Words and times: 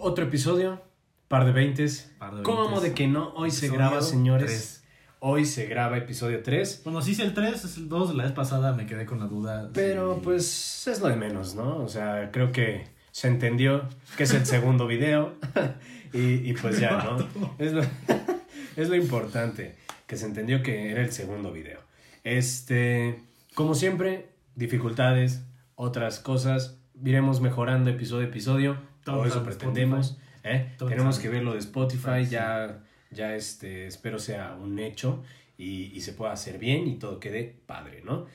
Otro 0.00 0.24
episodio, 0.24 0.80
par 1.28 1.44
de 1.44 1.52
veintes. 1.52 2.12
¿Cómo 2.44 2.80
de 2.80 2.92
que 2.94 3.06
no? 3.06 3.32
Hoy 3.34 3.50
se 3.50 3.66
Episodio 3.66 3.78
graba, 3.88 4.02
señores. 4.02 4.46
tres. 4.46 4.84
Hoy 5.20 5.44
se 5.44 5.66
graba 5.66 5.96
episodio 5.98 6.44
3. 6.44 6.82
Bueno, 6.84 7.02
sí 7.02 7.10
es 7.10 7.18
el 7.18 7.34
3, 7.34 7.64
es 7.64 7.76
el 7.76 7.88
2. 7.88 8.14
La 8.14 8.22
vez 8.22 8.32
pasada 8.32 8.72
me 8.74 8.86
quedé 8.86 9.04
con 9.04 9.18
la 9.18 9.26
duda. 9.26 9.68
Pero 9.74 10.14
si- 10.14 10.20
pues 10.20 10.86
es 10.86 11.00
lo 11.00 11.08
de 11.08 11.16
menos, 11.16 11.56
¿no? 11.56 11.78
O 11.78 11.88
sea, 11.88 12.30
creo 12.30 12.52
que 12.52 12.84
se 13.10 13.26
entendió 13.26 13.88
que 14.16 14.22
es 14.22 14.32
el 14.32 14.46
segundo 14.46 14.86
video. 14.86 15.34
y, 16.12 16.48
y 16.48 16.52
pues 16.52 16.78
ya, 16.78 17.02
¿no? 17.02 17.28
Es 17.58 17.72
lo, 17.72 17.82
es 18.76 18.88
lo 18.88 18.94
importante, 18.94 19.74
que 20.06 20.16
se 20.16 20.26
entendió 20.26 20.62
que 20.62 20.92
era 20.92 21.02
el 21.02 21.10
segundo 21.10 21.50
video. 21.52 21.80
Este, 22.22 23.20
como 23.56 23.74
siempre, 23.74 24.28
dificultades, 24.54 25.42
otras 25.74 26.20
cosas. 26.20 26.78
Iremos 27.04 27.40
mejorando 27.40 27.90
episodio 27.90 28.26
a 28.26 28.30
episodio. 28.30 28.76
Todo 29.04 29.24
eso 29.24 29.42
pretendemos. 29.42 30.18
¿eh? 30.44 30.72
Tenemos 30.78 31.18
que 31.18 31.28
ver 31.28 31.42
lo 31.42 31.52
de 31.52 31.58
Spotify. 31.58 32.24
Sí. 32.24 32.30
Ya, 32.32 32.80
ya 33.10 33.34
este, 33.34 33.86
espero 33.86 34.18
sea 34.18 34.54
un 34.60 34.78
hecho 34.78 35.22
y, 35.56 35.92
y 35.94 36.00
se 36.02 36.12
pueda 36.12 36.32
hacer 36.32 36.58
bien 36.58 36.86
y 36.86 36.94
todo 36.96 37.18
quede 37.20 37.56
padre, 37.66 38.02
¿no? 38.04 38.26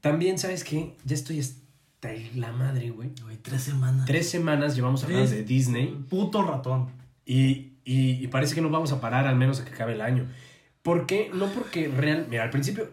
También, 0.00 0.38
¿sabes 0.38 0.64
qué? 0.64 0.94
Ya 1.04 1.14
estoy 1.14 1.40
hasta 1.40 2.10
la 2.36 2.52
madre, 2.52 2.90
güey. 2.90 3.10
Güey, 3.22 3.36
tres 3.38 3.62
semanas. 3.62 4.04
Tres 4.06 4.28
semanas 4.28 4.76
llevamos 4.76 5.02
hablando 5.04 5.26
Tres. 5.26 5.36
de 5.38 5.44
Disney 5.44 6.04
Puto 6.10 6.42
ratón. 6.42 6.90
y, 7.26 7.72
y- 7.84 8.22
y 8.22 8.26
parece 8.28 8.54
que 8.54 8.60
no 8.60 8.70
vamos 8.70 8.92
a 8.92 9.00
parar 9.00 9.26
al 9.26 9.36
menos 9.36 9.60
a 9.60 9.64
que 9.64 9.72
acabe 9.72 9.94
el 9.94 10.00
año. 10.02 10.26
¿Por 10.82 11.06
qué? 11.06 11.30
No 11.32 11.46
porque 11.46 11.88
real... 11.88 12.26
Mira, 12.28 12.42
al 12.42 12.50
principio, 12.50 12.90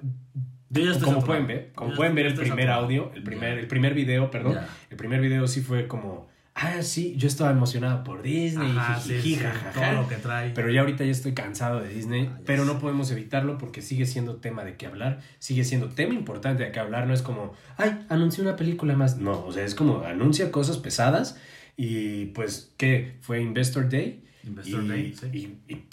Yo 0.70 0.82
ya 0.84 0.92
estoy 0.92 1.04
como 1.04 1.20
saturado. 1.20 1.26
pueden 1.26 1.48
ver, 1.48 1.72
como 1.76 1.94
pueden 1.94 2.16
ver 2.16 2.26
el 2.28 2.34
primer 2.36 2.52
saturado. 2.68 2.84
audio, 2.86 3.12
el 3.14 3.24
primer, 3.24 3.58
el 3.58 3.68
primer 3.68 3.94
video, 3.94 4.32
perdón, 4.32 4.58
el 4.90 4.96
primer 4.98 5.20
video 5.20 5.46
sí 5.48 5.60
fue 5.62 5.88
como, 5.90 6.30
ah, 6.62 6.82
sí, 6.84 7.16
yo 7.18 7.28
estaba 7.28 7.52
emocionado 7.52 8.04
por 8.04 8.22
Disney, 8.22 8.72
Ajá, 8.78 9.00
sí, 9.00 9.20
sí, 9.22 9.40
todo 9.74 9.92
lo 9.94 10.08
que 10.08 10.16
trae. 10.16 10.52
Pero 10.52 10.70
ya 10.72 10.82
ahorita 10.82 11.04
ya 11.04 11.12
estoy 11.12 11.34
cansado 11.34 11.80
de 11.82 11.90
Disney, 11.90 12.30
Ah, 12.32 12.40
pero 12.46 12.66
no 12.66 12.80
podemos 12.80 13.10
evitarlo 13.12 13.58
porque 13.58 13.82
sigue 13.82 14.06
siendo 14.06 14.36
tema 14.38 14.64
de 14.64 14.76
qué 14.78 14.86
hablar, 14.88 15.22
sigue 15.40 15.64
siendo 15.64 15.90
tema 15.90 16.14
importante 16.14 16.64
de 16.64 16.72
qué 16.72 16.80
hablar, 16.80 17.08
no 17.08 17.14
es 17.14 17.22
como, 17.22 17.54
ay, 17.78 18.06
anuncié 18.10 18.44
una 18.44 18.56
película 18.56 18.96
más, 18.96 19.18
no, 19.18 19.46
o 19.46 19.52
sea, 19.52 19.64
es 19.66 19.76
como 19.76 20.04
anuncia 20.04 20.52
cosas 20.52 20.78
pesadas 20.78 21.38
y 21.78 22.26
pues, 22.28 22.74
¿qué? 22.78 23.18
Fue 23.22 23.42
Investor 23.42 23.90
Day. 23.90 24.24
Investor 24.44 24.84
y, 24.84 24.88
Day, 24.88 25.16
sí. 25.20 25.28
y- 25.68 25.74
y- 25.74 25.86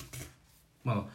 Bueno, 0.84 1.08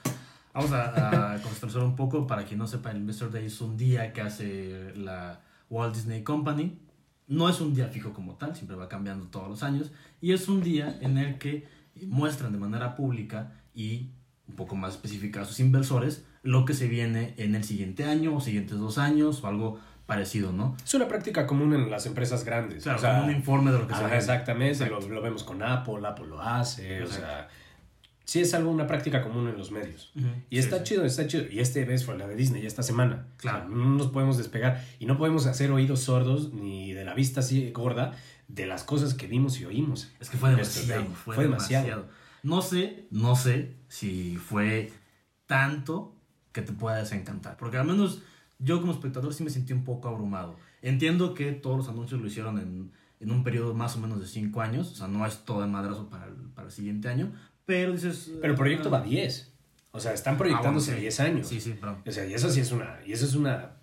vamos 0.54 0.72
a, 0.72 1.34
a 1.34 1.38
un 1.84 1.96
poco 1.96 2.28
para 2.28 2.46
quien 2.46 2.60
no 2.60 2.68
sepa, 2.68 2.92
el 2.92 2.98
Investor 2.98 3.32
Day 3.32 3.46
es 3.46 3.60
un 3.62 3.78
día 3.78 4.14
que 4.14 4.22
hace 4.22 4.94
la 4.96 5.42
Walt 5.70 5.96
Disney 5.96 6.24
Company. 6.24 6.78
No 7.28 7.50
es 7.50 7.62
un 7.62 7.74
día 7.74 7.88
fijo 7.88 8.14
como 8.14 8.36
tal, 8.36 8.56
siempre 8.56 8.76
va 8.76 8.90
cambiando 8.90 9.28
todos 9.28 9.50
los 9.50 9.64
años. 9.64 9.92
Y 10.22 10.34
es 10.34 10.48
un 10.48 10.62
día 10.62 10.98
en 11.02 11.18
el 11.18 11.38
que 11.38 11.68
muestran 12.08 12.52
de 12.52 12.58
manera 12.60 12.96
pública 12.96 13.52
y 13.74 14.10
un 14.48 14.56
poco 14.56 14.76
más 14.76 14.94
específica 14.96 15.42
a 15.42 15.46
sus 15.46 15.60
inversores 15.60 16.26
lo 16.42 16.66
que 16.66 16.74
se 16.74 16.88
viene 16.88 17.34
en 17.38 17.56
el 17.56 17.64
siguiente 17.64 18.04
año 18.04 18.36
o 18.36 18.42
siguientes 18.42 18.78
dos 18.78 18.98
años 18.98 19.44
o 19.44 19.48
algo 19.48 19.80
parecido, 20.06 20.52
¿no? 20.52 20.76
es 20.84 20.94
una 20.96 21.08
práctica 21.08 21.48
común 21.48 21.74
en 21.74 21.90
las 21.90 22.06
empresas 22.06 22.44
grandes. 22.44 22.84
Claro, 22.84 22.98
o 22.98 23.02
sea, 23.02 23.14
como 23.16 23.26
un 23.28 23.32
informe 23.32 23.72
de 23.72 23.80
lo 23.80 23.88
que 23.88 23.94
se 23.94 24.00
Ajá, 24.00 24.08
viene. 24.08 24.20
exactamente. 24.20 24.86
Lo, 24.88 25.00
lo 25.00 25.22
vemos 25.22 25.46
con 25.46 25.64
Apple, 25.64 26.06
Apple 26.06 26.28
lo 26.28 26.42
hace, 26.42 27.02
o 27.04 27.08
sea, 27.08 27.48
sí 28.26 28.40
es 28.40 28.54
algo, 28.54 28.72
una 28.72 28.88
práctica 28.88 29.22
común 29.22 29.48
en 29.50 29.58
los 29.58 29.72
medios. 29.72 30.12
Y 30.50 30.56
sí, 30.56 30.60
está 30.60 30.80
sí. 30.80 30.84
chido, 30.86 31.06
está 31.06 31.28
chido. 31.28 31.46
Y 31.52 31.60
este 31.60 31.86
vez 31.86 32.06
fue 32.06 32.18
la 32.18 32.28
de 32.28 32.36
Disney, 32.36 32.66
esta 32.66 32.84
semana. 32.84 33.28
Claro. 33.38 33.66
O 33.66 33.68
sea, 33.68 33.70
no 33.78 33.86
nos 33.96 34.08
podemos 34.08 34.38
despegar 34.38 34.84
y 35.00 35.06
no 35.06 35.18
podemos 35.18 35.46
hacer 35.46 35.72
oídos 35.72 36.02
sordos 36.02 36.54
ni 36.54 36.94
de 36.94 37.04
la 37.06 37.14
vista 37.14 37.42
así 37.42 37.72
gorda 37.72 38.14
de 38.48 38.66
las 38.66 38.84
cosas 38.84 39.14
que 39.14 39.28
vimos 39.28 39.60
y 39.60 39.66
oímos. 39.66 40.12
Es 40.20 40.30
que 40.30 40.38
fue 40.38 40.52
Investor 40.52 40.84
demasiado, 40.84 41.16
fue, 41.16 41.36
Fue 41.36 41.44
demasiado. 41.46 41.86
demasiado. 41.86 42.24
No 42.44 42.62
sé, 42.62 43.08
no 43.10 43.36
sé 43.36 43.76
si 43.88 44.38
fue 44.38 44.92
tanto 45.46 46.16
que 46.52 46.62
te 46.62 46.74
pueda 46.74 46.98
desencantar. 46.98 47.58
Porque 47.58 47.78
al 47.78 47.86
menos 47.88 48.22
yo 48.60 48.80
como 48.80 48.92
espectador 48.94 49.34
sí 49.34 49.44
me 49.44 49.50
sentí 49.50 49.74
un 49.74 49.84
poco 49.84 50.08
abrumado. 50.08 50.56
Entiendo 50.82 51.34
que 51.34 51.52
todos 51.54 51.78
los 51.78 51.88
anuncios 51.90 52.20
lo 52.22 52.28
hicieron 52.28 52.60
en, 52.60 52.92
en 53.20 53.32
un 53.32 53.44
periodo 53.44 53.74
más 53.74 53.96
o 53.96 54.00
menos 54.00 54.20
de 54.20 54.28
5 54.28 54.62
años. 54.62 54.92
O 54.92 54.96
sea, 54.96 55.08
no 55.08 55.26
es 55.26 55.46
todo 55.46 55.62
de 55.62 55.68
madrazo 55.68 56.10
para 56.10 56.28
el, 56.28 56.34
para 56.54 56.68
el 56.68 56.74
siguiente 56.74 57.08
año. 57.08 57.32
Pero 57.66 57.94
dices... 57.94 58.32
Pero 58.42 58.54
el 58.54 58.58
proyecto 58.58 58.90
ah, 58.90 58.94
va 58.94 58.98
a 59.00 59.04
10. 59.04 59.54
O 59.92 60.00
sea, 60.00 60.14
están 60.14 60.36
ah, 60.36 60.38
bueno, 60.38 60.54
proyectándose 60.56 60.96
sí. 60.96 61.02
10 61.02 61.20
años. 61.20 61.48
Sí, 61.48 61.62
sí, 61.62 61.74
perdón. 61.74 62.02
O 62.06 62.12
sea, 62.12 62.26
y 62.26 62.34
eso 62.34 62.50
sí 62.50 62.60
es 62.60 62.72
una. 62.72 63.00
Y 63.06 63.14
eso 63.14 63.26
es 63.26 63.36
una. 63.36 63.78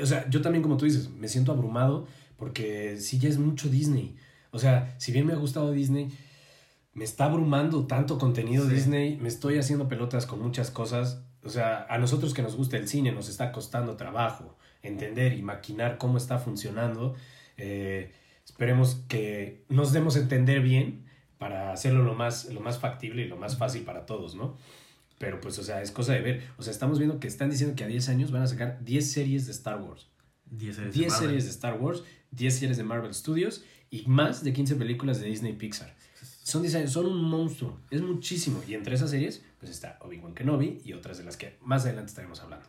O 0.00 0.06
sea, 0.06 0.28
yo 0.28 0.42
también, 0.42 0.62
como 0.62 0.76
tú 0.76 0.84
dices, 0.84 1.10
me 1.10 1.28
siento 1.28 1.52
abrumado 1.52 2.06
porque 2.36 2.96
sí 2.98 3.18
ya 3.18 3.28
es 3.28 3.38
mucho 3.38 3.68
Disney. 3.68 4.16
O 4.50 4.58
sea, 4.58 4.94
si 4.98 5.12
bien 5.12 5.26
me 5.26 5.32
ha 5.32 5.36
gustado 5.36 5.70
Disney, 5.70 6.08
me 6.92 7.04
está 7.04 7.26
abrumando 7.26 7.86
tanto 7.86 8.18
contenido 8.18 8.66
Sí. 8.66 8.74
Disney, 8.74 9.16
me 9.16 9.28
estoy 9.28 9.58
haciendo 9.58 9.88
pelotas 9.88 10.26
con 10.26 10.40
muchas 10.40 10.70
cosas. 10.70 11.22
O 11.44 11.50
sea, 11.50 11.86
a 11.88 11.98
nosotros 11.98 12.34
que 12.34 12.42
nos 12.42 12.56
gusta 12.56 12.76
el 12.76 12.88
cine 12.88 13.12
nos 13.12 13.28
está 13.28 13.52
costando 13.52 13.96
trabajo 13.96 14.58
entender 14.82 15.34
y 15.34 15.42
maquinar 15.42 15.98
cómo 15.98 16.18
está 16.18 16.38
funcionando. 16.38 17.14
Eh, 17.56 18.12
esperemos 18.44 19.04
que 19.08 19.64
nos 19.68 19.92
demos 19.92 20.16
a 20.16 20.20
entender 20.20 20.60
bien 20.60 21.07
para 21.38 21.72
hacerlo 21.72 22.02
lo 22.02 22.14
más, 22.14 22.46
lo 22.52 22.60
más 22.60 22.78
factible 22.78 23.22
y 23.22 23.28
lo 23.28 23.36
más 23.36 23.56
fácil 23.56 23.82
para 23.82 24.06
todos, 24.06 24.34
¿no? 24.34 24.56
Pero 25.18 25.40
pues, 25.40 25.58
o 25.58 25.62
sea, 25.64 25.82
es 25.82 25.90
cosa 25.90 26.12
de 26.12 26.20
ver. 26.20 26.42
O 26.58 26.62
sea, 26.62 26.70
estamos 26.72 26.98
viendo 26.98 27.18
que 27.20 27.26
están 27.28 27.50
diciendo 27.50 27.74
que 27.76 27.84
a 27.84 27.86
10 27.88 28.08
años 28.08 28.30
van 28.30 28.42
a 28.42 28.46
sacar 28.46 28.78
10 28.84 29.10
series 29.12 29.46
de 29.46 29.52
Star 29.52 29.80
Wars. 29.80 30.08
10 30.50 30.76
series 30.76 30.94
de 30.94 30.98
10 31.00 31.12
Marvel. 31.12 31.28
series 31.28 31.44
de 31.44 31.50
Star 31.50 31.80
Wars, 31.80 32.02
10 32.30 32.54
series 32.58 32.76
de 32.76 32.84
Marvel 32.84 33.12
Studios 33.14 33.64
y 33.90 34.04
más 34.06 34.42
de 34.44 34.52
15 34.52 34.76
películas 34.76 35.20
de 35.20 35.26
Disney 35.26 35.52
Pixar. 35.54 35.94
Son 36.42 36.62
10 36.62 36.74
años, 36.76 36.92
son 36.92 37.06
un 37.06 37.22
monstruo. 37.24 37.78
Es 37.90 38.00
muchísimo. 38.00 38.62
Y 38.66 38.74
entre 38.74 38.94
esas 38.94 39.10
series, 39.10 39.42
pues 39.58 39.70
está 39.70 39.98
Obi-Wan 40.00 40.34
Kenobi 40.34 40.80
y 40.84 40.92
otras 40.94 41.18
de 41.18 41.24
las 41.24 41.36
que 41.36 41.56
más 41.60 41.84
adelante 41.84 42.08
estaremos 42.10 42.40
hablando. 42.40 42.66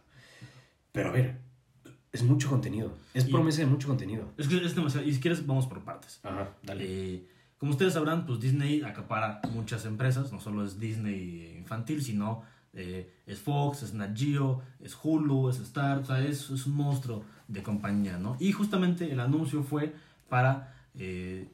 Pero 0.92 1.10
a 1.10 1.12
ver, 1.14 1.38
es 2.12 2.24
mucho 2.24 2.50
contenido. 2.50 2.98
Es 3.14 3.28
Y- 3.28 3.32
promesa 3.32 3.60
de 3.60 3.68
mucho 3.68 3.88
contenido. 3.88 4.34
Es 4.38 4.48
que 4.48 4.58
es 4.58 4.76
demasiado. 4.76 5.08
Y 5.08 5.14
si 5.14 5.20
quieres, 5.22 5.46
vamos 5.46 5.68
por 5.68 5.84
partes. 5.86 6.20
Ajá, 6.24 6.50
dale. 6.64 6.84
Eh, 6.86 7.28
como 7.60 7.74
ustedes 7.74 7.94
sabrán, 7.94 8.26
pues 8.26 8.40
Disney 8.40 8.82
acapara 8.84 9.42
muchas 9.54 9.86
empresas, 9.86 10.32
no 10.32 10.40
solo 10.40 10.64
es 10.64 10.80
Disney 10.80 11.58
infantil, 11.58 12.02
sino 12.02 12.44
eh, 12.72 13.12
es 13.26 13.40
Fox, 13.40 13.84
es 13.84 13.94
Nat 13.94 14.18
Geo, 14.18 14.62
es 14.80 14.98
Hulu, 15.02 15.50
es 15.50 15.60
Star, 15.60 16.00
o 16.00 16.06
sea, 16.06 16.24
es, 16.24 16.50
un 16.50 16.74
monstruo 16.74 17.26
de 17.50 17.62
compañía, 17.62 18.18
¿no? 18.18 18.38
Y 18.40 18.54
justamente 18.54 19.12
el 19.12 19.20
anuncio 19.20 19.64
fue 19.64 19.94
para 20.30 20.74
eh, 20.96 21.50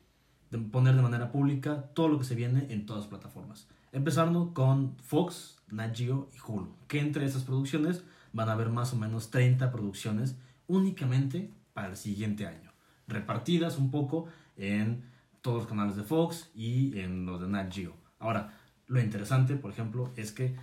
poner 0.71 0.95
de 0.95 1.01
manera 1.01 1.31
pública 1.31 1.89
todo 1.95 2.07
lo 2.07 2.19
que 2.19 2.25
se 2.25 2.35
viene 2.35 2.67
en 2.69 2.85
todas 2.85 3.03
las 3.03 3.09
plataformas. 3.09 3.67
Empezando 3.91 4.53
con 4.53 4.95
Fox, 4.97 5.57
Nat 5.71 5.97
Geo 5.97 6.29
y 6.35 6.37
Hulu, 6.39 6.75
que 6.87 6.99
entre 6.99 7.25
esas 7.25 7.43
producciones 7.43 8.03
van 8.31 8.49
a 8.49 8.51
haber 8.51 8.69
más 8.69 8.93
o 8.93 8.95
menos 8.95 9.31
30 9.31 9.71
producciones 9.71 10.35
únicamente 10.67 11.49
para 11.73 11.87
el 11.87 11.97
siguiente 11.97 12.45
año, 12.45 12.73
repartidas 13.07 13.79
un 13.79 13.89
poco 13.89 14.27
en 14.55 15.14
todos 15.45 15.57
los 15.59 15.67
canales 15.67 15.95
de 15.95 16.01
Fox 16.01 16.49
y 16.55 16.97
en 16.97 17.27
los 17.27 17.39
de 17.39 17.47
Nat 17.47 17.71
Geo. 17.71 17.93
Ahora, 18.17 18.57
lo 18.87 18.99
interesante, 18.99 19.55
por 19.55 19.69
ejemplo, 19.69 20.11
es 20.15 20.31
que 20.31 20.55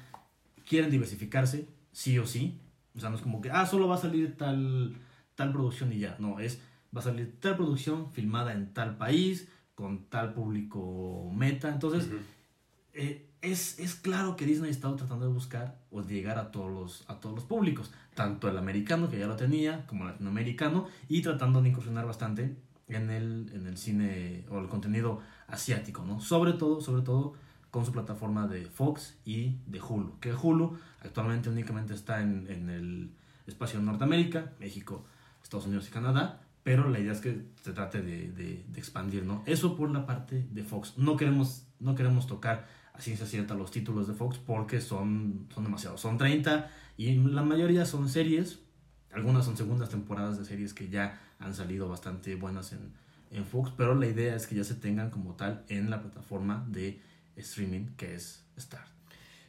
quieren 0.68 0.90
diversificarse, 0.90 1.68
sí 1.92 2.18
o 2.18 2.26
sí. 2.26 2.58
O 2.96 2.98
sea, 2.98 3.08
no 3.08 3.14
es 3.14 3.22
como 3.22 3.40
que, 3.40 3.52
ah, 3.52 3.64
solo 3.64 3.86
va 3.86 3.94
a 3.94 3.98
salir 3.98 4.36
tal, 4.36 4.96
tal 5.36 5.52
producción 5.52 5.92
y 5.92 6.00
ya. 6.00 6.16
No, 6.18 6.40
es, 6.40 6.60
va 6.94 7.00
a 7.00 7.04
salir 7.04 7.38
tal 7.38 7.54
producción 7.54 8.10
filmada 8.10 8.52
en 8.54 8.74
tal 8.74 8.96
país, 8.96 9.46
con 9.76 10.06
tal 10.06 10.34
público 10.34 11.30
meta. 11.32 11.68
Entonces, 11.68 12.10
eh, 12.92 13.30
es, 13.40 13.78
es 13.78 13.94
claro 13.94 14.34
que 14.34 14.46
Disney 14.46 14.70
ha 14.70 14.72
estado 14.72 14.96
tratando 14.96 15.26
de 15.26 15.32
buscar 15.32 15.78
o 15.92 16.02
de 16.02 16.12
llegar 16.12 16.38
a 16.38 16.50
todos, 16.50 16.72
los, 16.72 17.04
a 17.08 17.20
todos 17.20 17.36
los 17.36 17.44
públicos, 17.44 17.92
tanto 18.16 18.48
el 18.48 18.58
americano, 18.58 19.08
que 19.08 19.16
ya 19.16 19.28
lo 19.28 19.36
tenía, 19.36 19.86
como 19.86 20.02
el 20.02 20.10
latinoamericano, 20.10 20.88
y 21.08 21.22
tratando 21.22 21.62
de 21.62 21.68
incursionar 21.68 22.04
bastante 22.04 22.56
en 22.96 23.10
el, 23.10 23.50
en 23.54 23.66
el 23.66 23.76
cine 23.76 24.44
o 24.50 24.58
el 24.58 24.68
contenido 24.68 25.20
asiático, 25.48 26.04
¿no? 26.04 26.20
Sobre 26.20 26.52
todo, 26.52 26.80
sobre 26.80 27.02
todo 27.02 27.34
con 27.70 27.84
su 27.86 27.92
plataforma 27.92 28.46
de 28.46 28.66
Fox 28.66 29.16
y 29.24 29.56
de 29.66 29.80
Hulu, 29.80 30.18
que 30.20 30.32
Hulu 30.34 30.76
actualmente 31.02 31.48
únicamente 31.48 31.94
está 31.94 32.20
en, 32.20 32.46
en 32.50 32.68
el 32.68 33.10
espacio 33.46 33.78
de 33.80 33.86
Norteamérica, 33.86 34.52
México, 34.60 35.04
Estados 35.42 35.66
Unidos 35.66 35.88
y 35.88 35.90
Canadá, 35.90 36.42
pero 36.62 36.88
la 36.88 37.00
idea 37.00 37.12
es 37.12 37.20
que 37.20 37.46
se 37.62 37.72
trate 37.72 38.02
de, 38.02 38.30
de- 38.30 38.64
expandir, 38.76 39.24
¿no? 39.24 39.42
Eso 39.46 39.76
por 39.76 39.90
la 39.90 40.06
parte 40.06 40.46
de 40.50 40.62
Fox. 40.62 40.94
No 40.96 41.16
queremos, 41.16 41.64
no 41.80 41.94
queremos 41.94 42.26
tocar 42.26 42.68
a 42.94 43.00
ciencia 43.00 43.26
cierta 43.26 43.54
los 43.54 43.70
títulos 43.70 44.06
de 44.06 44.14
Fox 44.14 44.38
porque 44.38 44.80
son, 44.80 45.46
son 45.52 45.64
demasiados. 45.64 46.00
Son 46.00 46.18
30 46.18 46.70
y 46.96 47.14
la 47.16 47.42
mayoría 47.42 47.84
son 47.84 48.08
series. 48.08 48.60
Algunas 49.12 49.44
son 49.44 49.56
segundas 49.56 49.90
temporadas 49.90 50.38
de 50.38 50.44
series 50.44 50.74
que 50.74 50.88
ya 50.88 51.20
han 51.38 51.54
salido 51.54 51.88
bastante 51.88 52.34
buenas 52.34 52.72
en, 52.72 52.92
en 53.30 53.44
Fox, 53.44 53.72
pero 53.76 53.94
la 53.94 54.06
idea 54.06 54.34
es 54.34 54.46
que 54.46 54.54
ya 54.54 54.64
se 54.64 54.74
tengan 54.74 55.10
como 55.10 55.34
tal 55.34 55.64
en 55.68 55.90
la 55.90 56.00
plataforma 56.00 56.64
de 56.68 57.00
streaming 57.36 57.86
que 57.96 58.14
es 58.14 58.44
Star. 58.56 58.86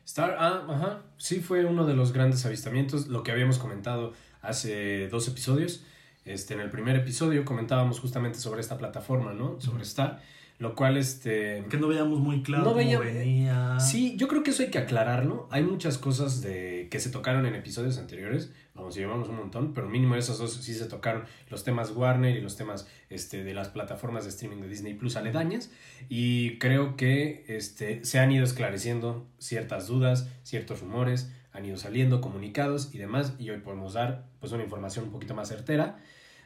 Star, 0.06 0.36
ah, 0.38 0.66
ajá, 0.70 1.02
sí 1.18 1.40
fue 1.40 1.66
uno 1.66 1.86
de 1.86 1.96
los 1.96 2.12
grandes 2.12 2.46
avistamientos, 2.46 3.08
lo 3.08 3.24
que 3.24 3.32
habíamos 3.32 3.58
comentado 3.58 4.14
hace 4.42 5.08
dos 5.08 5.28
episodios, 5.30 5.84
este, 6.26 6.54
en 6.54 6.62
el 6.62 6.70
primer 6.70 6.96
episodio 6.96 7.46
comentábamos 7.46 8.00
justamente 8.00 8.40
sobre 8.40 8.62
esta 8.62 8.78
plataforma, 8.78 9.34
¿no? 9.34 9.60
Sobre 9.60 9.84
Star, 9.84 10.22
lo 10.64 10.76
cual, 10.76 10.96
este... 10.96 11.66
Que 11.70 11.76
no 11.78 11.90
veíamos 11.90 12.20
muy 12.20 12.42
claro 12.42 12.64
No 12.64 12.70
cómo 12.72 12.78
veía- 12.78 12.98
venía. 13.00 13.80
Sí, 13.82 14.16
yo 14.16 14.30
creo 14.30 14.44
que 14.44 14.52
eso 14.52 14.64
hay 14.64 14.70
que 14.72 14.78
aclararlo. 14.78 15.48
Hay 15.52 15.62
muchas 15.62 15.98
cosas 15.98 16.42
de 16.42 16.88
que 16.90 17.00
se 17.02 17.10
tocaron 17.10 17.46
en 17.46 17.54
episodios 17.54 17.98
anteriores. 17.98 18.54
Vamos, 18.74 18.96
llevamos 18.96 19.28
un 19.28 19.36
montón, 19.36 19.74
pero 19.74 19.90
mínimo 19.90 20.16
esos 20.16 20.38
dos 20.40 20.54
sí 20.54 20.74
se 20.74 20.86
tocaron. 20.86 21.26
Los 21.50 21.66
temas 21.66 21.92
Warner 21.92 22.36
y 22.38 22.42
los 22.42 22.56
temas 22.56 22.88
este, 23.10 23.44
de 23.44 23.54
las 23.54 23.68
plataformas 23.68 24.24
de 24.24 24.30
streaming 24.30 24.62
de 24.62 24.70
Disney 24.70 24.94
Plus 24.94 25.18
aledañas. 25.18 25.70
Y 26.08 26.58
creo 26.60 26.96
que 26.96 27.44
este, 27.50 28.06
se 28.06 28.20
han 28.20 28.32
ido 28.32 28.46
esclareciendo 28.46 29.28
ciertas 29.40 29.88
dudas, 29.88 30.30
ciertos 30.44 30.80
rumores, 30.80 31.30
han 31.52 31.66
ido 31.66 31.76
saliendo 31.76 32.22
comunicados 32.22 32.90
y 32.96 33.00
demás. 33.00 33.34
Y 33.38 33.50
hoy 33.50 33.60
podemos 33.60 33.94
dar 33.94 34.26
pues, 34.40 34.54
una 34.54 34.64
información 34.64 35.04
un 35.06 35.12
poquito 35.12 35.36
más 35.36 35.50
certera 35.50 35.98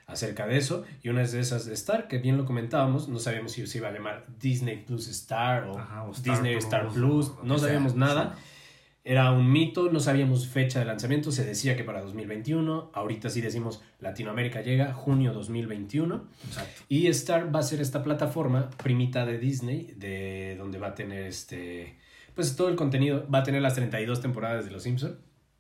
acerca 0.07 0.47
de 0.47 0.57
eso. 0.57 0.83
Y 1.03 1.09
una 1.09 1.21
de 1.23 1.39
esas 1.39 1.65
de 1.65 1.73
Star, 1.73 2.07
que 2.07 2.17
bien 2.17 2.37
lo 2.37 2.45
comentábamos, 2.45 3.07
no 3.09 3.19
sabíamos 3.19 3.51
si 3.51 3.67
se 3.67 3.77
iba 3.77 3.89
a 3.89 3.91
llamar 3.91 4.25
Disney 4.39 4.83
Plus 4.85 5.07
Star 5.09 5.65
o, 5.65 5.77
Ajá, 5.77 6.03
o 6.03 6.11
Star 6.11 6.35
Disney 6.35 6.53
Plus, 6.53 6.63
Star 6.63 6.87
Plus, 6.87 7.31
no 7.43 7.57
sea, 7.57 7.67
sabíamos 7.67 7.95
nada. 7.95 8.33
sí. 8.35 8.41
Era 9.03 9.31
un 9.31 9.49
mito, 9.49 9.89
no 9.89 10.01
sabíamos 10.01 10.47
fecha 10.49 10.79
de 10.79 10.85
lanzamiento, 10.85 11.31
se 11.31 11.45
decía 11.45 11.77
que 11.77 11.85
para 11.85 12.01
2021, 12.01 12.91
ahorita 12.93 13.29
sí 13.29 13.39
decimos 13.39 13.81
Latinoamérica 14.01 14.61
llega 14.61 14.93
junio 14.93 15.31
2021 15.31 16.25
Exacto. 16.45 16.83
y 16.89 17.07
Star 17.07 17.55
va 17.55 17.61
a 17.61 17.63
ser 17.63 17.79
esta 17.79 18.03
plataforma 18.03 18.69
primita 18.83 19.25
de 19.25 19.37
Disney 19.37 19.93
de 19.95 20.57
donde 20.57 20.77
va 20.77 20.87
a 20.87 20.93
tener 20.95 21.23
este 21.23 21.97
pues 22.35 22.57
todo 22.57 22.67
el 22.67 22.75
contenido, 22.75 23.25
va 23.33 23.39
a 23.39 23.43
tener 23.43 23.61
las 23.61 23.75
32 23.75 24.19
temporadas 24.19 24.65
de 24.65 24.71
Los 24.71 24.83
Simpson. 24.83 25.17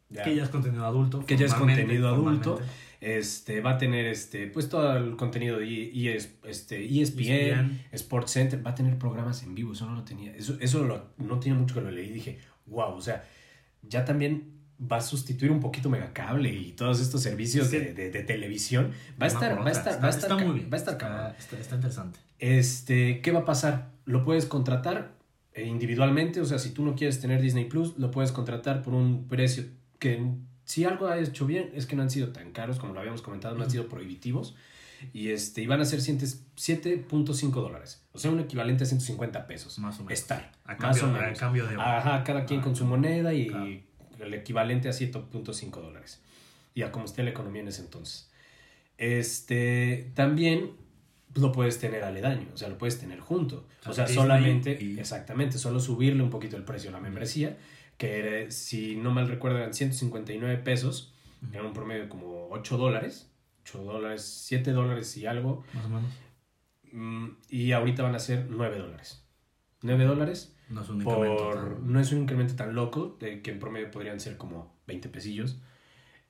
Ya. 0.09 0.23
Que 0.23 0.35
ya 0.35 0.43
es 0.43 0.49
contenido 0.49 0.85
adulto. 0.85 1.25
Que 1.25 1.37
ya 1.37 1.45
es 1.45 1.53
contenido 1.53 2.09
adulto. 2.09 2.59
Este 2.99 3.61
va 3.61 3.71
a 3.71 3.77
tener 3.77 4.05
este 4.07 4.47
pues 4.47 4.69
todo 4.69 4.95
el 4.97 5.15
contenido 5.15 5.59
de 5.59 5.65
E- 5.67 6.15
ES 6.15 6.29
este 6.45 6.83
ESPN, 6.83 7.21
ESPN. 7.21 7.81
Sports 7.91 8.31
Center, 8.31 8.65
va 8.65 8.71
a 8.71 8.75
tener 8.75 8.97
programas 8.97 9.43
en 9.43 9.53
vivo, 9.55 9.73
eso 9.73 9.85
no 9.85 9.93
lo 9.95 10.03
tenía. 10.03 10.35
Eso 10.35 10.57
eso 10.59 10.83
lo- 10.83 11.09
no 11.17 11.39
tiene 11.39 11.57
mucho 11.59 11.75
que 11.75 11.81
lo 11.81 11.91
leí, 11.91 12.09
dije, 12.09 12.39
"Wow, 12.65 12.95
o 12.95 13.01
sea, 13.01 13.23
ya 13.83 14.03
también 14.03 14.51
va 14.79 14.97
a 14.97 15.01
sustituir 15.01 15.51
un 15.51 15.59
poquito 15.59 15.89
Megacable 15.89 16.51
y 16.53 16.71
todos 16.73 16.99
estos 16.99 17.21
servicios 17.23 17.71
de, 17.71 17.93
de- 17.93 18.11
de 18.11 18.23
televisión. 18.23 18.91
Va 19.21 19.25
a 19.25 19.27
estar, 19.27 19.57
va 19.59 19.67
a 19.67 19.71
estar, 19.71 20.03
va 20.03 20.07
a 20.07 20.09
estar, 20.09 20.45
muy 20.45 20.53
bien. 20.59 20.69
va 20.71 20.75
a 20.75 20.79
estar 20.79 21.35
está- 21.39 21.59
está 21.59 21.75
interesante. 21.75 22.19
Este, 22.39 23.21
¿qué 23.21 23.31
va 23.31 23.39
a 23.39 23.45
pasar? 23.45 23.89
Lo 24.05 24.23
puedes 24.23 24.45
contratar 24.45 25.15
eh, 25.53 25.65
individualmente, 25.65 26.39
o 26.41 26.45
sea, 26.45 26.59
si 26.59 26.69
tú 26.69 26.85
no 26.85 26.95
quieres 26.95 27.19
tener 27.19 27.41
Disney 27.41 27.65
Plus, 27.65 27.97
lo 27.97 28.11
puedes 28.11 28.31
contratar 28.31 28.83
por 28.83 28.93
un 28.93 29.27
precio 29.27 29.63
que 29.97 30.21
si 30.67 30.83
algo 30.85 31.07
ha 31.07 31.17
hecho 31.17 31.45
bien 31.47 31.71
es 31.73 31.85
que 31.87 31.95
no 31.95 32.03
han 32.03 32.09
sido 32.11 32.29
tan 32.33 32.51
caros 32.51 32.77
como 32.77 32.93
lo 32.93 32.99
habíamos 32.99 33.21
comentado, 33.23 33.55
no 33.55 33.63
han 33.63 33.71
sido 33.71 33.87
prohibitivos. 33.87 34.55
Y 35.13 35.29
este, 35.29 35.61
y 35.61 35.67
van 35.67 35.79
a 35.81 35.85
ser 35.85 35.99
7.5 36.01 37.51
dólares, 37.51 38.03
o 38.13 38.19
sea, 38.19 38.31
un 38.31 38.39
equivalente 38.39 38.83
a 38.83 38.87
150 38.87 39.45
pesos. 39.47 39.77
Más 39.79 39.95
o 39.99 40.03
menos. 40.03 40.19
Estar, 40.19 40.51
A 40.65 40.75
más 40.75 40.77
cambio, 40.99 41.03
o 41.03 41.07
a 41.07 41.21
menos. 41.21 41.39
cambio 41.39 41.67
de. 41.67 41.75
Ajá, 41.75 42.23
cada 42.23 42.45
quien 42.45 42.61
con 42.61 42.75
su 42.75 42.85
moneda 42.85 43.33
y 43.33 43.47
Claro. 43.47 43.65
el 44.19 44.33
equivalente 44.33 44.89
a 44.89 44.93
7.5 44.93 45.81
dólares. 45.81 46.21
Y 46.73 46.81
a 46.81 46.91
como 46.91 47.05
esté 47.05 47.23
la 47.23 47.29
economía 47.29 47.61
en 47.61 47.67
ese 47.69 47.81
entonces. 47.81 48.29
Este, 48.97 50.11
también 50.15 50.71
lo 51.35 51.51
puedes 51.51 51.79
tener 51.79 52.03
aledaño, 52.03 52.47
o 52.53 52.57
sea, 52.57 52.67
lo 52.67 52.77
puedes 52.79 52.99
tener 52.99 53.19
junto. 53.19 53.67
O 53.85 53.93
sea, 53.93 54.07
solamente, 54.07 54.77
y- 54.81 54.99
exactamente, 54.99 55.59
solo 55.59 55.79
subirle 55.79 56.23
un 56.23 56.31
poquito 56.31 56.57
el 56.57 56.63
precio 56.63 56.89
a 56.89 56.93
la 56.93 56.99
membresía, 56.99 57.57
que 57.97 58.19
era, 58.19 58.51
si 58.51 58.95
no 58.95 59.11
mal 59.11 59.27
recuerdo 59.27 59.57
eran 59.57 59.73
159 59.73 60.57
pesos, 60.57 61.13
Ujú. 61.41 61.53
era 61.53 61.63
un 61.63 61.73
promedio 61.73 62.03
de 62.03 62.09
como 62.09 62.47
8 62.51 62.77
dólares, 62.77 63.31
8 63.63 63.83
dólares, 63.83 64.23
7 64.23 64.71
dólares 64.71 65.15
y 65.17 65.25
algo, 65.25 65.63
Más 65.73 65.85
o 65.85 65.89
menos. 65.89 66.11
mm, 66.91 67.27
y 67.49 67.71
ahorita 67.71 68.03
van 68.03 68.15
a 68.15 68.19
ser 68.19 68.47
9 68.49 68.77
dólares. 68.77 69.23
9 69.81 70.05
dólares 70.05 70.55
No 70.69 70.81
es 70.81 70.89
un 70.89 71.01
incremento. 71.01 71.43
por, 71.43 71.55
tan- 71.55 71.91
no 71.93 71.99
es 71.99 72.11
un 72.11 72.19
incremento 72.19 72.55
tan 72.55 72.73
loco, 72.75 73.17
de 73.19 73.41
que 73.41 73.51
en 73.51 73.59
promedio 73.59 73.91
podrían 73.91 74.19
ser 74.19 74.37
como 74.37 74.75
20 74.87 75.09
pesillos 75.09 75.59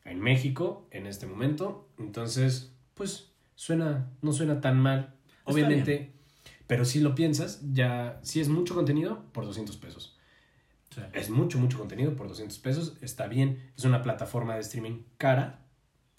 en 0.05 0.19
México 0.19 0.87
en 0.91 1.05
este 1.05 1.27
momento. 1.27 1.89
Entonces, 1.99 2.73
pues 2.93 3.31
suena, 3.55 4.09
no 4.21 4.31
suena 4.33 4.61
tan 4.61 4.79
mal, 4.79 5.15
obviamente, 5.45 6.13
pero 6.65 6.83
si 6.85 6.99
lo 6.99 7.15
piensas, 7.15 7.61
ya, 7.73 8.19
si 8.23 8.39
es 8.41 8.49
mucho 8.49 8.75
contenido, 8.75 9.23
por 9.31 9.45
200 9.45 9.77
pesos. 9.77 10.16
Sí. 10.97 11.03
Es 11.13 11.29
mucho, 11.29 11.59
mucho 11.59 11.77
contenido 11.77 12.15
por 12.15 12.27
200 12.27 12.57
pesos, 12.59 12.97
está 13.01 13.27
bien, 13.27 13.71
es 13.77 13.85
una 13.85 14.01
plataforma 14.01 14.55
de 14.55 14.61
streaming 14.61 15.03
cara, 15.17 15.59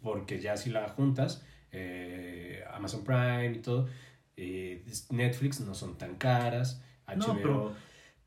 porque 0.00 0.40
ya 0.40 0.56
si 0.56 0.70
la 0.70 0.88
juntas, 0.88 1.44
eh, 1.72 2.62
Amazon 2.72 3.02
Prime 3.04 3.52
y 3.54 3.58
todo, 3.58 3.88
eh, 4.36 4.84
Netflix 5.10 5.60
no 5.60 5.74
son 5.74 5.98
tan 5.98 6.14
caras, 6.14 6.82
HBO, 7.06 7.16
No, 7.16 7.34
pero, 7.36 7.72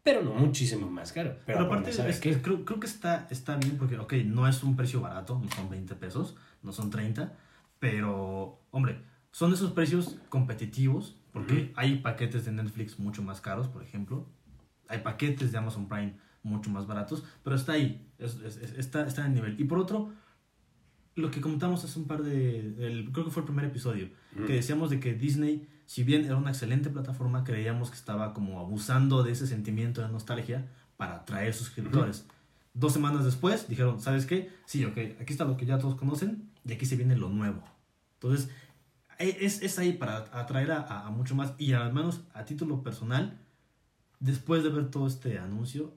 pero- 0.04 0.22
no 0.24 0.34
muchísimo 0.34 0.90
más 0.90 1.14
caro. 1.14 1.38
Pero, 1.46 1.60
Pero, 1.60 1.66
aparte, 1.68 1.94
¿sabes 1.94 2.16
es- 2.16 2.22
qué? 2.22 2.42
creo, 2.42 2.66
creo 2.66 2.80
que 2.82 2.88
está, 2.88 3.28
está 3.30 3.56
bien 3.56 3.78
porque, 3.78 3.98
ok, 3.98 4.14
no 4.26 4.48
es 4.48 4.62
un 4.64 4.76
precio 4.76 5.00
barato, 5.00 5.40
no 5.42 5.50
son 5.52 5.70
20 5.70 5.96
pesos, 5.96 6.36
no 6.64 6.74
son 6.74 6.90
30, 6.90 7.34
pero, 7.80 8.60
hombre, 8.72 9.02
son 9.32 9.54
esos 9.54 9.72
precios 9.72 10.18
competitivos 10.28 11.16
porque 11.32 11.72
hay 11.78 12.00
paquetes 12.00 12.44
de 12.44 12.52
Netflix 12.52 13.00
mucho 13.00 13.22
más 13.24 13.40
caros, 13.40 13.70
por 13.70 13.82
ejemplo, 13.84 14.28
hay 14.90 14.98
paquetes 15.00 15.54
de 15.54 15.58
Amazon 15.58 15.88
Prime 15.88 16.16
mucho 16.44 16.70
más 16.70 16.88
baratos, 16.88 17.24
pero 17.44 17.56
está 17.56 17.74
ahí, 17.74 18.08
es- 18.18 18.36
es- 18.44 18.58
es- 18.58 18.74
está, 18.78 19.06
está 19.06 19.22
en 19.22 19.28
el 19.28 19.34
nivel. 19.36 19.60
Y 19.60 19.64
por 19.66 19.78
otro, 19.80 20.12
lo 21.16 21.30
que 21.30 21.42
comentamos 21.42 21.84
hace 21.84 22.00
un 22.00 22.06
par 22.08 22.24
de, 22.24 22.60
el- 22.88 23.12
creo 23.12 23.26
que 23.26 23.32
fue 23.32 23.42
el 23.42 23.46
primer 23.46 23.66
episodio, 23.66 24.10
que 24.48 24.54
decíamos 24.54 24.90
de 24.90 25.00
que 25.00 25.14
Disney, 25.14 25.68
si 25.86 26.04
bien 26.04 26.24
era 26.26 26.38
una 26.38 26.52
excelente 26.52 26.90
plataforma, 26.90 27.44
creíamos 27.44 27.90
que 27.92 27.98
estaba 27.98 28.34
como 28.34 28.60
abusando 28.60 29.24
de 29.24 29.32
ese 29.34 29.46
sentimiento 29.46 30.02
de 30.02 30.08
nostalgia 30.10 30.68
para 30.98 31.18
atraer 31.18 31.54
suscriptores. 31.54 32.26
Dos 32.74 32.94
semanas 32.94 33.26
después 33.26 33.68
dijeron, 33.68 34.00
¿sabes 34.00 34.26
qué? 34.26 34.50
Sí, 34.66 34.86
ok, 34.86 34.98
aquí 35.20 35.34
está 35.34 35.44
lo 35.44 35.58
que 35.58 35.66
ya 35.66 35.78
todos 35.78 35.96
conocen 35.96 36.50
y 36.66 36.72
aquí 36.72 36.86
se 36.86 36.96
viene 36.96 37.18
lo 37.18 37.28
nuevo. 37.30 37.62
Entonces, 38.14 38.50
e- 39.20 39.38
es, 39.42 39.62
es 39.62 39.78
ahí 39.78 39.92
para 39.94 40.18
atraer 40.32 40.72
a, 40.72 40.80
a- 40.80 41.08
a 41.08 41.12
mucho 41.12 41.36
más 41.36 41.54
y 41.58 41.74
al 41.74 41.92
menos 41.94 42.22
a 42.34 42.46
título 42.46 42.82
personal, 42.82 43.38
después 44.22 44.64
de 44.64 44.70
ver 44.70 44.90
todo 44.90 45.08
este 45.08 45.38
anuncio, 45.40 45.94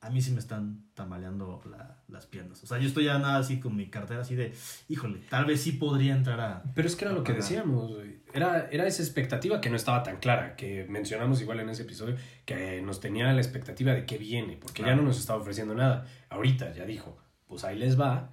a 0.00 0.10
mí 0.10 0.22
sí 0.22 0.30
me 0.30 0.38
están 0.38 0.84
tambaleando 0.94 1.60
la- 1.70 2.02
las 2.08 2.26
piernas. 2.26 2.62
O 2.62 2.66
sea, 2.66 2.78
yo 2.78 2.86
estoy 2.86 3.04
ya 3.04 3.18
nada 3.18 3.38
así 3.38 3.58
con 3.60 3.74
mi 3.76 3.90
cartera 3.90 4.20
así 4.20 4.34
de, 4.36 4.52
híjole, 4.88 5.18
tal 5.28 5.44
vez 5.44 5.60
sí 5.60 5.72
podría 5.72 6.14
entrar 6.14 6.40
a... 6.40 6.62
Pero 6.74 6.86
es 6.86 6.94
que 6.96 7.04
era 7.04 7.12
lo 7.14 7.24
que 7.24 7.32
decíamos. 7.32 7.92
Era, 8.32 8.68
era 8.70 8.86
esa 8.86 9.02
expectativa 9.02 9.60
que 9.60 9.70
no 9.70 9.76
estaba 9.76 10.02
tan 10.02 10.18
clara, 10.18 10.54
que 10.56 10.86
mencionamos 10.88 11.40
igual 11.40 11.60
en 11.60 11.68
ese 11.70 11.82
episodio, 11.82 12.16
que 12.44 12.80
nos 12.82 13.00
tenía 13.00 13.32
la 13.32 13.40
expectativa 13.40 13.92
de 13.92 14.06
qué 14.06 14.18
viene, 14.18 14.56
porque 14.56 14.82
ya 14.82 14.94
no 14.94 15.02
nos 15.02 15.18
estaba 15.18 15.40
ofreciendo 15.40 15.74
nada. 15.74 16.06
Ahorita 16.28 16.72
ya 16.74 16.84
dijo, 16.84 17.18
pues 17.46 17.64
ahí 17.64 17.76
les 17.78 17.98
va, 17.98 18.30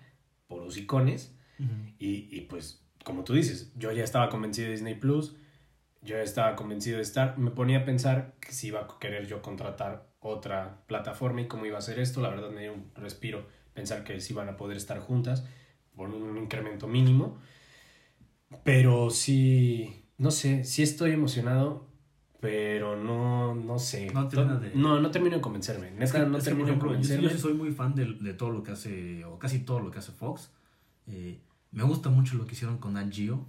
por 0.48 0.62
los 0.64 0.78
icones, 0.78 1.36
y, 1.98 2.28
y 2.38 2.42
pues, 2.42 2.86
como 3.04 3.24
tú 3.24 3.34
dices, 3.34 3.72
yo 3.76 3.92
ya 3.92 4.04
estaba 4.04 4.30
convencido 4.30 4.68
de 4.68 4.74
Disney 4.74 4.96
Plus, 4.96 5.36
yo 6.02 6.18
ya 6.18 6.22
estaba 6.24 6.56
convencido 6.56 6.98
de 6.98 7.04
estar, 7.04 7.38
me 7.38 7.50
ponía 7.52 7.80
a 7.80 7.86
pensar 7.86 8.36
que 8.40 8.52
si 8.52 8.68
iba 8.68 8.82
a 8.82 8.88
querer 9.00 9.26
yo 9.28 9.42
contratar 9.42 10.14
otra 10.28 10.82
plataforma 10.88 11.42
y 11.42 11.48
cómo 11.48 11.66
iba 11.66 11.76
a 11.76 11.80
hacer 11.80 12.00
esto, 12.00 12.22
la 12.22 12.30
verdad 12.30 12.50
me 12.50 12.62
dio 12.62 12.74
un 12.74 12.92
respiro 12.96 13.48
pensar 13.74 14.04
que 14.04 14.20
sí 14.22 14.34
van 14.34 14.50
a 14.50 14.58
poder 14.58 14.78
estar 14.78 15.00
juntas 15.00 15.46
por 15.96 16.10
un 16.10 16.38
incremento 16.38 16.88
mínimo, 16.88 17.38
pero 18.64 19.10
sí, 19.10 20.06
no 20.18 20.32
sé, 20.32 20.64
sí 20.64 20.84
estoy 20.84 21.12
emocionado, 21.12 21.88
pero 22.40 22.96
no, 22.96 23.56
no 23.56 23.80
sé. 23.80 24.12
No 24.14 24.28
termina 24.28 24.58
de- 24.58 24.72
no, 24.76 25.00
no 25.00 25.12
termino 25.12 25.36
de 25.36 25.42
convencerme. 25.42 25.92
Neta, 25.92 26.04
Es 26.04 26.12
que- 26.14 26.20
no 26.20 26.40
termino 26.40 26.66
de 26.68 26.72
ejemplo, 26.72 26.90
yo, 26.90 26.94
convencerme. 26.96 27.24
yo 27.24 27.30
sí 27.30 27.38
soy 27.40 27.54
muy 27.54 27.72
fan 27.72 27.96
de, 27.96 28.06
de 28.20 28.34
todo 28.34 28.52
lo 28.52 28.64
que 28.64 28.72
hace, 28.72 29.26
o 29.26 29.38
casi 29.40 29.60
todo 29.60 29.80
lo 29.80 29.92
que 29.92 30.00
hace 30.00 30.12
Fox. 30.12 30.52
Eh, 31.08 31.40
me 31.72 31.84
gusta 31.84 32.10
mucho 32.10 32.36
lo 32.38 32.46
que 32.46 32.54
hicieron 32.54 32.78
con 32.78 32.94
Nat 32.94 33.12
Geo, 33.14 33.46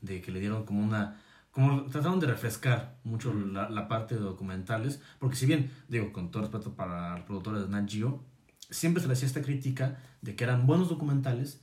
de 0.00 0.20
que 0.20 0.30
le 0.32 0.40
dieron 0.40 0.64
como 0.64 0.82
una... 0.82 1.22
Como 1.58 1.86
trataron 1.86 2.20
de 2.20 2.28
refrescar 2.28 3.00
mucho 3.02 3.34
la, 3.34 3.68
la 3.68 3.88
parte 3.88 4.14
de 4.14 4.20
documentales, 4.20 5.02
porque 5.18 5.34
si 5.34 5.44
bien, 5.44 5.72
digo, 5.88 6.12
con 6.12 6.30
todo 6.30 6.42
respeto 6.42 6.76
para 6.76 7.16
los 7.16 7.26
productores 7.26 7.62
de 7.62 7.68
Nat 7.68 7.90
Geo, 7.90 8.22
siempre 8.70 9.02
se 9.02 9.08
le 9.08 9.14
hacía 9.14 9.26
esta 9.26 9.42
crítica 9.42 9.98
de 10.22 10.36
que 10.36 10.44
eran 10.44 10.68
buenos 10.68 10.88
documentales, 10.88 11.60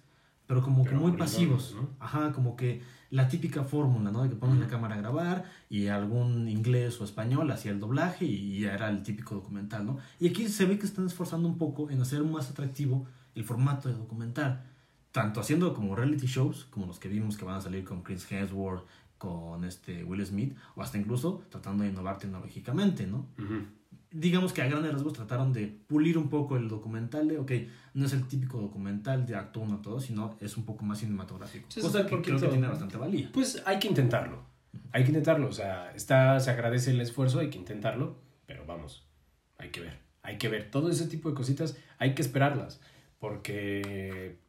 pero 0.47 0.61
como 0.61 0.83
Pero 0.83 0.97
que 0.97 1.01
muy 1.01 1.11
pasivos. 1.13 1.77
¿no? 1.77 1.91
Ajá, 2.01 2.33
como 2.33 2.57
que 2.57 2.81
la 3.09 3.29
típica 3.29 3.63
fórmula, 3.63 4.11
¿no? 4.11 4.23
De 4.23 4.27
que 4.27 4.35
ponen 4.35 4.59
la 4.59 4.67
cámara 4.67 4.95
a 4.95 4.97
grabar 4.97 5.45
y 5.69 5.87
algún 5.87 6.49
inglés 6.49 6.99
o 6.99 7.05
español 7.05 7.49
hacía 7.49 7.71
el 7.71 7.79
doblaje 7.79 8.25
y 8.25 8.59
ya 8.59 8.73
era 8.73 8.89
el 8.89 9.01
típico 9.01 9.35
documental, 9.35 9.85
¿no? 9.85 9.99
Y 10.19 10.27
aquí 10.27 10.49
se 10.49 10.65
ve 10.65 10.77
que 10.77 10.85
están 10.85 11.05
esforzando 11.05 11.47
un 11.47 11.57
poco 11.57 11.89
en 11.89 12.01
hacer 12.01 12.21
más 12.25 12.49
atractivo 12.49 13.07
el 13.33 13.45
formato 13.45 13.87
de 13.87 13.95
documental. 13.95 14.61
Tanto 15.13 15.39
haciendo 15.39 15.73
como 15.73 15.95
reality 15.95 16.27
shows, 16.27 16.65
como 16.65 16.87
los 16.87 16.99
que 16.99 17.07
vimos 17.07 17.37
que 17.37 17.45
van 17.45 17.55
a 17.55 17.61
salir 17.61 17.85
con 17.85 18.03
Chris 18.03 18.29
Hemsworth, 18.29 18.83
con 19.17 19.63
este 19.63 20.03
Will 20.03 20.25
Smith, 20.25 20.55
o 20.75 20.81
hasta 20.81 20.97
incluso 20.97 21.43
tratando 21.49 21.83
de 21.83 21.89
innovar 21.89 22.17
tecnológicamente, 22.17 23.07
¿no? 23.07 23.27
Digamos 24.11 24.53
que 24.53 24.61
a 24.61 24.67
grandes 24.67 24.93
rasgos 24.93 25.13
trataron 25.13 25.51
de 25.51 25.67
pulir 25.67 26.17
un 26.17 26.29
poco 26.29 26.55
el 26.55 26.69
documental 26.69 27.27
de, 27.27 27.37
ok, 27.37 27.51
no 27.95 28.05
es 28.05 28.13
el 28.13 28.27
típico 28.27 28.59
documental 28.59 29.25
de 29.25 29.35
acto 29.35 29.59
uno 29.59 29.81
todo, 29.81 29.99
sino 29.99 30.37
es 30.39 30.55
un 30.55 30.63
poco 30.63 30.85
más 30.85 30.99
cinematográfico. 30.99 31.65
Sí, 31.69 31.81
cosa 31.81 32.03
que 32.03 32.09
porque 32.09 32.29
creo 32.29 32.39
que 32.39 32.47
tiene 32.47 32.67
bastante 32.67 32.97
valía. 32.97 33.29
Pues 33.33 33.61
hay 33.65 33.77
que 33.79 33.89
intentarlo. 33.89 34.43
Hay 34.91 35.03
que 35.03 35.09
intentarlo. 35.09 35.49
O 35.49 35.51
sea, 35.51 35.91
está, 35.93 36.39
se 36.39 36.51
agradece 36.51 36.91
el 36.91 37.01
esfuerzo, 37.01 37.39
hay 37.39 37.49
que 37.49 37.57
intentarlo. 37.57 38.17
Pero 38.45 38.65
vamos, 38.65 39.05
hay 39.57 39.69
que 39.69 39.81
ver. 39.81 39.99
Hay 40.21 40.37
que 40.37 40.47
ver. 40.47 40.71
Todo 40.71 40.89
ese 40.89 41.07
tipo 41.07 41.29
de 41.29 41.35
cositas 41.35 41.77
hay 41.97 42.15
que 42.15 42.21
esperarlas. 42.21 42.79
Porque 43.19 44.39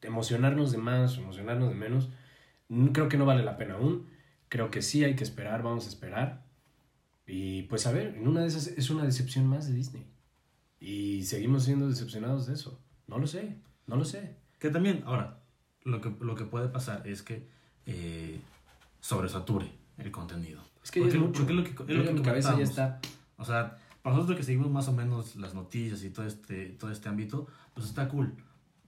emocionarnos 0.00 0.72
de 0.72 0.78
más, 0.78 1.18
emocionarnos 1.18 1.68
de 1.68 1.74
menos, 1.74 2.10
creo 2.92 3.08
que 3.08 3.16
no 3.16 3.26
vale 3.26 3.44
la 3.44 3.56
pena 3.56 3.74
aún. 3.74 4.06
Creo 4.48 4.70
que 4.70 4.82
sí 4.82 5.04
hay 5.04 5.16
que 5.16 5.24
esperar, 5.24 5.62
vamos 5.62 5.86
a 5.86 5.88
esperar. 5.88 6.44
Y 7.26 7.62
pues 7.62 7.86
a 7.86 7.92
ver, 7.92 8.16
en 8.16 8.28
una 8.28 8.42
de 8.42 8.48
esas 8.48 8.66
es 8.68 8.90
una 8.90 9.04
decepción 9.04 9.46
más 9.46 9.66
de 9.68 9.74
Disney. 9.74 10.04
Y 10.80 11.22
seguimos 11.24 11.64
siendo 11.64 11.88
decepcionados 11.88 12.46
de 12.46 12.54
eso. 12.54 12.78
No 13.06 13.18
lo 13.18 13.26
sé, 13.26 13.56
no 13.86 13.96
lo 13.96 14.04
sé. 14.04 14.36
Que 14.58 14.70
también, 14.70 15.02
ahora, 15.06 15.38
lo 15.84 16.00
que, 16.00 16.14
lo 16.20 16.34
que 16.34 16.44
puede 16.44 16.68
pasar 16.68 17.06
es 17.06 17.22
que 17.22 17.46
eh, 17.86 18.38
sobresature 19.00 19.70
el 19.98 20.10
contenido. 20.10 20.62
Es 20.82 20.90
que 20.90 21.00
Porque- 21.00 21.16
es 21.16 21.20
mucho. 21.22 21.38
porque 21.46 21.52
es 21.52 21.58
lo 21.58 21.64
que- 21.64 21.92
es 21.92 21.98
lo 21.98 22.02
en 22.02 22.08
que 22.08 22.14
mi 22.14 22.22
cabeza 22.22 22.56
ya 22.56 22.64
está 22.64 23.00
O 23.36 23.44
sea, 23.44 23.78
para 24.02 24.14
nosotros 24.16 24.38
que 24.38 24.44
seguimos 24.44 24.70
más 24.70 24.86
o 24.88 24.92
menos 24.92 25.36
las 25.36 25.54
noticias 25.54 26.02
y 26.04 26.10
todo 26.10 26.26
este, 26.26 26.66
todo 26.78 26.90
este 26.90 27.08
ámbito, 27.08 27.46
pues 27.74 27.86
está 27.86 28.08
cool. 28.08 28.34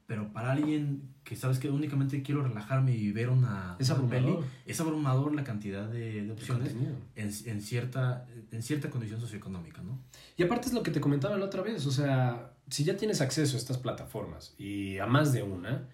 Pero 0.06 0.32
para 0.32 0.52
alguien 0.52 1.14
que 1.24 1.34
sabes 1.34 1.58
que 1.58 1.68
únicamente 1.68 2.22
quiero 2.22 2.42
relajarme 2.42 2.94
y 2.94 3.10
ver 3.10 3.28
una, 3.28 3.76
Es 3.80 3.90
una 3.90 3.98
abrumador. 3.98 4.44
es 4.64 4.80
abrumador 4.80 5.34
la 5.34 5.42
cantidad 5.42 5.88
de, 5.88 6.30
opciones 6.30 6.74
en, 7.16 7.32
en, 7.44 7.60
cierta, 7.60 8.26
en 8.52 8.62
cierta 8.62 8.88
condición 8.88 9.20
socioeconómica, 9.20 9.82
¿no? 9.82 9.98
Y 10.36 10.44
aparte 10.44 10.68
es 10.68 10.74
lo 10.74 10.84
que 10.84 10.92
te 10.92 11.00
comentaba 11.00 11.36
la 11.36 11.46
otra 11.46 11.62
vez, 11.62 11.84
o 11.86 11.90
sea, 11.90 12.52
si 12.70 12.84
ya 12.84 12.96
tienes 12.96 13.20
acceso 13.20 13.56
a 13.56 13.58
estas 13.58 13.78
plataformas 13.78 14.54
y 14.58 14.98
a 14.98 15.06
más 15.06 15.32
de 15.32 15.42
una, 15.42 15.88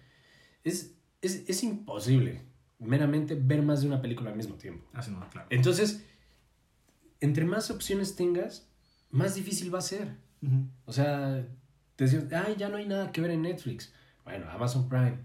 es, 0.63 0.93
es, 1.21 1.43
es 1.47 1.63
imposible 1.63 2.41
meramente 2.79 3.35
ver 3.35 3.61
más 3.61 3.81
de 3.81 3.87
una 3.87 4.01
película 4.01 4.29
al 4.29 4.37
mismo 4.37 4.55
tiempo. 4.55 4.85
No, 4.93 5.29
claro. 5.29 5.47
Entonces, 5.49 6.03
entre 7.19 7.45
más 7.45 7.71
opciones 7.71 8.15
tengas, 8.15 8.67
más 9.09 9.35
difícil 9.35 9.73
va 9.73 9.79
a 9.79 9.83
ser. 9.83 10.17
O 10.85 10.91
sea, 10.91 11.47
te 11.95 12.03
decían, 12.03 12.27
ay, 12.33 12.55
ya 12.57 12.69
no 12.69 12.77
hay 12.77 12.85
nada 12.85 13.11
que 13.11 13.21
ver 13.21 13.31
en 13.31 13.43
Netflix. 13.43 13.93
Bueno, 14.25 14.45
Amazon 14.51 14.87
Prime. 14.89 15.17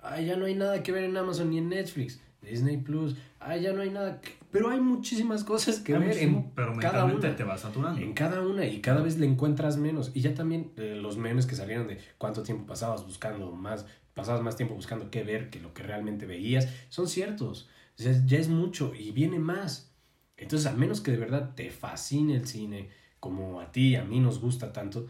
Ay, 0.00 0.26
ya 0.26 0.36
no 0.36 0.46
hay 0.46 0.54
nada 0.54 0.82
que 0.82 0.92
ver 0.92 1.04
en 1.04 1.16
Amazon 1.16 1.50
ni 1.50 1.58
en 1.58 1.68
Netflix. 1.68 2.20
Disney 2.42 2.76
Plus. 2.76 3.14
Ay, 3.38 3.62
ya 3.62 3.72
no 3.72 3.82
hay 3.82 3.90
nada. 3.90 4.20
que- 4.20 4.32
Pero 4.50 4.68
hay 4.70 4.80
muchísimas 4.80 5.44
cosas 5.44 5.78
que 5.78 5.94
Hay 5.94 6.00
ver 6.00 6.18
en 6.18 6.50
pero 6.54 6.76
cada 6.78 7.04
una. 7.04 7.36
te 7.36 7.44
va 7.44 7.56
saturando. 7.56 8.00
En 8.00 8.12
cada 8.12 8.40
una 8.42 8.66
y 8.66 8.80
cada 8.80 9.00
vez 9.00 9.16
le 9.18 9.26
encuentras 9.26 9.76
menos. 9.76 10.10
Y 10.14 10.20
ya 10.20 10.34
también 10.34 10.72
eh, 10.76 10.96
los 11.00 11.16
memes 11.16 11.46
que 11.46 11.54
salieron 11.54 11.86
de 11.86 11.98
cuánto 12.18 12.42
tiempo 12.42 12.66
pasabas 12.66 13.04
buscando 13.06 13.52
más, 13.52 13.86
pasabas 14.14 14.42
más 14.42 14.56
tiempo 14.56 14.74
buscando 14.74 15.08
qué 15.10 15.22
ver 15.22 15.50
que 15.50 15.60
lo 15.60 15.72
que 15.72 15.84
realmente 15.84 16.26
veías, 16.26 16.68
son 16.88 17.06
ciertos. 17.08 17.68
O 17.98 18.02
sea, 18.02 18.12
ya 18.26 18.38
es 18.38 18.48
mucho 18.48 18.92
y 18.94 19.12
viene 19.12 19.38
más. 19.38 19.94
Entonces, 20.36 20.66
a 20.66 20.72
menos 20.72 21.00
que 21.00 21.12
de 21.12 21.18
verdad 21.18 21.54
te 21.54 21.70
fascine 21.70 22.34
el 22.34 22.46
cine, 22.46 22.90
como 23.20 23.60
a 23.60 23.70
ti 23.70 23.90
y 23.90 23.96
a 23.96 24.04
mí 24.04 24.18
nos 24.18 24.40
gusta 24.40 24.72
tanto, 24.72 25.06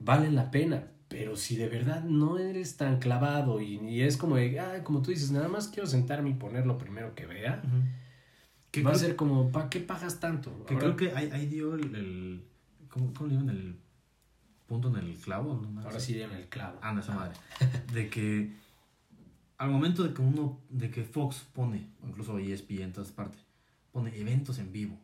vale 0.00 0.30
la 0.32 0.50
pena. 0.50 0.88
Pero 1.12 1.36
si 1.36 1.56
de 1.56 1.68
verdad 1.68 2.02
no 2.04 2.38
eres 2.38 2.76
tan 2.76 2.98
clavado 2.98 3.60
y, 3.60 3.76
y 3.78 4.02
es 4.02 4.16
como 4.16 4.36
de, 4.36 4.58
ah, 4.60 4.82
como 4.82 5.02
tú 5.02 5.10
dices, 5.10 5.30
nada 5.30 5.48
más 5.48 5.68
quiero 5.68 5.86
sentarme 5.88 6.30
y 6.30 6.34
poner 6.34 6.66
lo 6.66 6.78
primero 6.78 7.14
que 7.14 7.26
vea, 7.26 7.62
Ujú. 7.64 7.82
Que 8.70 8.82
va 8.82 8.92
a 8.92 8.94
ser 8.94 9.16
como, 9.16 9.52
¿para 9.52 9.68
qué 9.68 9.80
pagas 9.80 10.18
tanto? 10.18 10.64
Que 10.64 10.72
Ahora- 10.74 10.94
creo 10.94 10.96
que 11.10 11.14
ahí, 11.16 11.28
ahí 11.30 11.46
dio 11.46 11.74
el, 11.74 11.94
el- 11.94 12.44
¿cómo, 12.88 13.12
¿Cómo 13.12 13.28
le 13.28 13.34
llaman? 13.36 13.50
El 13.54 13.76
punto 14.66 14.88
en 14.88 14.96
el 14.96 15.14
clavo. 15.16 15.60
¿no? 15.70 15.80
ahora 15.82 16.00
sí 16.00 16.14
dieron 16.14 16.34
el 16.34 16.48
clavo. 16.48 16.78
Ah, 16.80 16.94
no, 16.94 17.00
esa 17.00 17.14
madre. 17.14 17.34
De 17.92 18.08
que 18.08 18.50
al 19.58 19.68
momento 19.70 20.02
de 20.04 20.14
que 20.14 20.22
uno, 20.22 20.58
de 20.70 20.90
que 20.90 21.04
Fox 21.04 21.44
pone, 21.52 21.86
o 22.02 22.08
incluso 22.08 22.38
ESPN 22.38 22.80
en 22.84 22.92
todas 22.94 23.12
partes, 23.12 23.42
pone 23.92 24.16
eventos 24.18 24.58
en 24.58 24.72
vivo 24.72 24.98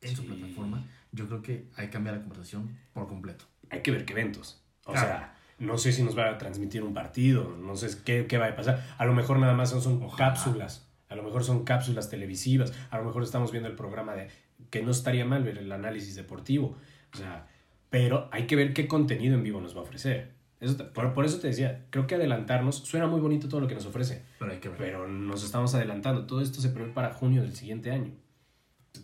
en 0.00 0.16
su 0.16 0.24
plataforma, 0.24 0.82
yo 1.12 1.26
creo 1.28 1.42
que 1.42 1.66
hay 1.76 1.86
que 1.88 1.92
cambiar 1.92 2.16
la 2.16 2.22
conversación 2.22 2.74
por 2.94 3.06
completo. 3.06 3.44
hay 3.68 3.82
que 3.82 3.90
ver 3.90 4.04
qué 4.06 4.14
eventos. 4.14 4.62
O 4.86 4.92
Claro. 4.92 5.06
sea, 5.08 5.34
no 5.60 5.76
sé 5.78 5.92
si 5.92 6.02
nos 6.02 6.18
va 6.18 6.30
a 6.30 6.38
transmitir 6.38 6.82
un 6.82 6.94
partido, 6.94 7.54
no 7.56 7.76
sé 7.76 7.88
qué, 8.04 8.26
qué 8.26 8.38
va 8.38 8.48
a 8.48 8.56
pasar. 8.56 8.84
A 8.98 9.04
lo 9.04 9.12
mejor 9.12 9.38
nada 9.38 9.52
más 9.54 9.70
son, 9.70 10.08
cápsulas, 10.16 10.90
a 11.08 11.14
lo 11.14 11.22
mejor 11.22 11.44
son 11.44 11.64
cápsulas 11.64 12.08
televisivas, 12.08 12.72
a 12.90 12.98
lo 12.98 13.04
mejor 13.04 13.22
estamos 13.22 13.52
viendo 13.52 13.68
el 13.68 13.76
programa 13.76 14.14
de 14.14 14.28
que 14.70 14.82
no 14.82 14.90
estaría 14.90 15.24
mal 15.24 15.44
ver 15.44 15.58
el 15.58 15.70
análisis 15.70 16.16
deportivo. 16.16 16.76
O 17.12 17.16
sea, 17.16 17.46
pero 17.90 18.28
hay 18.32 18.46
que 18.46 18.56
ver 18.56 18.72
qué 18.72 18.88
contenido 18.88 19.34
en 19.34 19.42
vivo 19.42 19.60
nos 19.60 19.76
va 19.76 19.80
a 19.80 19.82
ofrecer. 19.82 20.32
Eso 20.60 20.92
por, 20.92 21.12
por 21.12 21.24
eso 21.26 21.40
te 21.40 21.48
decía, 21.48 21.86
creo 21.90 22.06
que 22.06 22.14
adelantarnos, 22.14 22.76
suena 22.76 23.06
muy 23.06 23.20
bonito 23.20 23.48
todo 23.48 23.60
lo 23.60 23.68
que 23.68 23.74
nos 23.74 23.86
ofrece, 23.86 24.24
Pero 24.38 24.52
hay 24.52 24.58
que 24.58 24.68
ver. 24.70 24.78
pero 24.78 25.08
nos 25.08 25.44
estamos 25.44 25.74
adelantando. 25.74 26.26
Todo 26.26 26.40
esto 26.40 26.60
se 26.60 26.70
prevé 26.70 26.90
para 26.92 27.12
junio 27.12 27.42
del 27.42 27.54
siguiente 27.54 27.90
año. 27.90 28.12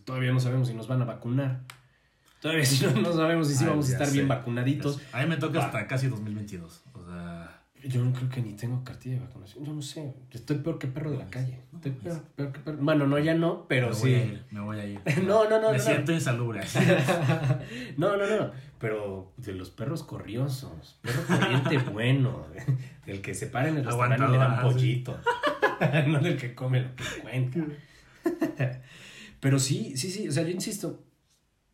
Todavía 0.04 0.32
no 0.32 0.40
sabemos 0.40 0.68
si 0.68 0.74
nos 0.74 0.88
van 0.88 1.02
a 1.02 1.04
vacunar. 1.04 1.60
Todavía 2.40 2.64
si 2.64 2.84
no, 2.84 2.92
no 2.92 3.12
sabemos 3.12 3.48
si 3.48 3.54
sí 3.54 3.64
Ay, 3.64 3.70
vamos 3.70 3.88
a 3.88 3.92
estar 3.92 4.06
sé, 4.06 4.12
bien 4.14 4.28
vacunaditos. 4.28 5.00
A 5.12 5.22
mí 5.22 5.26
me 5.28 5.36
toca 5.36 5.58
Va. 5.58 5.66
hasta 5.66 5.86
casi 5.86 6.08
2022. 6.08 6.82
O 6.92 7.04
sea, 7.06 7.62
Yo 7.84 8.04
no 8.04 8.12
creo 8.12 8.28
que 8.28 8.42
ni 8.42 8.52
tengo 8.52 8.82
cartilla 8.84 9.14
de 9.16 9.20
vacunación. 9.22 9.64
Yo 9.64 9.72
no 9.72 9.82
sé. 9.82 10.14
Estoy 10.30 10.58
peor 10.58 10.78
que 10.78 10.86
perro 10.86 11.10
de 11.10 11.18
la 11.18 11.26
calle. 11.26 11.60
Estoy 11.74 11.92
peor, 11.92 12.22
peor 12.36 12.52
que 12.52 12.60
perro. 12.60 12.78
Bueno, 12.80 13.06
no, 13.06 13.18
ya 13.18 13.34
no, 13.34 13.66
pero 13.68 13.88
me 13.88 13.94
sí. 13.94 14.00
voy 14.02 14.14
a 14.14 14.24
ir. 14.24 14.44
Me 14.50 14.60
voy 14.60 14.78
a 14.80 14.86
ir. 14.86 15.00
No, 15.26 15.48
no, 15.48 15.60
no, 15.60 15.70
Me 15.70 15.78
no, 15.78 15.82
siento 15.82 16.12
insalubre. 16.12 16.60
no, 17.96 18.16
no, 18.16 18.26
no. 18.26 18.50
Pero 18.78 19.32
de 19.38 19.52
los 19.54 19.70
perros 19.70 20.02
corriosos. 20.02 20.98
Perro 21.00 21.22
corriente 21.26 21.78
bueno. 21.90 22.46
Del 23.06 23.22
que 23.22 23.34
se 23.34 23.46
para 23.46 23.68
en 23.68 23.78
el 23.78 23.84
restaurante 23.84 24.24
y 24.28 24.32
le 24.32 24.38
dan 24.38 24.60
pollito. 24.60 25.18
no 26.08 26.20
del 26.20 26.36
que 26.36 26.54
come 26.54 26.82
lo 26.82 26.94
que 26.94 27.04
encuentra. 27.18 27.66
Pero 29.40 29.58
sí, 29.58 29.96
sí, 29.96 30.10
sí. 30.10 30.28
O 30.28 30.32
sea, 30.32 30.42
yo 30.42 30.50
insisto. 30.50 31.02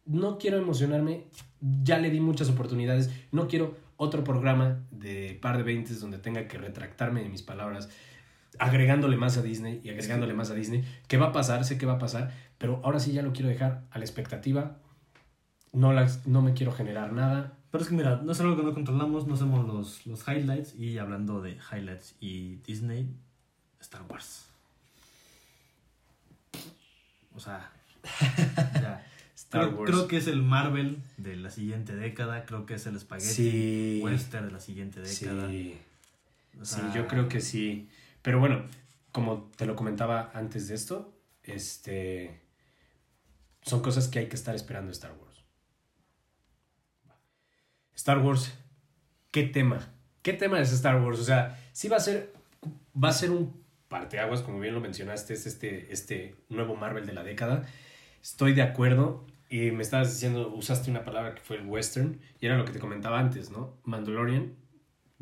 No 0.04 0.38
quiero 0.38 0.58
emocionarme. 0.58 1.26
Ya 1.60 1.98
le 1.98 2.10
di 2.10 2.20
muchas 2.20 2.48
oportunidades. 2.48 3.10
No 3.30 3.48
quiero 3.48 3.76
otro 3.96 4.24
programa 4.24 4.84
de 4.90 5.38
par 5.40 5.56
de 5.56 5.62
veintes 5.62 6.00
donde 6.00 6.18
tenga 6.18 6.48
que 6.48 6.58
retractarme 6.58 7.22
de 7.22 7.28
mis 7.28 7.42
palabras. 7.42 7.88
Agregándole 8.58 9.16
más 9.16 9.38
a 9.38 9.42
Disney 9.42 9.80
y 9.84 9.90
agregándole 9.90 10.34
más 10.34 10.50
a 10.50 10.54
Disney. 10.54 10.84
¿Qué 11.08 11.16
va 11.16 11.26
a 11.26 11.32
pasar? 11.32 11.64
Sé 11.64 11.78
que 11.78 11.86
va 11.86 11.94
a 11.94 11.98
pasar. 11.98 12.32
Pero 12.58 12.80
ahora 12.84 13.00
sí 13.00 13.12
ya 13.12 13.22
lo 13.22 13.32
quiero 13.32 13.48
dejar 13.48 13.84
a 13.90 13.98
la 13.98 14.04
expectativa. 14.04 14.78
No, 15.72 15.92
las, 15.92 16.26
no 16.26 16.42
me 16.42 16.52
quiero 16.52 16.72
generar 16.72 17.12
nada. 17.12 17.58
Pero 17.70 17.82
es 17.82 17.88
que 17.88 17.96
mira, 17.96 18.20
no 18.22 18.32
es 18.32 18.40
algo 18.40 18.56
que 18.56 18.62
no 18.62 18.74
controlamos, 18.74 19.26
no 19.26 19.34
hacemos 19.34 19.66
los, 19.66 20.06
los 20.06 20.28
highlights. 20.28 20.74
Y 20.74 20.98
hablando 20.98 21.40
de 21.40 21.56
highlights 21.72 22.16
y 22.20 22.56
Disney, 22.56 23.08
Star 23.80 24.02
Wars. 24.08 24.48
O 27.34 27.40
sea, 27.40 27.70
ya. 28.74 29.06
Star 29.52 29.66
creo, 29.68 29.78
Wars. 29.80 29.90
creo 29.90 30.08
que 30.08 30.16
es 30.16 30.26
el 30.28 30.42
Marvel 30.42 30.98
de 31.18 31.36
la 31.36 31.50
siguiente 31.50 31.94
década, 31.94 32.46
creo 32.46 32.64
que 32.64 32.74
es 32.74 32.86
el 32.86 32.98
Spaghetti 32.98 33.34
Sí. 33.34 34.00
Western 34.02 34.46
de 34.46 34.52
la 34.52 34.60
siguiente 34.60 35.00
década. 35.00 35.48
Sí. 35.48 35.78
O 36.60 36.64
Sí, 36.64 36.74
sea, 36.76 36.92
yo 36.94 37.06
creo 37.06 37.28
que 37.28 37.40
sí. 37.40 37.88
Pero 38.22 38.38
bueno, 38.40 38.64
como 39.10 39.50
te 39.56 39.66
lo 39.66 39.76
comentaba 39.76 40.30
antes 40.34 40.68
de 40.68 40.74
esto, 40.74 41.12
este 41.42 42.40
son 43.62 43.80
cosas 43.82 44.08
que 44.08 44.18
hay 44.20 44.26
que 44.28 44.36
estar 44.36 44.54
esperando 44.54 44.88
de 44.88 44.92
Star 44.92 45.12
Wars. 45.12 45.44
Star 47.94 48.18
Wars, 48.18 48.52
¿qué 49.30 49.44
tema? 49.44 49.92
¿Qué 50.22 50.32
tema 50.32 50.60
es 50.60 50.72
Star 50.72 51.00
Wars? 51.00 51.18
O 51.20 51.24
sea, 51.24 51.58
sí 51.72 51.88
va 51.88 51.96
a 51.98 52.00
ser 52.00 52.32
va 53.02 53.08
a 53.08 53.12
ser 53.12 53.30
un 53.30 53.62
parteaguas, 53.88 54.40
como 54.40 54.58
bien 54.60 54.74
lo 54.74 54.80
mencionaste, 54.80 55.34
es 55.34 55.46
este 55.46 55.92
este 55.92 56.34
nuevo 56.48 56.74
Marvel 56.76 57.06
de 57.06 57.12
la 57.12 57.22
década. 57.22 57.66
Estoy 58.22 58.54
de 58.54 58.62
acuerdo 58.62 59.26
y 59.52 59.70
me 59.70 59.82
estabas 59.82 60.10
diciendo, 60.14 60.52
usaste 60.54 60.90
una 60.90 61.04
palabra 61.04 61.34
que 61.34 61.42
fue 61.42 61.56
el 61.58 61.66
western 61.66 62.18
y 62.40 62.46
era 62.46 62.56
lo 62.56 62.64
que 62.64 62.72
te 62.72 62.78
comentaba 62.78 63.18
antes, 63.20 63.50
¿no? 63.50 63.76
Mandalorian 63.84 64.54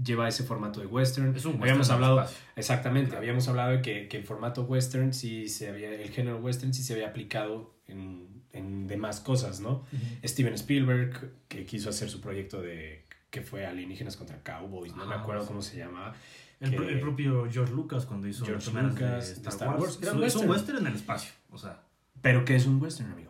lleva 0.02 0.28
ese 0.28 0.44
formato 0.44 0.80
de 0.80 0.86
western. 0.86 1.34
Es 1.36 1.44
un 1.44 1.52
western 1.52 1.62
Habíamos 1.62 1.90
hablado. 1.90 2.24
Exactamente, 2.56 3.16
habíamos 3.16 3.46
hablado 3.48 3.72
de 3.72 3.82
que, 3.82 4.08
que 4.08 4.16
el 4.18 4.24
formato 4.24 4.62
western 4.62 5.12
sí 5.12 5.48
se 5.48 5.68
había, 5.68 5.90
el 5.92 6.10
género 6.10 6.38
western 6.38 6.72
sí 6.72 6.82
se 6.82 6.94
había 6.94 7.08
aplicado 7.08 7.74
en, 7.86 8.44
en 8.52 8.86
demás 8.86 9.20
cosas, 9.20 9.60
¿no? 9.60 9.84
Steven 10.24 10.54
Spielberg, 10.54 11.32
que 11.48 11.66
quiso 11.66 11.90
hacer 11.90 12.08
su 12.08 12.20
proyecto 12.20 12.62
de, 12.62 13.06
que 13.30 13.42
fue 13.42 13.66
Alienígenas 13.66 14.16
contra 14.16 14.42
Cowboys, 14.42 14.94
no 14.96 15.04
me 15.06 15.14
Ah, 15.16 15.20
acuerdo 15.20 15.42
sí. 15.42 15.48
cómo 15.48 15.60
se 15.62 15.76
llamaba. 15.76 16.14
El, 16.60 16.70
que- 16.70 16.76
el 16.88 17.00
propio 17.00 17.46
George 17.50 17.72
Lucas 17.74 18.06
cuando 18.06 18.28
hizo 18.28 18.44
George 18.46 18.70
Lucas, 18.72 19.26
de 19.26 19.32
Star, 19.34 19.52
Star 19.52 19.68
Wars. 19.70 19.80
Wars, 19.82 19.96
Es, 19.96 20.02
era 20.02 20.12
un- 20.12 20.24
es 20.24 20.34
un 20.36 20.40
western. 20.42 20.50
western 20.50 20.78
en 20.78 20.86
el 20.86 20.94
espacio. 20.94 21.32
O 21.50 21.58
sea, 21.58 21.82
Pero 22.22 22.44
que 22.44 22.54
es 22.56 22.66
un 22.66 22.80
western, 22.80 23.10
amigo. 23.12 23.29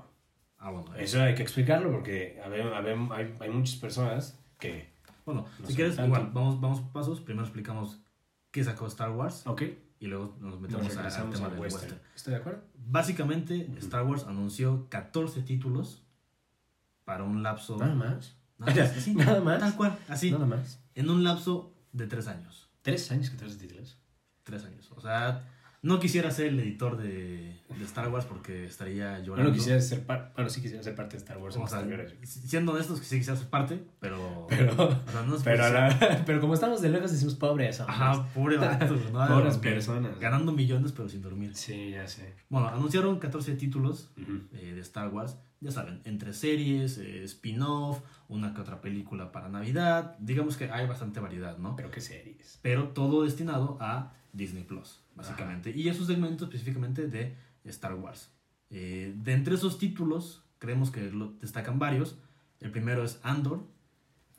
Ah, 0.60 0.70
bueno. 0.70 0.94
Eso 0.96 1.20
hay 1.22 1.34
que 1.34 1.42
explicarlo 1.42 1.90
porque 1.90 2.40
hay, 2.44 3.34
hay 3.40 3.50
muchas 3.50 3.76
personas 3.76 4.38
que... 4.58 4.90
Bueno, 5.26 5.46
No 5.60 5.66
si 5.66 5.74
quieres, 5.74 5.98
igual, 5.98 6.30
vamos, 6.32 6.60
vamos 6.60 6.80
pasos. 6.92 7.20
Primero 7.20 7.44
explicamos 7.44 8.00
qué 8.50 8.64
sacó 8.64 8.86
Star 8.86 9.10
Wars 9.10 9.46
Ok, 9.46 9.62
y 9.98 10.06
luego 10.06 10.36
nos 10.40 10.60
metemos 10.60 10.96
al 10.96 11.30
tema 11.30 11.48
del 11.48 11.58
western. 11.58 11.92
western. 11.92 12.00
¿Estoy 12.14 12.34
de 12.34 12.40
acuerdo? 12.40 12.62
Básicamente, 12.74 13.68
Star 13.78 14.02
Wars 14.04 14.24
anunció 14.24 14.88
14 14.88 15.42
títulos 15.42 16.02
para 17.04 17.24
un 17.24 17.42
lapso... 17.42 17.76
Nada 17.76 17.94
más. 17.94 18.36
Nada 18.58 18.74
más, 18.76 18.96
así, 18.96 19.14
Nada 19.14 19.40
más. 19.40 19.60
Tal 19.60 19.76
cual, 19.76 19.98
así. 20.08 20.30
Nada 20.30 20.46
más. 20.46 20.82
En 20.94 21.10
un 21.10 21.22
lapso 21.24 21.74
de 21.92 22.06
tres 22.06 22.26
años. 22.28 22.70
Tres 22.82 23.10
años 23.10 23.30
que 23.30 23.36
traes 23.36 23.58
de 23.58 23.66
títulos. 23.66 23.98
Tres 24.42 24.64
años. 24.64 24.90
O 24.92 25.00
sea, 25.00 25.46
no 25.82 25.98
quisiera 26.00 26.30
ser 26.30 26.46
el 26.48 26.60
editor 26.60 26.96
de, 26.98 27.58
de 27.68 27.84
Star 27.84 28.08
Wars 28.10 28.26
porque 28.26 28.66
estaría 28.66 29.18
llorando. 29.20 29.50
no 29.50 29.56
quisiera 29.56 29.80
ser 29.80 30.04
parte. 30.04 30.32
Bueno, 30.34 30.50
sí 30.50 30.60
quisiera 30.60 30.82
ser 30.82 30.94
parte 30.94 31.12
de 31.12 31.18
Star 31.18 31.38
Wars. 31.38 31.56
O 31.56 31.66
sea, 31.66 31.84
siendo 32.24 32.72
honestos, 32.72 32.98
sí 32.98 33.18
quisiera 33.18 33.38
ser 33.38 33.48
parte, 33.48 33.82
pero... 33.98 34.46
Pero, 34.48 34.72
o 34.72 35.10
sea, 35.10 35.22
no 35.26 35.36
es 35.36 35.42
pero, 35.42 35.68
la- 35.70 36.22
pero 36.26 36.40
como 36.40 36.54
estamos 36.54 36.82
de 36.82 36.90
lejos, 36.90 37.10
decimos 37.12 37.34
pobres. 37.36 37.76
somos. 37.76 37.90
Ajá, 37.94 38.26
pobre 38.34 38.58
¿no? 38.58 39.26
Pobres 39.28 39.56
personas. 39.58 40.18
Ganando 40.20 40.52
millones 40.52 40.92
pero 40.92 41.08
sin 41.08 41.22
dormir. 41.22 41.54
Sí, 41.56 41.90
ya 41.92 42.06
sé. 42.06 42.34
Bueno, 42.50 42.68
anunciaron 42.68 43.18
14 43.18 43.54
títulos 43.54 44.10
Ujú. 44.20 44.42
eh, 44.52 44.72
de 44.74 44.80
Star 44.80 45.08
Wars. 45.08 45.36
Ya 45.62 45.70
saben, 45.70 46.00
entre 46.04 46.32
series, 46.32 46.96
eh, 46.96 47.22
spin-off, 47.24 48.00
una 48.28 48.54
que 48.54 48.62
otra 48.62 48.80
película 48.80 49.30
para 49.30 49.48
Navidad. 49.50 50.16
Digamos 50.18 50.56
que 50.56 50.70
hay 50.70 50.86
bastante 50.86 51.20
variedad, 51.20 51.58
¿no? 51.58 51.76
Pero 51.76 51.90
qué 51.90 52.00
series. 52.00 52.58
Pero 52.62 52.88
todo 52.88 53.24
destinado 53.24 53.76
a 53.78 54.14
Disney 54.32 54.62
Plus, 54.64 55.00
básicamente. 55.20 55.70
Y 55.70 55.88
esos 55.88 56.06
segmentos 56.06 56.48
específicamente 56.48 57.06
de 57.06 57.36
Star 57.64 57.94
Wars. 57.94 58.30
Eh, 58.70 59.14
de 59.16 59.32
entre 59.32 59.54
esos 59.54 59.78
títulos, 59.78 60.42
creemos 60.58 60.90
que 60.90 61.10
lo 61.10 61.32
destacan 61.40 61.78
varios. 61.78 62.16
El 62.60 62.70
primero 62.70 63.04
es 63.04 63.20
Andor, 63.22 63.64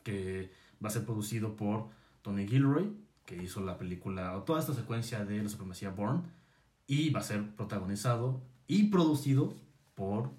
que 0.03 0.51
va 0.83 0.89
a 0.89 0.91
ser 0.91 1.05
producido 1.05 1.55
por 1.55 1.89
Tony 2.21 2.47
Gilroy, 2.47 2.91
que 3.25 3.41
hizo 3.41 3.61
la 3.61 3.77
película 3.77 4.35
o 4.35 4.43
toda 4.43 4.59
esta 4.59 4.73
secuencia 4.73 5.23
de 5.23 5.43
la 5.43 5.49
supremacía 5.49 5.91
Bourne. 5.91 6.23
Y 6.87 7.11
va 7.11 7.19
a 7.19 7.23
ser 7.23 7.55
protagonizado 7.55 8.41
y 8.67 8.85
producido 8.89 9.55
por 9.93 10.31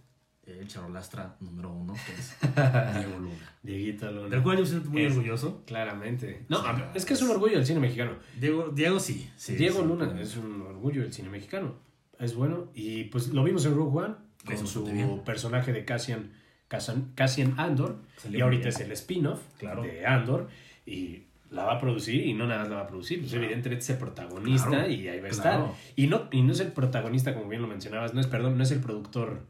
el 0.60 0.68
charolastra 0.68 1.36
número 1.40 1.70
uno, 1.72 1.94
que 1.94 2.12
es 2.12 2.36
Diego 2.96 3.18
Luna. 3.18 3.52
Dieguito 3.62 4.10
Luna. 4.10 4.28
Del 4.28 4.42
cual 4.42 4.58
yo 4.58 4.66
siento 4.66 4.90
muy 4.90 5.02
Es- 5.04 5.12
orgulloso. 5.12 5.62
Claramente. 5.66 6.44
No, 6.48 6.62
es 6.94 7.04
que 7.04 7.14
es 7.14 7.22
un 7.22 7.30
orgullo 7.30 7.56
del 7.56 7.66
cine 7.66 7.80
mexicano. 7.80 8.12
Diego, 8.38 8.68
Diego 8.74 9.00
sí. 9.00 9.30
sí 9.36 9.54
Diego 9.56 9.80
sí, 9.82 9.86
Luna 9.88 10.20
es 10.20 10.36
un 10.36 10.62
orgullo 10.62 11.02
del 11.02 11.12
cine 11.12 11.28
mexicano. 11.28 11.74
Es 12.18 12.34
bueno. 12.34 12.68
Y 12.74 13.04
pues 13.04 13.28
lo 13.28 13.42
vimos 13.44 13.64
en 13.66 13.74
Rogue 13.74 14.04
One 14.04 14.14
con 14.44 14.66
su 14.66 15.22
personaje 15.24 15.72
de 15.72 15.84
Cassian, 15.84 16.30
Cassian, 16.68 17.12
Cassian 17.14 17.54
Andor. 17.58 17.98
Salió 18.16 18.38
y 18.38 18.42
ahorita 18.42 18.68
es 18.68 18.80
el 18.80 18.92
spin-off 18.92 19.40
Claro. 19.58 19.82
de 19.82 20.06
Andor. 20.06 20.48
Y 20.86 21.24
la 21.50 21.64
va 21.64 21.74
a 21.74 21.78
producir 21.78 22.26
y 22.26 22.32
no 22.32 22.46
nada 22.46 22.60
más 22.62 22.70
la 22.70 22.76
va 22.76 22.82
a 22.82 22.86
producir. 22.86 23.18
Pues 23.20 23.30
Claro. 23.32 23.44
evidentemente 23.44 23.82
es 23.84 23.90
el 23.90 23.98
protagonista 23.98 24.68
Claro, 24.68 24.88
y 24.90 25.06
ahí 25.08 25.20
va 25.20 25.26
a 25.26 25.30
estar. 25.30 25.66
Y 25.96 26.06
no, 26.06 26.28
y 26.32 26.42
no 26.42 26.52
es 26.52 26.60
el 26.60 26.72
protagonista, 26.72 27.34
como 27.34 27.48
bien 27.48 27.60
lo 27.62 27.68
mencionabas. 27.68 28.14
No 28.14 28.20
es, 28.20 28.26
perdón, 28.26 28.56
no 28.56 28.62
es 28.62 28.70
el 28.70 28.80
productor. 28.80 29.46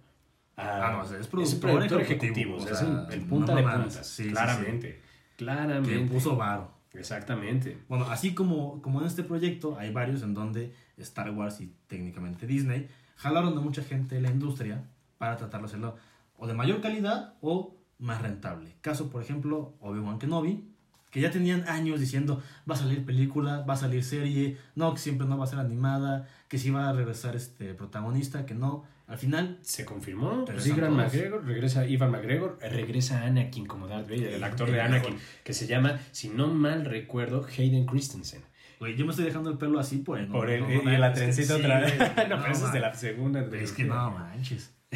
Ah, 0.63 0.93
no, 0.93 1.01
o 1.01 1.05
sea, 1.05 1.17
es 1.17 1.23
es 1.23 1.29
productor 1.29 1.55
el 1.55 1.61
productor 1.61 2.01
ejecutivo, 2.03 2.57
ejecutivo. 2.57 2.57
o 2.57 2.59
o 2.59 2.67
sea, 2.67 2.75
sea, 2.75 2.87
es 2.87 3.09
el, 3.09 3.15
el 3.15 3.21
no 3.23 3.29
punta 3.29 3.55
de. 3.55 3.91
Sí, 3.91 4.25
sí, 4.25 4.31
claramente. 4.31 5.01
Claramente. 5.37 5.91
Que 5.91 6.01
puso 6.07 6.37
varo. 6.37 6.71
Exactamente. 6.95 7.79
Bueno, 7.89 8.07
así 8.11 8.35
como, 8.35 8.83
como 8.83 9.01
en 9.01 9.07
este 9.07 9.23
proyecto, 9.23 9.79
hay 9.79 9.93
varios 9.93 10.23
en 10.23 10.35
donde 10.35 10.75
Star 10.99 11.31
Wars 11.31 11.61
y 11.61 11.75
técnicamente 11.87 12.47
Disney 12.47 12.89
jalaron 13.17 13.57
a 13.57 13.61
mucha 13.61 13.83
gente 13.83 14.17
de 14.17 14.21
la 14.21 14.31
industria 14.31 14.85
para 15.19 15.37
tratar 15.37 15.61
de 15.61 15.67
hacerlo 15.67 15.97
o 16.37 16.47
de 16.47 16.55
mayor 16.55 16.81
calidad 16.81 17.35
o 17.41 17.77
más 17.99 18.21
rentable. 18.21 18.75
Caso, 18.81 19.11
por 19.11 19.23
ejemplo, 19.23 19.75
Obi-Wan 19.81 20.19
Kenobi, 20.19 20.69
que 21.11 21.21
ya 21.21 21.31
tenían 21.31 21.69
años 21.69 22.01
diciendo 22.01 22.43
va 22.69 22.75
a 22.75 22.79
salir 22.79 23.05
película, 23.05 23.61
va 23.61 23.75
a 23.75 23.77
salir 23.77 24.03
serie, 24.03 24.59
no, 24.75 24.93
que 24.93 24.99
siempre 24.99 25.27
no 25.27 25.39
va 25.39 25.45
a 25.45 25.47
ser 25.47 25.61
animada, 25.61 26.27
que 26.49 26.59
sí 26.59 26.71
va 26.71 26.89
a 26.89 26.93
regresar 26.93 27.37
este 27.37 27.75
protagonista, 27.75 28.45
que 28.45 28.55
no. 28.55 28.85
Al 29.13 29.19
final, 29.19 29.59
Se 29.61 29.85
confirmó. 29.85 30.47
Sí, 30.59 30.71
Gran 30.71 30.91
todos. 30.97 31.05
McGregor, 31.13 31.45
regresa 31.45 31.87
Ivan 31.87 32.11
McGregor, 32.13 32.59
regresa 32.63 33.23
Anakin 33.25 33.67
como 33.67 33.87
Darth 33.87 34.09
Vader, 34.09 34.33
el 34.33 34.43
actor 34.43 34.71
de 34.71 34.81
Anakin, 34.81 35.17
que 35.45 35.53
se 35.53 35.67
llama, 35.67 36.01
si 36.13 36.31
no 36.31 36.47
mal 36.49 36.87
recuerdo, 36.87 37.47
Hayden 37.47 37.85
Christensen. 37.85 38.41
güey, 38.81 38.97
yo 38.97 39.05
me 39.05 39.11
estoy 39.11 39.27
dejando 39.27 39.51
el 39.51 39.59
pelo 39.59 39.79
así, 39.79 39.99
pues. 39.99 40.27
no- 40.27 40.33
Por 40.33 40.49
el, 40.51 40.61
no- 40.63 40.73
y 40.73 40.79
no- 40.85 40.99
la 40.99 41.13
trencita 41.13 41.57
otra 41.57 41.81
vez. 41.81 41.99
no, 41.99 42.41
pero 42.41 42.53
eso 42.53 42.67
es 42.69 42.73
de 42.73 42.81
la 42.81 42.95
segunda. 42.95 43.47
Es 43.55 43.73
que 43.73 43.85
no 43.85 44.11
manches. 44.11 44.75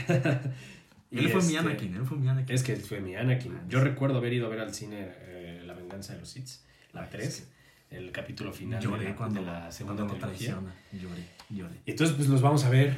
Él 1.10 1.28
fue 1.30 1.40
mi 1.42 1.54
este, 1.54 1.58
Anakin, 1.58 1.94
él 1.94 2.04
fue 2.04 2.18
mi 2.18 2.28
Anakin. 2.28 2.54
Es 2.54 2.62
que 2.62 2.72
él 2.72 2.80
fue 2.80 3.00
mi 3.00 3.14
Anakin. 3.14 3.52
Man, 3.54 3.68
Yo 3.68 3.80
recuerdo 3.82 4.18
haber 4.18 4.32
ido 4.32 4.46
a 4.46 4.48
ver 4.50 4.60
al 4.60 4.74
cine 4.74 5.08
eh, 5.20 5.62
La 5.64 5.72
venganza 5.74 6.14
de 6.14 6.20
los 6.20 6.28
Sith, 6.28 6.48
la 6.92 7.02
Ay, 7.02 7.08
3, 7.12 7.26
es 7.26 7.48
el 7.90 8.10
capítulo 8.10 8.52
final 8.52 8.82
lloré 8.82 9.04
de 9.04 9.10
la, 9.10 9.16
cuando, 9.16 9.40
de 9.40 9.46
la 9.46 9.70
segunda 9.70 10.04
cuando 10.04 10.26
lo 10.26 10.32
trilogía. 10.32 10.60
Lloré, 10.92 11.22
lloré. 11.50 11.74
Y 11.86 11.90
entonces, 11.92 12.16
pues 12.16 12.28
los 12.28 12.42
vamos 12.42 12.64
a 12.64 12.70
ver. 12.70 12.96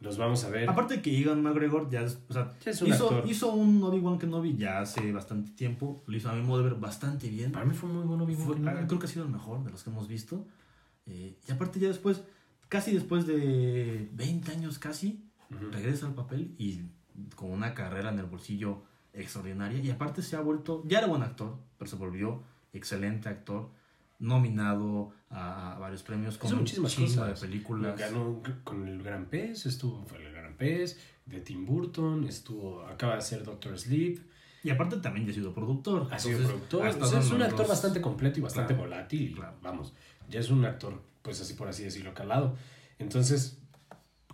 Los 0.00 0.16
vamos 0.16 0.44
a 0.44 0.50
ver. 0.50 0.70
Aparte 0.70 1.02
que 1.02 1.10
Ivan 1.10 1.42
McGregor 1.42 1.90
ya, 1.90 2.02
es- 2.02 2.20
o 2.28 2.32
sea, 2.32 2.54
Ya 2.64 2.70
es 2.70 2.80
un 2.82 2.88
hizo, 2.88 3.10
actor. 3.10 3.28
hizo 3.30 3.52
un 3.52 3.82
Obi-Wan 3.82 4.18
Kenobi 4.18 4.56
ya 4.56 4.80
hace 4.80 5.10
bastante 5.12 5.50
tiempo. 5.52 6.04
Lo 6.06 6.16
hizo 6.16 6.30
a 6.30 6.34
mi 6.34 6.42
modo 6.42 6.62
de 6.62 6.70
ver 6.70 6.78
bastante 6.78 7.28
bien. 7.28 7.50
Para 7.50 7.64
mí 7.64 7.74
fue 7.74 7.88
muy 7.88 8.04
bueno 8.04 8.22
Obi-Wan 8.24 8.46
Fue- 8.46 8.54
Kenobi. 8.56 8.76
ah, 8.78 8.86
creo 8.86 8.98
que 9.00 9.06
ha 9.06 9.08
sido 9.08 9.24
el 9.24 9.30
mejor 9.32 9.64
de 9.64 9.70
los 9.72 9.82
que 9.82 9.90
hemos 9.90 10.06
visto. 10.06 10.46
Eh, 11.06 11.36
y 11.48 11.52
aparte 11.52 11.80
ya 11.80 11.88
después, 11.88 12.22
casi 12.68 12.92
después 12.94 13.26
de 13.26 14.08
20 14.12 14.52
años 14.52 14.78
casi, 14.78 15.24
Ujú. 15.50 15.70
regresa 15.72 16.06
al 16.06 16.14
papel 16.14 16.54
y 16.58 16.80
con 17.34 17.50
una 17.50 17.74
carrera 17.74 18.10
en 18.12 18.18
el 18.20 18.26
bolsillo 18.26 18.82
extraordinaria. 19.12 19.80
Y 19.80 19.90
aparte 19.90 20.22
se 20.22 20.36
ha 20.36 20.40
vuelto, 20.40 20.84
ya 20.86 20.98
era 20.98 21.08
buen 21.08 21.22
actor, 21.22 21.56
pero 21.76 21.90
se 21.90 21.96
volvió 21.96 22.42
excelente 22.72 23.28
actor, 23.28 23.70
nominado 24.18 25.10
a, 25.30 25.76
a 25.76 25.78
varios 25.78 26.02
premios 26.02 26.38
con 26.38 26.54
muchísimas 26.56 26.94
cosas. 26.94 27.40
de 27.40 27.46
películas. 27.46 27.98
Ganó 27.98 28.42
con 28.64 28.86
el 28.88 29.02
Gran 29.02 29.26
Pez, 29.26 29.66
estuvo 29.66 30.04
fue 30.04 30.24
el 30.24 30.32
Gran 30.32 30.54
Pez, 30.56 30.98
de 31.26 31.40
Tim 31.40 31.64
Burton, 31.66 32.24
estuvo, 32.24 32.82
acaba 32.82 33.16
de 33.16 33.22
ser 33.22 33.44
Doctor 33.44 33.78
Sleep, 33.78 34.18
Y 34.64 34.70
aparte 34.70 34.96
también 34.96 35.24
ya 35.26 35.32
ha 35.32 35.34
sido 35.34 35.54
productor. 35.54 36.08
ha 36.10 36.18
sido 36.18 36.38
Entonces, 36.38 36.46
productor, 36.46 36.82
ha 36.82 36.88
o 36.88 36.90
estado 36.90 37.10
sea, 37.10 37.20
es 37.20 37.26
en 37.28 37.34
un 37.36 37.42
actor 37.42 37.68
bastante 37.68 38.00
completo 38.00 38.38
y 38.40 38.42
bastante 38.42 38.74
Claro. 38.74 38.88
volátil, 38.88 39.34
Claro. 39.36 39.56
vamos, 39.62 39.92
ya 40.28 40.40
es 40.40 40.50
un 40.50 40.64
actor, 40.64 41.00
pues 41.22 41.40
así 41.40 41.54
por 41.54 41.68
así 41.68 41.84
decirlo, 41.84 42.12
calado. 42.14 42.56
Entonces, 42.98 43.58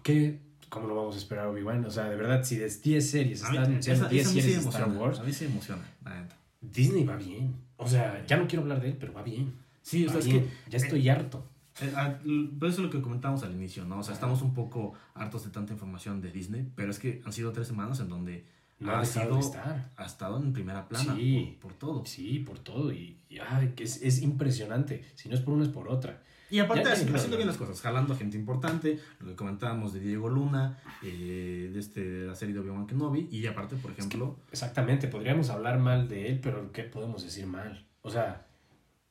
¿qué, 0.02 0.40
cómo 0.70 0.86
lo 0.88 0.94
vamos 0.94 1.14
a 1.16 1.18
esperar 1.18 1.46
Obi-Wan? 1.48 1.84
O 1.84 1.90
sea, 1.90 2.04
de 2.08 2.16
verdad, 2.16 2.42
si 2.42 2.56
de 2.56 2.68
10 2.70 3.10
series 3.10 3.42
están 3.42 3.58
anunciando 3.58 4.04
esa- 4.04 4.08
10 4.08 4.22
esa 4.22 4.30
a 4.30 4.34
mí 4.34 4.40
sí 4.40 4.46
series 4.48 4.64
de 4.64 4.70
Star 4.70 4.88
Wars, 4.96 5.18
A 5.20 5.24
mí 5.24 5.32
sí 5.32 5.44
me 5.44 5.50
emociona, 5.52 5.82
la 6.04 6.20
neta. 6.22 6.36
Disney 6.62 7.04
va 7.04 7.16
bien. 7.16 7.54
O 7.76 7.86
sea, 7.88 8.24
ya 8.26 8.36
no 8.38 8.46
quiero 8.46 8.62
hablar 8.62 8.80
de 8.80 8.88
él, 8.90 8.96
pero 8.98 9.12
va 9.12 9.22
bien. 9.22 9.52
Sí, 9.84 10.06
o 10.06 10.10
sea, 10.10 10.18
es 10.18 10.26
que 10.26 10.48
ya 10.68 10.78
estoy 10.78 11.08
harto. 11.08 11.46
Eh, 11.80 11.92
ah, 11.94 12.18
l- 12.24 12.50
Pero 12.58 12.70
eso 12.72 12.80
es 12.80 12.84
lo 12.86 12.90
que 12.90 13.00
comentábamos 13.02 13.42
al 13.44 13.52
inicio, 13.52 13.84
¿no? 13.84 13.98
O 13.98 14.02
sea, 14.02 14.14
estamos 14.14 14.42
un 14.42 14.54
poco 14.54 14.94
hartos 15.14 15.44
de 15.44 15.50
tanta 15.50 15.72
información 15.72 16.20
de 16.20 16.30
Disney, 16.32 16.66
pero 16.74 16.90
es 16.90 16.98
que 16.98 17.20
han 17.24 17.32
sido 17.32 17.52
tres 17.52 17.66
semanas 17.68 18.00
en 18.00 18.08
donde 18.08 18.44
No 18.80 18.92
ha, 18.92 19.00
ha 19.00 19.04
sido, 19.04 19.38
estar. 19.38 19.90
ha 19.96 20.04
estado 20.04 20.36
en 20.42 20.52
primera 20.52 20.88
plana 20.88 21.14
Sí. 21.16 21.58
por, 21.60 21.70
por 21.70 21.78
todo. 21.78 22.06
Sí, 22.06 22.38
por 22.40 22.58
todo. 22.60 22.92
Y, 22.92 23.18
y, 23.28 23.38
ay, 23.38 23.72
que 23.76 23.84
es, 23.84 24.00
es 24.02 24.22
impresionante. 24.22 25.04
Si 25.16 25.28
no 25.28 25.34
es 25.34 25.40
por 25.42 25.54
una, 25.54 25.64
es 25.64 25.70
por 25.70 25.88
otra. 25.88 26.22
Y 26.50 26.60
aparte, 26.60 26.84
Ya- 26.84 26.90
ya 26.90 26.94
haci- 26.94 26.98
ni 27.00 27.04
quiero 27.06 27.16
haciendo 27.18 27.36
bien 27.38 27.48
las 27.48 27.56
cosas, 27.56 27.80
jalando 27.80 28.14
a 28.14 28.16
gente 28.16 28.36
importante, 28.38 29.00
lo 29.20 29.26
que 29.28 29.34
comentábamos 29.34 29.92
de 29.92 30.00
Diego 30.00 30.28
Luna, 30.28 30.78
eh, 31.02 31.70
de, 31.72 31.78
este, 31.80 32.04
de 32.08 32.26
la 32.28 32.34
serie 32.36 32.54
de 32.54 32.60
Obi-Wan 32.60 32.86
Kenobi, 32.86 33.28
y 33.32 33.46
aparte, 33.46 33.76
por 33.76 33.90
ejemplo, 33.90 34.38
Exactamente, 34.52 35.08
podríamos 35.08 35.50
hablar 35.50 35.78
mal 35.80 36.08
de 36.08 36.28
él, 36.28 36.40
pero 36.40 36.70
¿qué 36.70 36.84
podemos 36.84 37.22
decir 37.24 37.46
mal? 37.46 37.84
O 38.02 38.10
sea, 38.10 38.46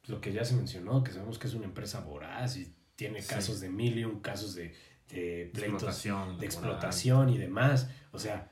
lo 0.07 0.19
que 0.21 0.33
ya 0.33 0.43
se 0.45 0.55
mencionó, 0.55 1.03
que 1.03 1.11
sabemos 1.11 1.39
que 1.39 1.47
es 1.47 1.53
una 1.53 1.65
empresa 1.65 2.01
voraz 2.01 2.57
y 2.57 2.73
tiene 2.95 3.21
Sí. 3.21 3.29
casos 3.29 3.59
de 3.59 3.69
million, 3.69 4.19
casos 4.19 4.53
de, 4.55 4.73
de 5.09 5.49
pleitos 5.53 5.83
explotación. 5.83 6.37
de 6.39 6.45
explotación 6.45 7.29
y 7.29 7.37
demás. 7.37 7.89
O 8.11 8.19
sea, 8.19 8.51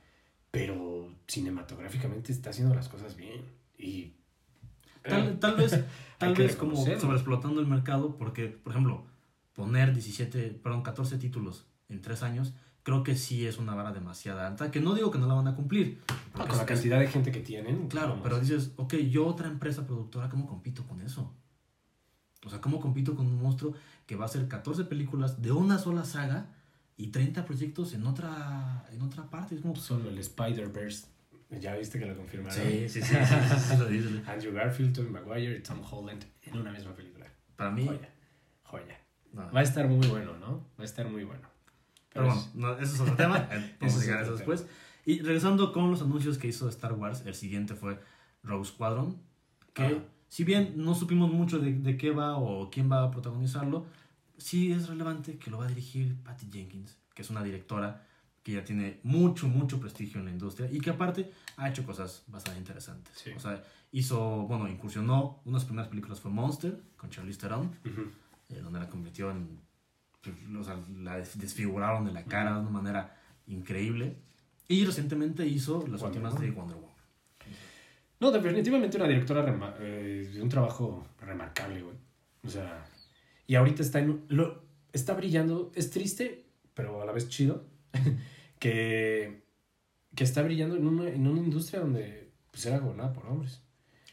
pero 0.49 1.13
cinematográficamente 1.27 2.31
está 2.31 2.49
haciendo 2.51 2.73
las 2.75 2.89
cosas 2.89 3.15
bien. 3.15 3.41
Y. 3.77 4.13
Tal, 5.03 5.39
tal 5.39 5.55
vez, 5.55 5.71
tal 6.19 6.35
vez 6.35 6.55
como 6.55 6.75
sobreexplotando 6.75 7.59
el 7.59 7.67
mercado, 7.67 8.17
porque, 8.17 8.47
por 8.47 8.71
ejemplo, 8.73 9.05
poner 9.53 9.93
17, 9.93 10.59
perdón, 10.63 10.83
14 10.83 11.17
títulos 11.17 11.67
en 11.89 12.01
3 12.01 12.23
años, 12.23 12.53
creo 12.83 13.03
que 13.03 13.15
sí 13.15 13.45
es 13.45 13.57
una 13.57 13.75
vara 13.75 13.91
demasiado 13.91 14.39
alta, 14.41 14.71
que 14.71 14.79
no 14.79 14.93
digo 14.95 15.11
que 15.11 15.19
no 15.19 15.27
la 15.27 15.33
van 15.35 15.47
a 15.47 15.55
cumplir. 15.55 16.01
Con 16.33 16.47
la 16.47 16.53
es- 16.53 16.61
cantidad 16.63 16.99
de 16.99 17.07
gente 17.07 17.31
que 17.31 17.39
tienen. 17.41 17.87
Claro, 17.87 18.09
vamos. 18.09 18.23
pero 18.23 18.39
dices, 18.39 18.71
ok, 18.77 18.95
yo 19.09 19.25
otra 19.27 19.47
empresa 19.47 19.85
productora, 19.85 20.29
¿cómo 20.29 20.47
compito 20.47 20.85
con 20.87 21.01
eso? 21.01 21.33
O 22.45 22.49
sea, 22.49 22.59
¿cómo 22.59 22.79
compito 22.79 23.15
con 23.15 23.27
un 23.27 23.41
monstruo 23.41 23.73
que 24.07 24.15
va 24.15 24.23
a 24.23 24.27
hacer 24.27 24.47
14 24.47 24.85
películas 24.85 25.41
de 25.41 25.51
una 25.51 25.77
sola 25.77 26.03
saga 26.05 26.47
y 26.97 27.07
30 27.07 27.45
proyectos 27.45 27.93
en 27.93 28.05
otra, 28.07 28.85
en 28.91 29.01
otra 29.03 29.29
parte? 29.29 29.55
Es 29.55 29.61
como... 29.61 29.75
Solo 29.75 30.09
el 30.09 30.17
Spider-Verse. 30.17 31.05
Ya 31.59 31.75
viste 31.75 31.99
que 31.99 32.05
lo 32.05 32.15
confirmaron. 32.15 32.57
Sí, 32.57 32.87
sí, 32.89 33.01
sí, 33.01 33.13
sí, 33.13 33.15
sí, 33.15 33.75
sí, 33.77 33.85
dice. 33.93 34.23
Andrew 34.25 34.53
Garfield, 34.53 34.95
Tobey 34.95 35.11
Maguire 35.11 35.57
y 35.57 35.61
Tom 35.61 35.81
Holland 35.87 36.23
en 36.43 36.57
una 36.57 36.71
misma 36.71 36.93
película. 36.95 37.27
Para 37.57 37.69
mí... 37.71 37.85
Joya. 37.85 38.09
Joya. 38.63 38.97
no. 39.33 39.51
Va 39.51 39.59
a 39.59 39.63
estar 39.63 39.87
muy 39.87 40.07
bueno, 40.07 40.37
¿no? 40.39 40.65
Va 40.79 40.81
a 40.81 40.85
estar 40.85 41.07
muy 41.09 41.23
bueno. 41.25 41.47
Pero 42.13 42.25
bueno, 42.25 42.47
no, 42.53 42.73
ese 42.77 42.95
es 42.95 42.99
otro 42.99 43.15
tema. 43.15 43.47
Vamos 43.79 43.97
a 43.97 44.01
llegar 44.01 44.19
a 44.19 44.21
eso 44.23 44.33
después. 44.35 44.65
Y 45.05 45.21
regresando 45.21 45.71
con 45.73 45.89
los 45.89 46.01
anuncios 46.01 46.37
que 46.37 46.47
hizo 46.47 46.67
Star 46.69 46.93
Wars, 46.93 47.23
el 47.25 47.33
siguiente 47.35 47.73
fue 47.75 47.99
Rogue 48.43 48.65
Squadron, 48.65 49.17
que 49.73 49.83
Ajá. 49.83 49.95
si 50.27 50.43
bien 50.43 50.73
no 50.77 50.93
supimos 50.93 51.31
mucho 51.31 51.59
de, 51.59 51.73
de 51.73 51.97
qué 51.97 52.11
va 52.11 52.37
o 52.37 52.69
quién 52.69 52.91
va 52.91 53.03
a 53.03 53.11
protagonizarlo, 53.11 53.85
sí 54.37 54.71
es 54.71 54.87
relevante 54.89 55.37
que 55.37 55.49
lo 55.49 55.57
va 55.59 55.65
a 55.65 55.67
dirigir 55.67 56.15
Patty 56.23 56.47
Jenkins, 56.51 56.97
que 57.13 57.21
es 57.21 57.29
una 57.29 57.43
directora 57.43 58.05
que 58.43 58.53
ya 58.53 58.63
tiene 58.63 58.99
mucho, 59.03 59.47
mucho 59.47 59.79
prestigio 59.79 60.19
en 60.19 60.25
la 60.25 60.31
industria 60.31 60.67
y 60.71 60.79
que 60.81 60.89
aparte 60.89 61.31
ha 61.57 61.69
hecho 61.69 61.83
cosas 61.85 62.23
bastante 62.27 62.59
interesantes. 62.59 63.13
Sí. 63.15 63.31
O 63.35 63.39
sea, 63.39 63.63
hizo, 63.91 64.19
bueno, 64.47 64.67
incursionó, 64.67 65.41
una 65.45 65.57
de 65.57 65.59
las 65.61 65.65
primeras 65.65 65.89
películas 65.89 66.19
fue 66.19 66.31
Monster, 66.31 66.79
con 66.97 67.09
Charlize 67.11 67.39
Theron, 67.39 67.67
Ujú. 67.85 68.09
eh, 68.49 68.59
donde 68.61 68.79
la 68.79 68.89
convirtió 68.89 69.29
en, 69.29 69.45
pues, 69.47 69.59
o 70.59 70.63
sea, 70.63 70.79
la 70.97 71.17
des- 71.17 71.37
desfiguraron 71.39 72.05
de 72.05 72.11
la 72.11 72.23
cara 72.25 72.53
de 72.55 72.59
una 72.61 72.69
manera 72.69 73.17
increíble. 73.47 74.15
Y 74.67 74.85
recientemente 74.85 75.45
hizo 75.45 75.85
las 75.87 76.01
Wonder 76.01 76.05
últimas 76.07 76.33
Woman. 76.33 76.49
de 76.49 76.55
Wonder 76.55 76.77
Woman. 76.77 76.95
No, 78.19 78.31
definitivamente 78.31 78.97
una 78.97 79.07
directora 79.07 79.75
eh, 79.79 80.29
de 80.33 80.41
un 80.41 80.47
trabajo 80.49 81.07
remarcable, 81.19 81.81
güey. 81.81 81.95
O 82.43 82.49
sea, 82.49 82.85
y 83.47 83.55
ahorita 83.55 83.81
está 83.81 83.99
en 83.99 84.23
lo 84.29 84.63
está 84.93 85.13
brillando, 85.15 85.71
es 85.75 85.89
triste, 85.89 86.45
pero 86.73 87.01
a 87.01 87.05
la 87.05 87.11
vez 87.11 87.27
chido 87.29 87.65
que 88.59 89.41
que 90.15 90.23
está 90.25 90.41
brillando 90.43 90.75
en 90.75 90.85
una, 90.87 91.09
en 91.09 91.25
una 91.25 91.39
industria 91.41 91.79
donde 91.79 92.29
pues 92.51 92.65
era 92.65 92.79
gobernada 92.79 93.13
por 93.13 93.25
hombres. 93.27 93.61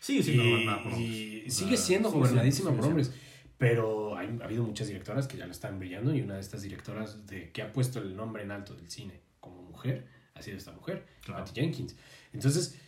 Sigue 0.01 0.21
Y, 0.21 0.23
siendo 0.23 0.45
gobernada 0.45 0.83
por 0.85 0.93
hombres. 0.93 1.11
y 1.11 1.39
O 1.39 1.51
sea, 1.51 1.65
sigue 1.65 1.77
siendo 1.77 2.09
sigue 2.11 2.21
gobernadísima 2.21 2.69
siendo- 2.71 2.81
por 2.81 2.89
hombres. 2.89 3.13
Pero 3.59 4.17
hay, 4.17 4.39
ha 4.41 4.45
habido 4.45 4.63
muchas 4.63 4.87
directoras 4.87 5.27
que 5.27 5.37
ya 5.37 5.45
lo 5.47 5.53
están 5.53 5.79
brillando 5.79 6.15
y 6.15 6.23
una 6.23 6.35
de 6.35 6.41
estas 6.41 6.63
directoras 6.63 7.27
de, 7.27 7.51
que 7.51 7.63
ha 7.63 7.73
puesto 7.73 7.99
el 7.99 8.17
nombre 8.17 8.43
en 8.45 8.53
alto 8.53 8.75
del 8.75 8.89
cine 8.89 9.21
como 9.41 9.63
mujer 9.63 10.07
ha 10.35 10.43
sido 10.43 10.57
esta 10.57 10.73
mujer, 10.73 11.05
Claro. 11.23 11.45
Patty 11.45 11.61
Jenkins. 11.61 11.97
Entonces, 12.33 12.79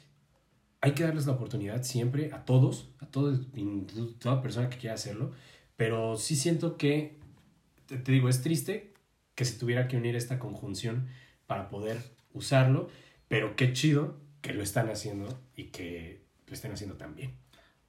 hay 0.80 0.92
que 0.92 1.02
darles 1.02 1.26
la 1.26 1.32
oportunidad 1.32 1.82
siempre 1.82 2.32
a 2.32 2.44
todos, 2.44 2.90
a 3.00 3.06
todo, 3.06 3.38
toda 4.18 4.40
persona 4.40 4.70
que 4.70 4.78
quiera 4.78 4.94
hacerlo, 4.94 5.32
pero 5.76 6.16
sí 6.16 6.36
siento 6.36 6.76
que, 6.76 7.18
te, 7.86 7.98
te 7.98 8.12
digo, 8.12 8.28
es 8.28 8.40
triste 8.40 8.94
que 9.34 9.44
se 9.44 9.58
tuviera 9.58 9.88
que 9.88 9.96
unir 9.96 10.16
esta 10.16 10.38
conjunción 10.38 11.08
para 11.46 11.68
poder 11.68 11.98
usarlo, 12.32 12.88
pero 13.28 13.56
qué 13.56 13.72
chido 13.72 14.18
que 14.40 14.52
lo 14.54 14.62
están 14.62 14.88
haciendo 14.88 15.40
y 15.56 15.64
que 15.64 16.22
lo 16.46 16.54
estén 16.54 16.72
haciendo 16.72 16.96
tan 16.96 17.14
bien. 17.14 17.34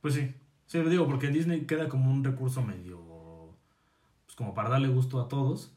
Pues 0.02 0.16
sí, 0.16 0.34
sí, 0.72 0.78
lo 0.82 0.90
digo, 0.90 1.08
porque 1.08 1.28
Disney 1.28 1.66
queda 1.66 1.90
como 1.90 2.10
un 2.12 2.24
recurso 2.24 2.62
medio, 2.62 3.58
pues 4.26 4.36
como 4.36 4.54
para 4.54 4.70
darle 4.70 4.88
gusto 4.88 5.20
a 5.22 5.28
todos. 5.28 5.74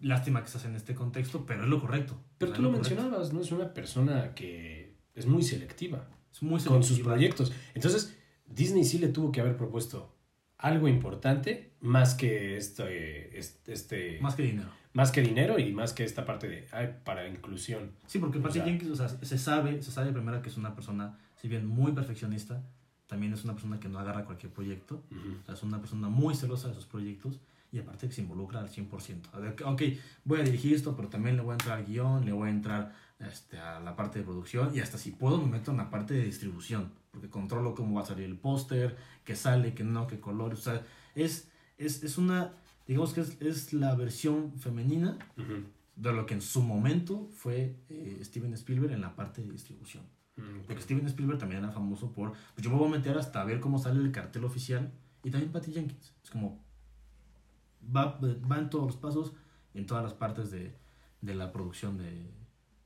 Lástima 0.00 0.40
que 0.40 0.46
estás 0.46 0.64
en 0.64 0.74
este 0.76 0.94
contexto, 0.94 1.44
pero 1.44 1.64
es 1.64 1.68
lo 1.68 1.78
correcto. 1.80 2.18
Pero 2.38 2.52
tú 2.52 2.62
lo 2.62 2.70
mencionabas, 2.70 3.32
¿no? 3.34 3.40
Es 3.42 3.52
una 3.52 3.74
persona 3.74 4.34
que 4.34 4.96
es 5.14 5.26
muy 5.26 5.42
selectiva 5.42 6.08
Es 6.32 6.42
muy 6.42 6.58
con 6.62 6.78
sus 6.82 6.88
selectiva. 6.96 7.12
proyectos. 7.14 7.52
Entonces, 7.74 8.16
Disney 8.46 8.84
sí 8.84 8.98
le 8.98 9.08
tuvo 9.08 9.30
que 9.30 9.42
haber 9.42 9.56
propuesto 9.58 10.16
algo 10.56 10.88
importante 10.88 11.74
más 11.80 12.14
que 12.14 12.56
este, 12.56 13.38
este, 13.38 13.72
este- 13.74 14.18
Más 14.22 14.34
que 14.36 14.42
dinero. 14.42 14.70
más 14.94 15.10
que 15.12 15.20
dinero 15.22 15.58
y 15.58 15.72
más 15.72 15.92
que 15.92 16.04
esta 16.04 16.24
parte 16.24 16.48
de 16.48 16.66
ay, 16.72 16.96
para 17.04 17.28
inclusión. 17.28 17.92
Sí, 18.06 18.18
porque 18.18 18.38
Patty 18.40 18.60
Jenkins, 18.60 18.90
o 18.92 18.96
sea, 18.96 19.08
se 19.08 19.36
sabe, 19.38 19.82
se 19.82 19.90
sabe 19.90 20.12
primero 20.12 20.40
que 20.40 20.48
es 20.48 20.56
una 20.56 20.74
persona, 20.74 21.18
si 21.36 21.48
bien 21.48 21.66
muy 21.66 21.92
perfeccionista, 21.92 22.62
también 23.10 23.32
es 23.32 23.42
una 23.42 23.54
persona 23.54 23.80
que 23.80 23.88
no 23.88 23.98
agarra 23.98 24.24
cualquier 24.24 24.52
proyecto. 24.52 25.02
O 25.42 25.44
sea, 25.44 25.54
es 25.54 25.62
una 25.64 25.80
persona 25.80 26.08
muy 26.08 26.36
celosa 26.36 26.68
de 26.68 26.74
sus 26.74 26.86
proyectos 26.86 27.40
y 27.72 27.80
aparte 27.80 28.06
que 28.06 28.14
se 28.14 28.22
involucra 28.22 28.60
al 28.60 28.70
100%. 28.70 29.30
A 29.32 29.38
ver, 29.40 29.56
ok, 29.64 29.82
voy 30.24 30.40
a 30.40 30.44
dirigir 30.44 30.74
esto, 30.74 30.94
pero 30.94 31.08
también 31.08 31.34
le 31.36 31.42
voy 31.42 31.50
a 31.50 31.54
entrar 31.54 31.78
al 31.78 31.86
guion, 31.86 32.24
le 32.24 32.30
voy 32.30 32.48
a 32.48 32.52
entrar 32.52 32.94
este, 33.18 33.58
a 33.58 33.80
la 33.80 33.96
parte 33.96 34.20
de 34.20 34.24
producción 34.24 34.74
y 34.74 34.78
hasta 34.78 34.96
si 34.96 35.10
puedo 35.10 35.38
me 35.38 35.50
meto 35.58 35.72
en 35.72 35.78
la 35.78 35.90
parte 35.90 36.14
de 36.14 36.22
distribución, 36.22 36.92
porque 37.10 37.28
controlo 37.28 37.74
cómo 37.74 37.96
va 37.96 38.02
a 38.02 38.06
salir 38.06 38.26
el 38.26 38.36
póster, 38.36 38.96
qué 39.24 39.34
sale, 39.34 39.74
qué 39.74 39.82
no, 39.82 40.06
qué 40.06 40.20
color. 40.20 40.52
O 40.52 40.56
sea, 40.56 40.86
es, 41.16 41.48
es, 41.78 42.04
es 42.04 42.16
una, 42.16 42.52
digamos 42.86 43.12
que 43.12 43.22
es, 43.22 43.36
es 43.40 43.72
la 43.72 43.96
versión 43.96 44.52
femenina 44.60 45.18
de 45.96 46.12
lo 46.12 46.26
que 46.26 46.34
en 46.34 46.42
su 46.42 46.62
momento 46.62 47.28
fue 47.34 47.74
eh, 47.88 48.20
Steven 48.22 48.54
Spielberg 48.54 48.92
en 48.92 49.00
la 49.00 49.16
parte 49.16 49.42
de 49.42 49.50
distribución. 49.50 50.04
Mm, 50.40 50.66
Porque 50.66 50.82
Steven 50.82 51.06
Spielberg 51.06 51.38
también 51.38 51.62
era 51.62 51.72
famoso 51.72 52.12
por, 52.12 52.32
pues 52.54 52.64
yo 52.64 52.70
me 52.70 52.76
voy 52.76 52.88
a 52.88 52.96
meter 52.96 53.16
hasta 53.18 53.44
ver 53.44 53.60
cómo 53.60 53.78
sale 53.78 54.00
el 54.00 54.12
cartel 54.12 54.44
oficial. 54.44 54.92
Y 55.22 55.30
también 55.30 55.52
Patty 55.52 55.72
Jenkins. 55.72 56.14
Es 56.24 56.30
como, 56.30 56.64
va, 57.94 58.18
va 58.20 58.58
en 58.58 58.70
todos 58.70 58.86
los 58.86 58.96
pasos, 58.96 59.32
en 59.74 59.86
todas 59.86 60.02
las 60.02 60.14
partes 60.14 60.50
de, 60.50 60.74
de 61.20 61.34
la 61.34 61.52
producción 61.52 61.98
de, 61.98 62.30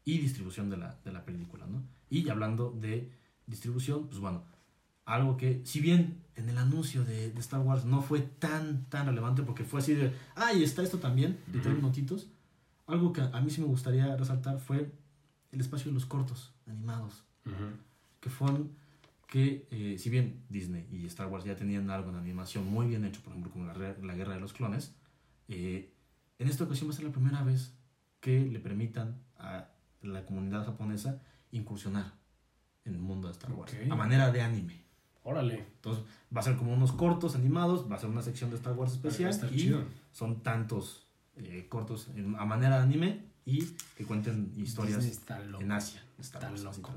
y 0.05 0.19
distribución 0.19 0.71
de 0.71 0.77
la, 0.77 0.99
de 1.05 1.13
la 1.13 1.25
película, 1.25 1.67
¿no? 1.67 1.83
Y 2.11 2.29
hablando 2.29 2.71
de 2.71 3.11
distribución, 3.47 4.09
pues 4.09 4.19
bueno, 4.21 4.43
algo 5.05 5.37
que, 5.37 5.63
si 5.65 5.81
bien 5.81 6.23
en 6.35 6.49
el 6.49 6.59
anuncio 6.59 7.05
de, 7.05 7.31
de 7.31 7.41
Star 7.41 7.61
Wars 7.61 7.85
no 7.85 8.03
fue 8.03 8.21
tan, 8.21 8.85
tan 8.87 9.07
relevante, 9.07 9.43
porque 9.43 9.65
fue 9.65 9.81
así 9.81 9.95
de, 9.95 10.13
ah, 10.35 10.53
y 10.53 10.63
está 10.65 10.83
esto 10.83 10.99
también, 10.99 11.39
de 11.47 11.61
tres 11.61 11.75
minutitos, 11.75 12.29
algo 12.87 13.13
que 13.13 13.21
a 13.21 13.41
mí 13.41 13.51
sí 13.51 13.61
me 13.61 13.67
gustaría 13.67 14.17
resaltar 14.17 14.59
fue 14.59 14.93
el 15.53 15.61
espacio 15.61 15.91
de 15.91 15.95
los 15.95 16.07
cortos 16.07 16.53
animados 16.67 17.25
Que 18.21 18.31
fueron 18.31 18.71
que, 19.27 19.67
eh, 19.71 19.97
si 19.99 20.11
bien 20.11 20.43
Disney 20.49 20.87
y 20.93 21.07
Star 21.07 21.27
Wars 21.27 21.45
ya 21.45 21.57
tenían 21.57 21.91
algo 21.91 22.11
en 22.11 22.17
animación 22.17 22.67
muy 22.67 22.87
bien 22.87 23.05
hecho, 23.05 23.21
por 23.23 23.33
ejemplo, 23.33 23.51
como 23.53 23.67
la, 23.67 23.75
la 24.01 24.15
Guerra 24.15 24.35
de 24.35 24.41
los 24.41 24.53
Clones, 24.53 24.95
eh, 25.49 25.91
en 26.39 26.49
esta 26.49 26.65
ocasión 26.65 26.89
va 26.89 26.93
a 26.93 26.97
ser 26.97 27.05
la 27.05 27.13
primera 27.13 27.43
vez 27.43 27.73
que 28.21 28.41
le 28.47 28.59
permitan 28.61 29.17
a 29.39 29.69
la 30.03 30.25
comunidad 30.25 30.65
japonesa 30.65 31.21
incursionar 31.53 32.13
en 32.85 32.95
el 32.95 33.01
mundo 33.01 33.29
de 33.29 33.33
Star 33.33 33.53
Wars, 33.53 33.73
Ok. 33.75 33.91
a 33.91 33.95
manera 33.97 34.31
de 34.31 34.41
anime. 34.43 34.83
Órale. 35.23 35.55
Entonces, 35.77 36.05
va 36.35 36.41
a 36.41 36.45
ser 36.45 36.57
como 36.57 36.73
unos 36.75 36.93
cortos 36.93 37.35
animados, 37.35 37.91
va 37.91 37.97
a 37.97 37.99
ser 37.99 38.11
una 38.11 38.21
sección 38.23 38.51
de 38.51 38.57
Star 38.57 38.75
Wars 38.75 38.93
especial 38.93 39.33
y 39.53 39.57
chido. 39.57 39.85
son 40.13 40.43
tantos 40.43 41.07
eh, 41.37 41.67
cortos 41.69 42.09
en- 42.15 42.37
a 42.37 42.45
manera 42.45 42.77
de 42.77 42.83
anime 42.85 43.25
y 43.47 43.65
que 43.97 44.05
cuenten 44.05 44.53
historias 44.57 45.05
en 45.61 45.73
Asia. 45.73 46.03
Star 46.21 46.43
Está 46.43 46.51
Wars, 46.51 46.63
loco. 46.79 46.93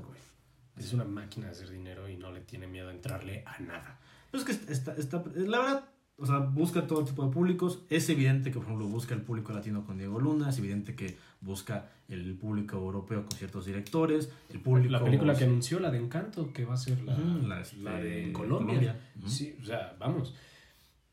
Es 0.78 0.92
una 0.92 1.04
máquina 1.04 1.46
de 1.46 1.52
hacer 1.52 1.70
dinero 1.70 2.08
y 2.08 2.16
no 2.16 2.30
le 2.32 2.40
tiene 2.40 2.66
miedo 2.66 2.88
a 2.88 2.92
entrarle 2.92 3.42
a 3.46 3.58
nada. 3.60 3.98
Pues 4.30 4.46
es 4.48 4.58
que 4.58 4.72
está, 4.72 4.94
está- 4.94 5.22
la 5.36 5.58
verdad, 5.58 5.84
o 6.16 6.26
sea, 6.26 6.38
busca 6.38 6.86
todo 6.86 7.04
tipo 7.04 7.24
de 7.26 7.32
públicos. 7.32 7.82
Es 7.88 8.08
evidente 8.10 8.50
que, 8.50 8.56
por 8.58 8.64
ejemplo, 8.64 8.86
busca 8.86 9.14
el 9.14 9.22
público 9.22 9.52
latino 9.52 9.84
con 9.84 9.96
Diego 9.98 10.20
Luna, 10.20 10.50
es 10.50 10.58
evidente 10.58 10.94
que 10.94 11.16
busca 11.40 11.90
el 12.08 12.34
público 12.36 12.76
europeo 12.76 13.22
con 13.22 13.32
ciertos 13.38 13.66
directores, 13.66 14.30
el 14.50 14.60
público... 14.60 14.90
La 14.90 15.02
película 15.04 15.34
que 15.36 15.44
anunció, 15.44 15.78
la 15.78 15.90
de 15.90 15.98
Encanto, 15.98 16.52
que 16.52 16.64
va 16.64 16.74
a 16.74 16.76
ser 16.76 17.00
la, 17.02 17.16
la, 17.16 17.60
este, 17.60 17.76
la 17.78 17.92
de 18.00 18.32
Colombia. 18.32 18.98
Sí, 19.26 19.56
o 19.62 19.64
sea, 19.64 19.94
vamos. 19.98 20.34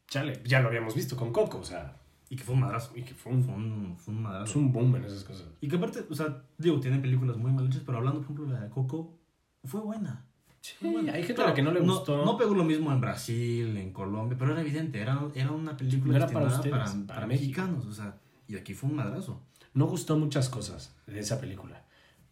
Chale, 0.07 0.41
ya 0.45 0.59
lo 0.61 0.67
habíamos 0.69 0.95
visto 0.95 1.15
con 1.15 1.31
Coco, 1.31 1.59
o 1.59 1.63
sea, 1.63 1.97
Y 2.29 2.35
que 2.35 2.43
fue 2.43 2.53
un 2.55 2.61
madrazo. 2.61 2.91
y 2.95 3.01
que 3.03 3.13
fue 3.13 3.31
un, 3.33 3.43
Fue 3.43 3.53
un, 3.53 3.95
fue 3.97 4.13
un 4.13 4.21
madrazo. 4.23 4.45
es 4.51 4.55
un 4.55 4.71
boom 4.71 4.95
en 4.95 5.05
esas 5.05 5.23
cosas. 5.23 5.47
Y 5.61 5.67
que 5.67 5.75
aparte, 5.75 6.05
o 6.09 6.15
sea, 6.15 6.43
digo, 6.57 6.79
tienen 6.79 7.01
películas 7.01 7.37
muy 7.37 7.51
mal 7.51 7.67
hechas, 7.67 7.81
pero 7.85 7.97
hablando, 7.97 8.19
por 8.21 8.25
ejemplo, 8.31 8.45
de 8.45 8.53
la 8.53 8.61
de 8.65 8.69
Coco, 8.69 9.17
fue 9.65 9.81
buena. 9.81 10.25
Sí, 10.61 10.77
hay 11.13 11.23
gente 11.23 11.41
a 11.43 11.45
la 11.47 11.53
que 11.53 11.61
no 11.61 11.71
le 11.71 11.79
gustó. 11.79 12.25
No, 12.25 12.37
pegó 12.37 12.55
lo 12.55 12.63
mismo 12.63 12.91
en 12.91 12.99
Brasil, 12.99 13.77
en 13.77 13.91
Colombia, 13.93 14.35
pero 14.37 14.51
era 14.53 14.61
evidente, 14.61 14.99
era, 14.99 15.21
era 15.35 15.51
una 15.51 15.77
película 15.77 16.17
No 16.17 16.17
era 16.25 16.27
para 16.33 16.47
ustedes, 16.47 16.71
para, 16.71 16.85
para 16.85 17.05
para 17.07 17.27
México. 17.27 17.61
mexicanos, 17.61 17.85
o 17.85 17.93
sea, 17.93 18.15
y 18.47 18.55
aquí 18.55 18.73
fue 18.73 18.89
un 18.89 18.95
madrazo. 18.95 19.41
No 19.75 19.85
gustó 19.85 20.17
muchas 20.17 20.49
cosas 20.49 20.95
de 21.05 21.19
esa 21.19 21.39
película, 21.39 21.83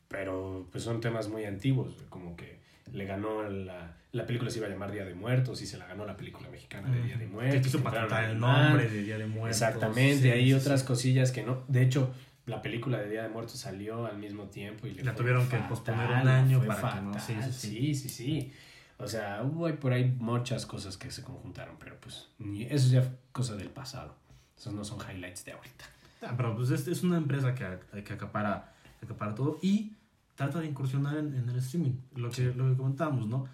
pero 0.07 0.67
pues 0.71 0.83
son 0.83 0.99
temas 0.99 1.27
muy 1.29 1.45
antiguos, 1.45 1.93
como 2.09 2.35
que 2.35 2.59
le 2.91 3.05
ganó 3.05 3.43
la, 3.49 3.97
la 4.11 4.25
película 4.25 4.49
se 4.49 4.57
iba 4.59 4.67
a 4.67 4.69
llamar 4.71 4.91
Día 4.91 5.05
de 5.05 5.13
Muertos 5.13 5.61
y 5.61 5.67
se 5.67 5.77
la 5.77 5.85
ganó 5.87 6.05
la 6.05 6.17
película 6.17 6.49
mexicana 6.49 6.89
de 6.89 7.03
Día 7.03 7.17
de 7.17 7.27
Muertos. 7.27 7.61
quiso 7.61 7.79
que 7.81 7.85
entraron 7.85 8.09
patentar 8.09 8.31
el 8.31 8.39
nombre 8.39 8.89
de 8.89 9.03
Día 9.03 9.17
de 9.17 9.27
Muertos. 9.27 9.61
Exactamente, 9.61 10.21
Sí, 10.23 10.29
hay 10.29 10.45
sí, 10.47 10.53
otras 10.53 10.83
cosillas 10.83 11.31
que 11.31 11.43
no. 11.43 11.63
De 11.67 11.81
hecho, 11.83 12.11
la 12.45 12.61
película 12.61 12.99
de 12.99 13.09
Día 13.09 13.23
de 13.23 13.29
Muertos 13.29 13.57
salió 13.59 14.05
al 14.05 14.17
mismo 14.17 14.45
tiempo 14.45 14.87
y 14.87 14.91
le 14.93 15.03
La 15.03 15.15
tuvieron 15.15 15.43
que 15.47 15.57
fatal, 15.57 15.69
posponer 15.69 16.09
un 16.09 16.27
año 16.27 16.63
para 16.65 16.93
que 16.95 17.01
no- 17.01 17.13
sí, 17.19 17.33
fatal. 17.33 17.53
sí, 17.53 17.93
sí, 17.93 17.95
sí, 17.95 18.09
sí. 18.09 18.53
O 18.97 19.07
sea, 19.07 19.41
hubo 19.43 19.73
por 19.79 19.93
ahí 19.93 20.15
muchas 20.19 20.65
cosas 20.65 20.97
que 20.97 21.09
se 21.11 21.23
conjuntaron, 21.23 21.77
pero 21.79 21.97
pues 21.99 22.27
eso 22.69 22.87
ya 22.89 23.01
fue 23.01 23.11
cosa 23.31 23.55
del 23.55 23.69
pasado. 23.69 24.15
Esos 24.57 24.73
no 24.73 24.83
son 24.83 24.99
highlights 24.99 25.45
de 25.45 25.51
ahorita. 25.53 25.85
Ah, 26.21 26.33
pero 26.37 26.55
pues 26.55 26.69
es, 26.69 26.87
es 26.87 27.03
una 27.03 27.17
empresa 27.17 27.53
que, 27.55 28.03
que 28.03 28.13
acapara, 28.13 28.73
que 28.99 29.05
acapara 29.05 29.35
todo 29.35 29.59
y 29.61 29.93
trata 30.35 30.59
de 30.59 30.67
incursionar 30.67 31.17
en, 31.17 31.33
en 31.35 31.49
el 31.49 31.57
streaming. 31.57 31.97
Lo 32.15 32.29
que, 32.29 32.43
lo 32.53 32.69
que 32.69 32.77
comentábamos, 32.77 33.27
¿no? 33.27 33.47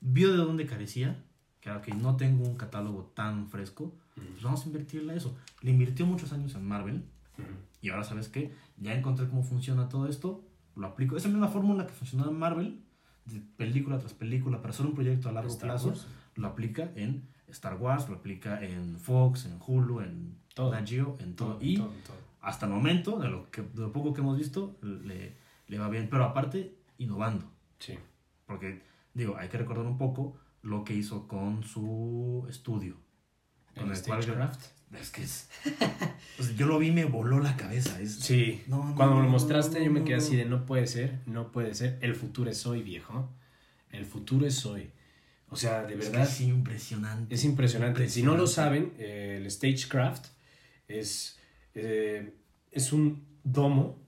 Vio 0.00 0.30
de 0.30 0.38
dónde 0.38 0.66
carecía, 0.66 1.22
que 1.60 1.68
era 1.68 1.82
que 1.82 1.92
no 1.92 2.16
tengo 2.16 2.44
un 2.48 2.56
catálogo 2.56 3.12
tan 3.14 3.48
fresco, 3.48 3.94
pues 4.14 4.42
vamos 4.42 4.62
a 4.64 4.66
invertirle 4.66 5.12
a 5.12 5.16
eso. 5.16 5.36
Le 5.62 5.72
invirtió 5.72 6.06
muchos 6.06 6.32
años 6.32 6.54
en 6.54 6.64
Marvel 6.66 7.04
Ujú. 7.38 7.48
Y 7.80 7.90
ahora, 7.90 8.04
¿sabes 8.04 8.28
qué? 8.28 8.52
Ya 8.76 8.94
encontré 8.94 9.28
cómo 9.28 9.42
funciona 9.42 9.88
todo 9.88 10.06
esto, 10.06 10.44
lo 10.76 10.86
aplico. 10.86 11.16
Esa 11.16 11.28
misma 11.28 11.48
fórmula 11.48 11.86
que 11.86 11.92
funcionaba 11.92 12.30
en 12.30 12.38
Marvel, 12.38 12.80
de 13.26 13.40
película 13.56 13.98
tras 13.98 14.14
película, 14.14 14.58
para 14.58 14.70
hacer 14.70 14.86
un 14.86 14.94
proyecto 14.94 15.28
a 15.28 15.32
largo 15.32 15.50
Star 15.50 15.70
plazo, 15.70 15.88
Wars. 15.88 16.06
lo 16.36 16.48
aplica 16.48 16.90
en 16.94 17.28
Star 17.48 17.76
Wars, 17.76 18.08
lo 18.08 18.16
aplica 18.16 18.62
en 18.62 18.98
Fox, 18.98 19.46
en 19.46 19.58
Hulu, 19.64 20.00
en 20.00 20.36
Todo. 20.54 20.72
Nat 20.72 20.88
Geo, 20.88 21.16
en 21.20 21.34
todo. 21.36 21.54
Todo, 21.56 21.62
y 21.64 21.76
todo. 21.76 21.90
hasta 22.40 22.66
el 22.66 22.72
momento, 22.72 23.18
de 23.18 23.28
lo, 23.28 23.50
que, 23.50 23.62
de 23.62 23.80
lo 23.80 23.92
poco 23.92 24.12
que 24.12 24.20
hemos 24.20 24.36
visto, 24.38 24.76
le, 24.82 25.34
le 25.66 25.78
va 25.78 25.88
bien. 25.88 26.08
Pero 26.10 26.24
aparte, 26.24 26.76
innovando. 26.98 27.50
Sí. 27.78 27.98
Porque, 28.46 28.82
digo, 29.14 29.36
hay 29.36 29.48
que 29.48 29.58
recordar 29.58 29.86
un 29.86 29.96
poco 29.98 30.36
lo 30.62 30.84
que 30.84 30.94
hizo 30.94 31.26
con 31.26 31.62
su 31.64 32.46
estudio. 32.48 32.96
Con 33.74 33.90
El 33.90 33.96
el 33.96 34.02
cual, 34.02 34.22
Stagecraft. 34.22 34.79
Es 34.98 35.10
que 35.10 35.22
es. 35.22 35.48
o 36.38 36.42
sea, 36.42 36.54
yo 36.56 36.66
lo 36.66 36.78
vi 36.78 36.88
y 36.88 36.92
me 36.92 37.04
voló 37.04 37.38
la 37.40 37.56
cabeza. 37.56 38.00
Es, 38.00 38.16
Sí, 38.16 38.62
No, 38.66 38.84
no, 38.84 38.94
cuando 38.96 39.16
me 39.16 39.22
lo 39.22 39.28
mostraste 39.28 39.78
no, 39.78 39.84
yo 39.84 39.90
me 39.92 40.04
quedé 40.04 40.16
así 40.16 40.36
de 40.36 40.44
no 40.46 40.66
puede 40.66 40.86
ser, 40.86 41.20
no 41.26 41.52
puede 41.52 41.74
ser, 41.74 41.98
el 42.00 42.14
futuro 42.16 42.50
es 42.50 42.66
hoy, 42.66 42.82
viejo. 42.82 43.30
El 43.90 44.04
futuro 44.04 44.46
es 44.46 44.64
hoy. 44.66 44.90
O 45.48 45.56
sea, 45.56 45.82
de 45.82 45.94
es 45.94 46.00
que 46.00 46.10
verdad 46.10 46.28
es 46.28 46.40
impresionante. 46.40 47.34
es 47.34 47.44
impresionante. 47.44 48.08
Si 48.08 48.22
no 48.22 48.36
lo 48.36 48.46
saben, 48.46 48.92
eh, 48.98 49.38
el 49.40 49.50
Stagecraft 49.50 50.26
es, 50.88 51.38
eh, 51.74 52.34
es 52.70 52.92
un 52.92 53.24
domo 53.44 53.98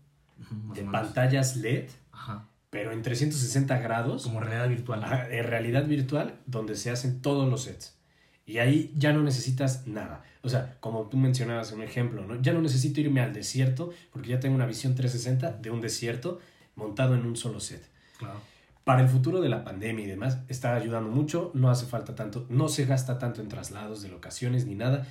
de 0.74 0.82
pantallas 0.84 1.56
LED, 1.56 1.88
Ajá. 2.12 2.48
pero 2.70 2.92
en 2.92 3.02
360 3.02 3.78
grados, 3.78 4.24
Como 4.24 4.40
realidad 4.40 4.68
virtual. 4.68 5.28
en 5.30 5.44
realidad 5.44 5.86
virtual, 5.86 6.40
donde 6.46 6.76
se 6.76 6.90
hacen 6.90 7.20
todos 7.22 7.48
los 7.48 7.62
sets. 7.64 7.96
Y 8.44 8.58
ahí 8.58 8.92
ya 8.96 9.12
no 9.12 9.22
necesitas 9.22 9.86
nada. 9.86 10.24
O 10.42 10.48
sea, 10.48 10.76
como 10.80 11.08
tú 11.08 11.16
mencionabas 11.16 11.70
en 11.70 11.78
un 11.78 11.84
ejemplo, 11.84 12.26
¿no? 12.26 12.40
Ya 12.42 12.52
no 12.52 12.60
necesito 12.60 13.00
irme 13.00 13.20
al 13.20 13.32
desierto 13.32 13.92
porque 14.12 14.30
ya 14.30 14.40
tengo 14.40 14.56
una 14.56 14.66
visión 14.66 14.94
360 14.94 15.58
de 15.58 15.70
un 15.70 15.80
desierto 15.80 16.40
montado 16.74 17.14
en 17.14 17.24
un 17.24 17.36
solo 17.36 17.60
set. 17.60 17.88
Claro. 18.18 18.40
Para 18.84 19.02
el 19.02 19.08
futuro 19.08 19.40
de 19.40 19.48
la 19.48 19.62
pandemia 19.62 20.04
y 20.04 20.08
demás, 20.08 20.38
está 20.48 20.74
ayudando 20.74 21.08
mucho. 21.08 21.52
No 21.54 21.70
hace 21.70 21.86
falta 21.86 22.16
tanto, 22.16 22.46
no 22.48 22.68
se 22.68 22.84
gasta 22.84 23.18
tanto 23.18 23.40
en 23.40 23.48
traslados 23.48 24.02
de 24.02 24.08
locaciones 24.08 24.66
ni 24.66 24.74
nada. 24.74 25.06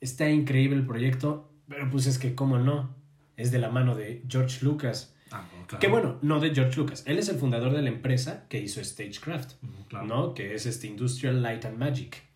Está 0.00 0.30
increíble 0.30 0.76
el 0.76 0.86
proyecto, 0.86 1.50
pero 1.68 1.90
pues 1.90 2.06
es 2.06 2.18
que, 2.18 2.34
¿cómo 2.34 2.58
no? 2.58 2.94
Es 3.36 3.52
de 3.52 3.58
la 3.58 3.68
mano 3.68 3.94
de 3.94 4.24
George 4.26 4.64
Lucas. 4.64 5.14
Ah, 5.30 5.46
bueno, 5.50 5.66
claro. 5.66 5.80
Que 5.80 5.88
bueno, 5.88 6.18
no 6.22 6.40
de 6.40 6.54
George 6.54 6.76
Lucas. 6.78 7.04
Él 7.06 7.18
es 7.18 7.28
el 7.28 7.36
fundador 7.36 7.74
de 7.74 7.82
la 7.82 7.90
empresa 7.90 8.46
que 8.48 8.58
hizo 8.58 8.82
Stagecraft. 8.82 9.52
Claro. 9.88 10.06
¿no? 10.06 10.34
Que 10.34 10.54
es 10.54 10.64
este 10.64 10.86
Industrial 10.86 11.42
Light 11.42 11.66
and 11.66 11.76
Magic. 11.76 12.29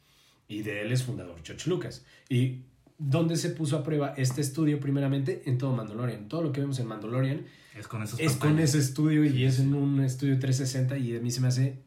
Y 0.48 0.62
de 0.62 0.82
él 0.82 0.92
es 0.92 1.02
fundador 1.02 1.36
George 1.44 1.68
Lucas. 1.70 2.04
¿Y 2.28 2.62
dónde 2.98 3.36
se 3.36 3.50
puso 3.50 3.76
a 3.78 3.82
prueba 3.82 4.14
este 4.16 4.40
estudio 4.40 4.78
primeramente? 4.80 5.42
En 5.46 5.58
todo 5.58 5.72
Mandalorian. 5.74 6.28
Todo 6.28 6.42
lo 6.42 6.52
que 6.52 6.60
vemos 6.60 6.78
en 6.78 6.86
Mandalorian 6.86 7.44
Es 7.78 7.88
con 7.88 8.02
esos 8.02 8.20
es 8.20 8.34
con 8.36 8.58
ese 8.58 8.78
estudio 8.78 9.24
y 9.24 9.44
es 9.44 9.58
en 9.60 9.74
un 9.74 10.00
estudio 10.00 10.38
360 10.38 10.96
y 10.98 11.16
a 11.16 11.20
mí 11.20 11.30
se 11.30 11.40
me 11.40 11.48
hace... 11.48 11.82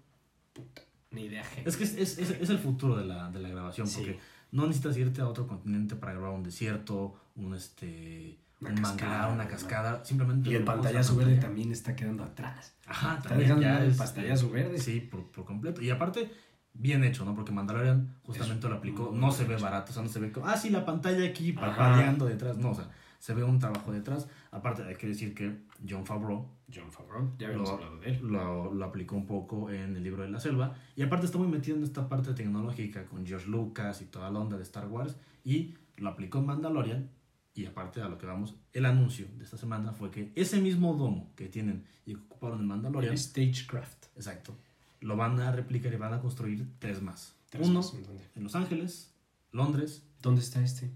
Puta, 0.54 0.82
ni 1.12 1.26
idea. 1.26 1.44
gente. 1.44 1.70
Es 1.70 1.78
que 1.78 1.84
es, 1.84 1.96
es, 1.98 2.18
es- 2.20 2.50
el 2.50 2.58
futuro 2.60 2.98
de 2.98 3.06
la, 3.06 3.30
de 3.32 3.40
la 3.40 3.50
grabación, 3.50 3.88
Sí. 3.88 3.98
porque 3.98 4.20
no 4.52 4.66
necesitas 4.68 4.98
irte 4.98 5.22
a 5.22 5.28
otro 5.28 5.46
continente 5.48 5.96
para 5.96 6.14
grabar 6.14 6.32
un 6.32 6.44
desierto, 6.44 7.16
un 7.36 7.54
este 7.54 8.38
Una 8.60 8.72
un 8.72 8.76
cascada, 8.78 9.12
manglar, 9.12 9.34
una 9.34 9.44
¿no? 9.44 9.50
cascada, 9.50 10.04
simplemente 10.06 10.50
Y 10.50 10.56
el 10.56 10.64
pantallazo 10.64 11.10
pantalla. 11.14 11.30
verde 11.36 11.42
también 11.42 11.72
está 11.72 11.96
quedando 11.96 12.24
atrás. 12.24 12.74
Ajá, 12.88 13.18
Está 13.18 13.30
también 13.30 13.50
dejando 13.50 13.68
ya 13.68 13.84
el 13.84 13.92
es, 13.92 13.98
pantallazo 13.98 14.50
verde. 14.50 14.80
Sí, 14.80 15.00
por, 15.02 15.30
por 15.32 15.46
completo. 15.46 15.82
Y 15.82 15.90
aparte, 15.90 16.32
bien 16.80 17.04
hecho, 17.04 17.26
¿no? 17.26 17.34
Porque 17.36 17.52
Mandalorian 17.52 18.16
justamente 18.24 18.68
lo 18.70 18.76
aplicó, 18.76 19.12
no 19.14 19.32
se 19.32 19.46
ve 19.46 19.56
hecho. 19.56 19.64
barato, 19.64 19.92
o 19.92 19.94
sea, 19.94 20.04
no 20.04 20.10
se 20.10 20.20
ve 20.20 20.32
como, 20.32 20.48
ah, 20.48 20.58
sí, 20.58 20.70
la 20.70 20.86
pantalla 20.86 21.26
aquí 21.26 21.52
parpadeando 21.54 22.26
detrás, 22.26 22.58
no, 22.58 22.72
o 22.72 22.76
sea, 22.76 22.90
se 23.20 23.34
ve 23.34 23.44
un 23.44 23.60
trabajo 23.60 23.92
detrás. 23.92 24.28
Aparte, 24.52 24.84
hay 24.84 24.96
que 24.96 25.08
decir 25.08 25.34
que 25.34 25.64
John 25.88 26.06
Favreau 26.06 26.48
John 26.74 26.92
Favreau, 26.92 27.32
ya 27.40 27.48
habíamos 27.48 27.70
Lo- 27.70 27.76
hablado 27.76 27.98
de 28.00 28.10
él. 28.10 28.20
lo, 28.28 28.74
lo 28.74 28.86
aplicó 28.86 29.16
un 29.16 29.26
poco 29.26 29.70
en 29.72 29.96
el 29.96 30.04
libro 30.04 30.24
de 30.24 30.30
la 30.30 30.40
selva. 30.42 30.76
Y 30.98 31.02
aparte 31.02 31.26
está 31.26 31.38
muy 31.38 31.48
metido 31.48 31.78
en 31.78 31.84
esta 31.84 32.10
parte 32.10 32.34
tecnológica 32.34 33.06
con 33.06 33.26
George 33.26 33.48
Lucas 33.48 34.02
y 34.02 34.06
toda 34.06 34.30
la 34.30 34.40
onda 34.40 34.58
de 34.58 34.64
Star 34.64 34.86
Wars. 34.88 35.16
Y 35.46 35.76
lo 35.96 36.10
aplicó 36.10 36.40
en 36.40 36.46
Mandalorian. 36.48 37.10
Y 37.54 37.66
aparte 37.68 38.02
a 38.02 38.10
lo 38.10 38.18
que 38.18 38.26
vamos, 38.26 38.54
el 38.74 38.86
anuncio 38.86 39.28
de 39.38 39.46
esta 39.46 39.56
semana 39.58 39.94
fue 39.94 40.12
que 40.12 40.34
ese 40.36 40.60
mismo 40.60 40.94
domo 40.94 41.32
que 41.38 41.48
tienen 41.48 41.86
y 42.06 42.14
que 42.16 42.20
ocuparon 42.20 42.60
en 42.60 42.68
Mandalorian, 42.68 43.14
El 43.14 43.18
Stagecraft. 43.18 44.08
exacto, 44.18 44.54
lo 45.02 45.16
van 45.16 45.40
a 45.40 45.52
replicar 45.52 45.94
y 45.94 45.98
van 45.98 46.14
a 46.14 46.22
construir 46.22 46.68
tres 46.80 47.02
más. 47.02 47.36
Tres 47.50 47.68
Uno 47.68 47.80
más, 47.80 47.94
¿en 47.94 48.04
dónde? 48.04 48.24
en 48.36 48.44
Los 48.44 48.56
Ángeles, 48.56 49.12
Londres. 49.52 50.04
¿Dónde 50.22 50.42
está 50.42 50.62
este? 50.64 50.92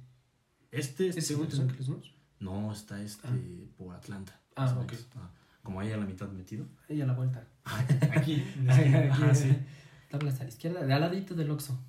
Este, 0.72 1.08
¿Este 1.10 1.22
según 1.22 1.46
en 1.46 1.52
Los 1.52 1.60
Ángeles, 1.60 1.90
no? 1.90 2.02
No, 2.40 2.72
está 2.74 3.02
este 3.02 3.28
por 3.78 3.96
Atlanta. 3.96 4.40
Ah, 4.56 4.76
ok. 4.82 4.94
Ah, 5.16 5.30
como 5.64 5.80
ahí 5.80 5.92
a 5.92 5.98
la 5.98 6.06
mitad 6.06 6.28
metido. 6.30 6.66
Ahí 6.90 7.02
a 7.02 7.06
la 7.06 7.14
vuelta. 7.14 7.46
Aquí. 8.16 8.44
Aquí, 8.68 8.94
Ajá, 8.96 9.36
sí. 9.36 9.56
Doblas 10.12 10.40
a 10.42 10.44
la 10.44 10.50
izquierda, 10.50 10.84
de 10.86 10.94
al 10.94 11.02
ladito 11.02 11.36
del 11.36 11.52
Oxxo. 11.52 11.80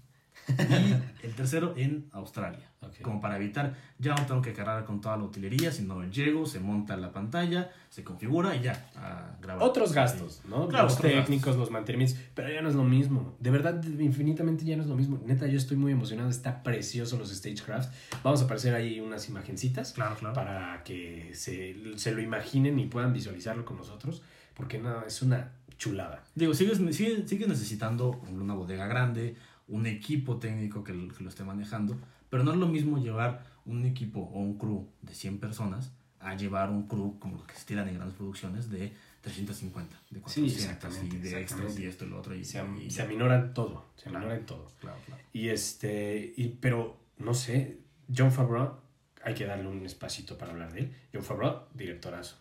Y 0.48 0.52
el 1.26 1.34
tercero 1.34 1.74
en 1.76 2.08
Australia. 2.12 2.68
Ok. 2.80 3.00
Como 3.02 3.20
para 3.20 3.36
evitar, 3.36 3.74
ya 3.98 4.14
no 4.14 4.26
tengo 4.26 4.42
que 4.42 4.52
cargar 4.52 4.84
con 4.84 5.00
toda 5.00 5.16
la 5.16 5.22
utilería, 5.22 5.70
sino 5.70 6.02
llego, 6.10 6.46
se 6.46 6.58
monta 6.58 6.96
la 6.96 7.12
pantalla, 7.12 7.70
se 7.90 8.02
configura 8.02 8.56
y 8.56 8.62
ya, 8.62 8.90
a 8.96 9.36
grabar. 9.40 9.62
Otros 9.62 9.92
gastos, 9.92 10.40
Sí. 10.42 10.48
¿no? 10.48 10.66
Claro, 10.66 10.86
los 10.86 10.98
técnicos, 10.98 11.46
gastos. 11.46 11.56
los 11.58 11.70
mantenimientos, 11.70 12.18
pero 12.34 12.50
ya 12.52 12.60
no 12.60 12.68
es 12.68 12.74
lo 12.74 12.82
mismo. 12.82 13.36
De 13.38 13.50
verdad, 13.50 13.80
infinitamente 13.84 14.64
ya 14.64 14.76
no 14.76 14.82
es 14.82 14.88
lo 14.88 14.96
mismo. 14.96 15.20
Neta, 15.24 15.46
yo 15.46 15.56
estoy 15.58 15.76
muy 15.76 15.92
emocionado. 15.92 16.28
Está 16.28 16.62
precioso 16.64 17.16
los 17.18 17.30
Stagecraft. 17.30 17.92
Vamos 18.24 18.42
a 18.42 18.44
aparecer 18.46 18.74
ahí 18.74 18.98
unas 18.98 19.28
imagencitas 19.28 19.92
Claro, 19.92 20.16
claro. 20.16 20.34
para 20.34 20.82
que 20.82 21.30
se, 21.34 21.76
se 21.96 22.10
lo 22.12 22.20
imaginen 22.20 22.80
y 22.80 22.86
puedan 22.86 23.12
visualizarlo 23.12 23.64
con 23.64 23.76
nosotros, 23.76 24.22
porque 24.54 24.78
no, 24.80 25.04
es 25.06 25.22
una 25.22 25.52
chulada. 25.78 26.24
Digo, 26.34 26.52
sigues, 26.54 26.78
sigue- 26.96 27.26
sigues 27.28 27.46
necesitando 27.48 28.20
una 28.30 28.54
bodega 28.54 28.86
grande, 28.86 29.36
un 29.72 29.86
equipo 29.86 30.38
técnico 30.38 30.84
que, 30.84 30.92
lo- 30.94 31.12
que 31.14 31.22
lo 31.24 31.28
esté 31.30 31.44
manejando, 31.44 31.96
pero 32.30 32.44
no 32.44 32.52
es 32.52 32.58
lo 32.58 32.68
mismo 32.68 32.98
llevar 32.98 33.44
un 33.64 33.84
equipo 33.84 34.20
o 34.20 34.38
un 34.40 34.58
crew 34.58 34.88
de 35.02 35.14
100 35.14 35.38
personas 35.38 35.92
a 36.20 36.34
llevar 36.36 36.70
un 36.70 36.86
crew 36.86 37.18
como 37.18 37.36
los 37.38 37.46
que 37.46 37.54
se 37.54 37.64
tiran 37.66 37.88
en 37.88 37.94
grandes 37.96 38.16
producciones 38.16 38.70
de 38.70 38.92
350, 39.22 39.96
de 40.10 40.20
400 40.20 40.54
exactamente, 40.56 41.16
y 41.16 41.18
de 41.20 41.40
extras 41.40 41.78
y 41.78 41.86
esto 41.86 42.04
y 42.04 42.08
lo 42.08 42.18
otro. 42.18 42.34
Y, 42.34 42.44
Se, 42.44 42.58
am- 42.58 42.80
y- 42.80 42.90
se 42.90 43.02
aminoran 43.02 43.54
todo, 43.54 43.86
se 43.96 44.04
Claro. 44.10 44.18
aminoran 44.26 44.46
todo. 44.46 44.66
Claro, 44.80 44.98
claro. 45.06 45.22
Y 45.32 45.48
este, 45.48 46.32
y, 46.36 46.48
pero 46.60 46.96
no 47.18 47.34
sé, 47.34 47.78
John 48.14 48.32
Favreau, 48.32 48.78
hay 49.24 49.34
que 49.34 49.46
darle 49.46 49.68
un 49.68 49.84
espacito 49.86 50.36
para 50.38 50.52
hablar 50.52 50.72
de 50.72 50.80
él. 50.80 50.92
John 51.14 51.22
Favreau, 51.22 51.62
directorazo. 51.74 52.36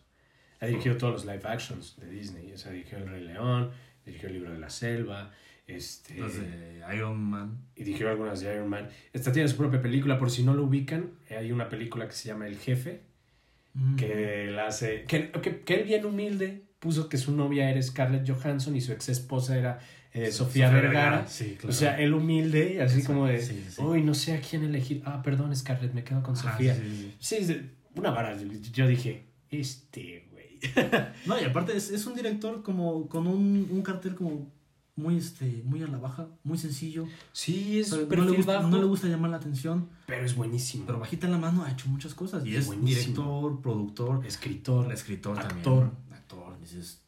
Ha 0.60 0.66
dirigido 0.68 0.98
todos 0.98 1.14
los 1.14 1.26
live 1.26 1.48
actions 1.48 1.96
de 2.00 2.10
Disney. 2.10 2.52
O 2.54 2.58
sea, 2.58 2.72
dirigió 2.72 2.98
El 3.00 3.08
Rey 3.08 3.24
León, 3.24 3.72
dirigió 4.06 4.28
El 4.30 4.34
Libro 4.36 4.52
de 4.52 4.60
la 4.60 4.70
Selva, 4.70 5.32
este, 5.68 6.16
Los 6.18 6.36
de 6.40 6.82
Iron 6.96 7.20
Man. 7.20 7.58
y 7.76 7.84
dirigió 7.84 8.10
algunas 8.10 8.42
de 8.42 8.54
Iron 8.54 8.70
Man. 8.70 8.90
Esta 9.14 9.32
tiene 9.32 9.48
su 9.48 9.58
propia 9.58 9.82
película, 9.82 10.18
por 10.20 10.30
si 10.32 10.44
no 10.44 10.54
lo 10.54 10.64
ubican, 10.64 11.12
hay 11.30 11.52
una 11.52 11.70
película 11.70 12.08
que 12.08 12.14
se 12.14 12.28
llama 12.30 12.48
El 12.48 12.58
Jefe, 12.58 13.02
Mm. 13.74 13.96
que 13.96 14.48
la 14.52 14.68
hace, 14.68 15.06
que, 15.06 15.32
que, 15.32 15.62
que 15.62 15.76
él 15.76 15.84
bien 15.86 16.04
humilde 16.06 16.66
puso 16.80 17.08
que 17.08 17.18
su 17.18 17.34
novia 17.34 17.70
era 17.70 17.82
Scarlett 17.82 18.30
Johansson 18.30 18.76
y 18.76 18.82
su 18.82 18.92
ex 18.92 19.08
esposa 19.08 19.58
era 19.58 19.80
eh, 20.12 20.30
Sofía, 20.30 20.70
Vergara. 20.70 21.26
Sí, 21.26 21.56
claro. 21.58 21.70
O 21.70 21.72
sea, 21.72 21.98
él 22.02 22.14
humilde, 22.14 22.82
así 22.82 22.96
Exacto, 23.00 23.08
como 23.14 23.28
de, 23.28 23.40
sí, 23.42 23.64
sí. 23.70 23.82
uy, 23.82 24.02
no 24.04 24.14
sé 24.14 24.34
a 24.34 24.42
quién 24.42 24.66
elegir. 24.66 25.02
Ah, 25.06 25.22
perdón, 25.24 25.56
Scarlett, 25.56 25.94
me 25.94 26.04
quedo 26.04 26.22
con 26.22 26.36
Ajá, 26.36 26.52
Sofía. 26.52 26.76
sí, 27.20 27.38
una 27.96 28.12
vara. 28.12 28.36
Yo 28.74 28.88
dije, 28.88 29.28
este, 29.50 30.28
güey. 30.32 30.60
No, 31.26 31.40
y 31.40 31.46
aparte 31.46 31.74
es, 31.78 31.92
es 31.92 32.06
un 32.06 32.14
director 32.14 32.62
como 32.64 33.08
con 33.08 33.26
un, 33.26 33.70
un 33.72 33.82
cartel 33.84 34.16
como 34.16 34.52
muy 35.02 35.18
este 35.18 35.62
muy 35.66 35.82
a 35.84 35.88
la 35.88 35.98
baja, 35.98 36.28
muy 36.44 36.58
sencillo. 36.58 37.06
Sí, 37.34 37.80
es 37.80 37.90
Pero 38.10 38.24
no, 38.24 38.30
le 38.32 38.38
gusta, 38.38 38.58
bajo, 38.58 38.68
no 38.70 38.78
le 38.78 38.86
gusta 38.86 39.08
llamar 39.08 39.32
la 39.32 39.38
atención, 39.38 39.90
pero 40.06 40.26
es 40.26 40.36
buenísimo. 40.36 40.86
pero 40.86 41.00
bajita 41.00 41.26
en 41.26 41.32
la 41.34 41.40
mano 41.40 41.64
ha 41.64 41.72
hecho 41.72 41.90
muchas 41.90 42.14
cosas. 42.14 42.46
Y 42.46 42.56
es 42.56 42.68
Buenísimo. 42.68 42.88
director, 43.24 43.62
productor, 43.62 44.26
Escritor, 44.26 44.92
escritor 44.94 45.38
actor. 45.40 45.90
también. 45.90 46.14
Actor. 46.14 46.58
Dices, 46.62 47.02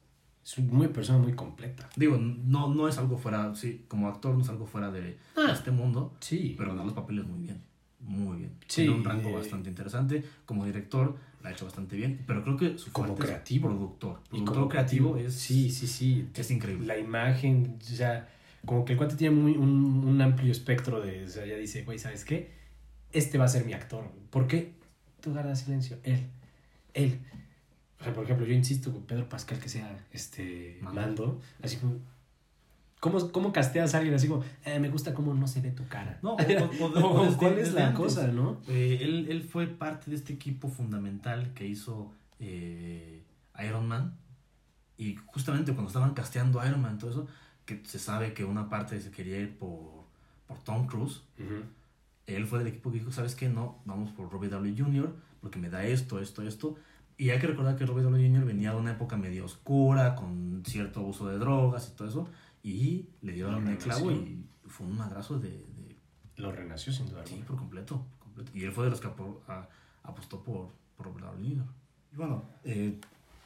es 0.46 0.58
una 0.58 0.90
persona 0.90 1.20
muy 1.20 1.34
completa. 1.34 1.88
digo, 1.96 2.18
no, 2.18 2.74
no 2.74 2.88
es 2.90 2.98
algo 2.98 3.18
fuera, 3.18 3.56
sí, 3.56 3.86
como 3.88 4.08
actor 4.10 4.36
no 4.36 4.42
es 4.42 4.50
algo 4.50 4.66
fuera 4.66 4.92
de 4.92 5.18
Ah. 5.38 5.52
este 5.54 5.72
mundo, 5.72 6.14
Sí, 6.20 6.56
pero 6.58 6.76
da 6.76 6.84
los 6.84 6.94
papeles 6.94 7.26
muy 7.26 7.40
bien. 7.40 7.62
Muy 8.06 8.40
bien. 8.40 8.52
Sí, 8.68 8.82
Tiene 8.82 8.96
un 8.96 9.04
rango 9.06 9.30
eh, 9.30 9.36
bastante 9.36 9.70
interesante. 9.70 10.26
Como 10.46 10.66
director, 10.66 11.16
la 11.44 11.50
ha 11.50 11.52
hecho 11.52 11.66
bastante 11.66 11.96
bien. 11.98 12.24
Pero 12.26 12.44
creo 12.44 12.58
que 12.58 12.78
su 12.78 12.92
Como 12.92 13.14
es 13.14 13.20
creativo. 13.20 13.68
productor. 13.70 14.20
y 14.28 14.30
Productor 14.30 14.54
como 14.56 14.70
creativo 14.70 15.18
es, 15.18 15.34
Sí, 15.36 15.70
sí, 15.70 15.86
sí. 15.88 16.28
es 16.34 16.52
increíble. 16.52 16.86
La 16.88 16.98
imagen, 16.98 17.78
o 17.82 17.84
sea, 17.84 18.30
como 18.66 18.86
que 18.86 18.94
el 18.94 18.98
cuate 18.98 19.16
tiene 19.16 19.36
muy, 19.36 19.52
un, 19.58 20.06
un 20.08 20.22
amplio 20.22 20.52
espectro 20.52 21.02
de, 21.02 21.26
o 21.26 21.28
sea, 21.28 21.46
ya 21.46 21.56
dice, 21.58 21.84
güey, 21.84 22.00
¿sabes 22.00 22.24
qué? 22.26 22.52
Este 23.12 23.38
va 23.38 23.46
a 23.46 23.50
ser 23.50 23.66
mi 23.66 23.74
actor. 23.74 24.06
¿Por 24.30 24.48
qué? 24.48 24.74
Tú 25.22 25.32
guardas 25.32 25.60
silencio. 25.62 25.98
Él. 26.04 26.28
Él. 26.94 27.20
O 28.00 28.04
sea, 28.04 28.14
por 28.14 28.24
ejemplo, 28.24 28.46
yo 28.46 28.54
insisto 28.54 28.92
con 28.92 29.04
Pedro 29.04 29.30
Pascal 29.30 29.60
que 29.60 29.70
sea 29.70 29.98
este 30.12 30.78
Mando. 30.82 31.02
mando. 31.02 31.42
Así 31.62 31.78
como. 31.78 31.98
¿Cómo, 33.04 33.32
cómo 33.34 33.52
casteas 33.52 33.94
a 33.94 33.98
alguien 33.98 34.16
así 34.16 34.30
como, 34.30 34.44
"Eh, 34.64 34.80
me 34.80 34.88
gusta 34.90 35.14
cómo 35.14 35.34
no 35.34 35.46
se 35.46 35.60
ve 35.60 35.72
tu 35.72 35.86
cara? 35.90 36.20
No, 36.22 36.36
o- 36.36 36.38
o- 36.38 36.86
o 36.86 36.90
de- 36.90 37.04
O 37.04 37.12
o 37.22 37.26
desde- 37.26 37.38
¿Cuál 37.38 37.60
es 37.60 37.74
la 37.74 37.88
antes. 37.88 38.00
cosa, 38.00 38.28
no? 38.28 38.62
Eh, 38.70 39.00
él, 39.02 39.28
él 39.30 39.42
fue 39.44 39.68
parte 39.68 40.10
de 40.10 40.16
este 40.16 40.32
equipo 40.34 40.70
fundamental 40.70 41.52
que 41.54 41.68
hizo 41.68 42.14
eh, 42.40 43.22
Iron 43.68 43.88
Man. 43.90 44.16
Y 44.98 45.16
justamente 45.26 45.74
cuando 45.74 45.88
estaban 45.90 46.14
casteando 46.14 46.60
a 46.62 46.68
Iron 46.68 46.82
Man, 46.82 46.98
todo 46.98 47.10
eso, 47.12 47.28
que 47.66 47.82
se 47.86 48.00
sabe 48.00 48.34
que 48.34 48.46
una 48.46 48.70
parte 48.70 49.00
se 49.02 49.12
quería 49.12 49.38
ir 49.40 49.58
por, 49.58 50.06
por 50.48 50.60
Tom 50.64 50.88
Cruise. 50.88 51.22
Él 52.26 52.48
fue 52.48 52.60
del 52.60 52.68
equipo 52.70 52.90
que 52.92 53.00
dijo, 53.00 53.12
¿sabes 53.12 53.36
qué? 53.36 53.50
No, 53.50 53.80
vamos 53.86 54.12
por 54.12 54.32
Robbie 54.32 54.50
W. 54.50 54.76
Jr. 54.82 55.14
porque 55.42 55.60
me 55.60 55.70
da 55.70 55.84
esto, 55.84 56.20
esto, 56.22 56.42
esto. 56.42 56.76
Y 57.18 57.32
hay 57.32 57.40
que 57.40 57.48
recordar 57.48 57.76
que 57.76 57.86
Robbie 57.86 58.04
W. 58.04 58.30
Jr. 58.30 58.46
venía 58.46 58.72
de 58.72 58.78
una 58.78 58.92
época 58.92 59.18
medio 59.18 59.44
oscura, 59.46 60.16
con 60.16 60.64
cierto 60.66 61.02
uso 61.02 61.28
de 61.28 61.38
drogas 61.38 61.90
y 61.92 61.98
todo 61.98 62.08
eso. 62.08 62.30
Y 62.64 63.10
le 63.22 63.34
dieron 63.34 63.68
el 63.68 63.78
clavo 63.78 64.12
y 64.12 64.46
fue 64.66 64.88
un 64.88 64.98
madrazo 64.98 65.38
de... 65.38 65.50
de 65.50 65.98
Lo 66.38 66.52
renació 66.52 66.94
sin 66.94 67.08
duda 67.10 67.24
sí, 67.26 67.34
alguna. 67.34 67.48
por 67.48 67.58
completo, 67.58 68.06
por 68.20 68.46
Y 68.56 68.64
él 68.64 68.72
fue 68.72 68.86
de 68.86 68.90
los 68.90 69.02
que 69.02 69.08
apostó 70.04 70.42
por, 70.42 70.70
por 70.96 71.06
Robert 71.06 71.26
Downey 71.26 71.50
Jr. 71.50 71.66
Y 72.14 72.16
bueno, 72.16 72.44
eh, 72.64 73.00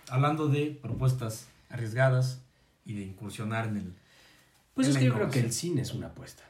hablando 0.10 0.48
de 0.48 0.80
propuestas 0.82 1.50
arriesgadas 1.70 2.42
y 2.86 2.94
de 2.94 3.02
incursionar 3.02 3.68
en 3.68 3.78
el... 3.78 3.94
Pues 4.76 4.88
es 4.88 4.98
que 4.98 5.06
yo 5.06 5.16
creo 5.16 5.30
que 5.30 5.40
el 5.40 5.52
cine 5.52 5.82
es 5.82 5.94
una 5.94 6.08
apuesta. 6.08 6.44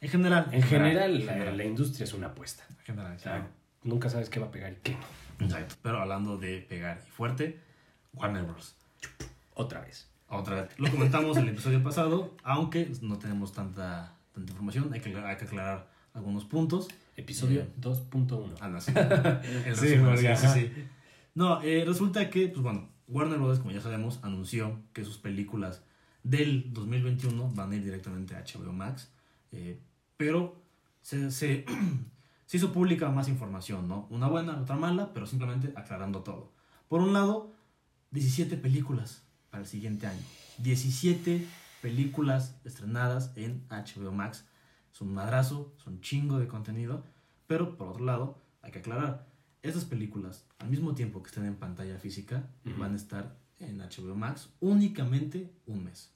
En 0.00 0.08
general. 0.08 0.48
En 0.52 0.62
general, 0.62 1.56
la, 1.56 1.64
industria 1.64 2.04
es 2.04 2.14
una 2.14 2.28
apuesta. 2.28 2.64
En 2.70 2.96
general, 2.96 3.48
Nunca 3.82 4.08
sabes 4.08 4.30
qué 4.30 4.40
va 4.40 4.46
a 4.46 4.50
pegar 4.50 4.72
y 4.72 4.76
qué 4.76 4.96
no. 5.38 5.46
Exacto. 5.46 5.76
Pero 5.82 6.00
hablando 6.00 6.38
de 6.38 6.60
pegar 6.60 7.02
y 7.06 7.10
fuerte, 7.10 7.60
Warner 8.14 8.44
Bros. 8.44 8.74
Otra 9.54 9.80
vez. 9.80 10.08
Otra 10.28 10.62
vez. 10.62 10.78
Lo 10.78 10.90
comentamos 10.90 11.36
en 11.36 11.44
el 11.44 11.50
episodio 11.50 11.82
pasado, 11.82 12.34
aunque 12.42 12.90
no 13.02 13.18
tenemos 13.18 13.52
tanta, 13.52 14.16
tanta 14.32 14.52
información, 14.52 14.92
hay 14.92 15.00
que, 15.00 15.14
hay 15.16 15.36
que 15.36 15.44
aclarar 15.44 15.88
algunos 16.12 16.44
puntos. 16.44 16.88
Episodio 17.16 17.66
2.1. 17.80 18.56
Ah, 18.60 18.68
no, 18.68 18.80
sí. 18.80 18.92
sí, 19.74 19.96
sí, 19.96 20.48
sí, 20.48 20.72
No, 21.34 21.62
eh, 21.62 21.84
resulta 21.86 22.30
que, 22.30 22.48
pues 22.48 22.62
bueno, 22.62 22.88
Warner 23.06 23.38
Bros., 23.38 23.58
como 23.58 23.70
ya 23.72 23.80
sabemos, 23.80 24.18
anunció 24.22 24.80
que 24.92 25.04
sus 25.04 25.18
películas 25.18 25.82
del 26.22 26.72
2021 26.72 27.50
van 27.54 27.72
a 27.72 27.76
ir 27.76 27.84
directamente 27.84 28.34
a 28.34 28.42
HBO 28.42 28.72
Max, 28.72 29.12
eh, 29.52 29.78
pero 30.16 30.56
se, 31.02 31.30
se, 31.30 31.66
se, 32.46 32.56
hizo 32.56 32.72
pública 32.72 33.10
más 33.10 33.28
información, 33.28 33.86
¿no? 33.86 34.06
Una 34.10 34.26
buena, 34.26 34.58
otra 34.58 34.76
mala, 34.76 35.12
pero 35.12 35.26
simplemente 35.26 35.72
aclarando 35.76 36.22
todo. 36.22 36.52
Por 36.88 37.00
un 37.00 37.12
lado, 37.12 37.52
17 38.10 38.56
películas 38.56 39.23
para 39.54 39.62
el 39.62 39.68
siguiente 39.68 40.08
año. 40.08 40.20
17 40.58 41.46
películas 41.80 42.56
estrenadas 42.64 43.30
en 43.36 43.62
HBO 43.68 44.10
Max. 44.10 44.44
Es 44.92 45.00
un 45.00 45.14
madrazo, 45.14 45.72
es 45.78 45.86
un 45.86 46.00
chingo 46.00 46.40
de 46.40 46.48
contenido, 46.48 47.04
pero 47.46 47.76
por 47.76 47.86
otro 47.86 48.04
lado, 48.04 48.42
hay 48.62 48.72
que 48.72 48.80
aclarar, 48.80 49.28
estas 49.62 49.84
películas, 49.84 50.44
al 50.58 50.70
mismo 50.70 50.92
tiempo 50.96 51.22
que 51.22 51.28
estén 51.28 51.44
en 51.46 51.54
pantalla 51.54 52.00
física, 52.00 52.48
van 52.64 52.94
a 52.94 52.96
estar 52.96 53.36
en 53.60 53.78
HBO 53.78 54.16
Max 54.16 54.50
únicamente 54.58 55.52
un 55.66 55.84
mes. 55.84 56.10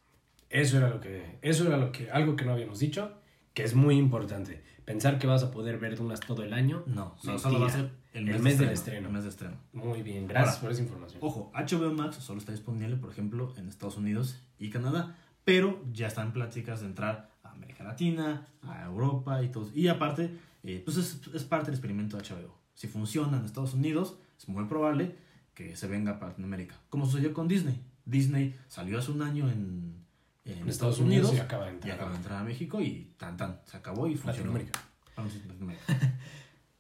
Eso 0.51 0.79
era 0.79 0.89
lo 0.91 1.01
que, 1.01 1.39
eso 1.41 1.65
era 1.65 1.77
lo 1.77 1.93
que, 1.93 2.11
algo 2.11 2.35
que 2.35 2.45
no 2.45 2.55
habíamos 2.55 2.81
dicho, 2.81 3.21
que 3.55 3.63
es 3.63 3.77
muy 3.77 3.99
importante. 3.99 4.65
Pensar 4.85 5.21
que 5.21 5.29
vas 5.29 5.45
a 5.45 5.53
poder 5.53 5.79
ver 5.79 6.01
unas 6.01 6.19
todo 6.19 6.43
el 6.43 6.53
año. 6.53 6.83
No, 6.87 7.15
solo, 7.23 7.61
va 7.61 7.69
a 7.69 7.71
ser 7.71 7.93
el 8.19 8.41
mes, 8.41 8.59
de 8.59 8.65
del 8.65 8.75
estreno. 8.75 9.09
El 9.09 9.13
mes 9.13 9.23
de 9.25 9.31
estreno. 9.31 9.57
Muy 9.73 10.03
bien, 10.03 10.27
gracias 10.27 10.59
por 10.59 10.71
esa 10.71 10.83
información. 10.83 11.21
Ojo, 11.23 11.53
HBO 11.55 11.93
Max 11.93 12.17
solo 12.17 12.41
está 12.41 12.53
disponible, 12.53 12.97
por 12.97 13.11
ejemplo, 13.11 13.55
en 13.57 13.69
Estados 13.69 13.97
Unidos 13.97 14.41
y 14.59 14.71
Canadá, 14.71 15.17
pero 15.45 15.83
ya 15.93 16.07
están 16.07 16.33
pláticas 16.33 16.81
de 16.81 16.87
entrar 16.87 17.31
a 17.43 17.51
América 17.51 17.85
Latina, 17.85 18.47
a 18.63 18.85
Europa 18.85 19.43
y 19.43 19.49
todo. 19.49 19.71
Y 19.75 19.89
aparte, 19.89 20.37
eh, 20.65 20.83
pues 20.85 20.97
es, 20.97 21.21
es 21.33 21.45
parte 21.45 21.67
del 21.67 21.75
experimento 21.75 22.17
de 22.17 22.25
HBO. 22.25 22.59
Si 22.75 22.89
funciona 22.89 23.39
en 23.39 23.45
Estados 23.45 23.75
Unidos, 23.75 24.19
es 24.39 24.49
muy 24.49 24.65
probable 24.67 25.17
que 25.55 25.75
se 25.75 25.89
venga 25.89 26.19
para 26.19 26.31
Latinoamérica. 26.31 26.77
Como 26.89 27.07
sucedió 27.07 27.33
con 27.33 27.49
Disney. 27.49 27.83
Disney 28.05 28.57
salió 28.69 28.99
hace 28.99 29.11
un 29.11 29.23
año 29.23 29.51
en, 29.51 30.05
en, 30.45 30.69
Estados, 30.69 30.99
Unidos, 30.99 31.35
y 31.35 31.39
acaba 31.39 31.67
de 31.67 31.73
entrar, 31.73 32.41
a 32.41 32.45
México 32.45 32.81
y 32.81 33.13
tan 33.19 33.37
tan, 33.37 33.61
se 33.67 33.77
acabó 33.77 34.07
y 34.07 34.15
funcionó. 34.15 34.53
Latinoamérica. 34.53 34.81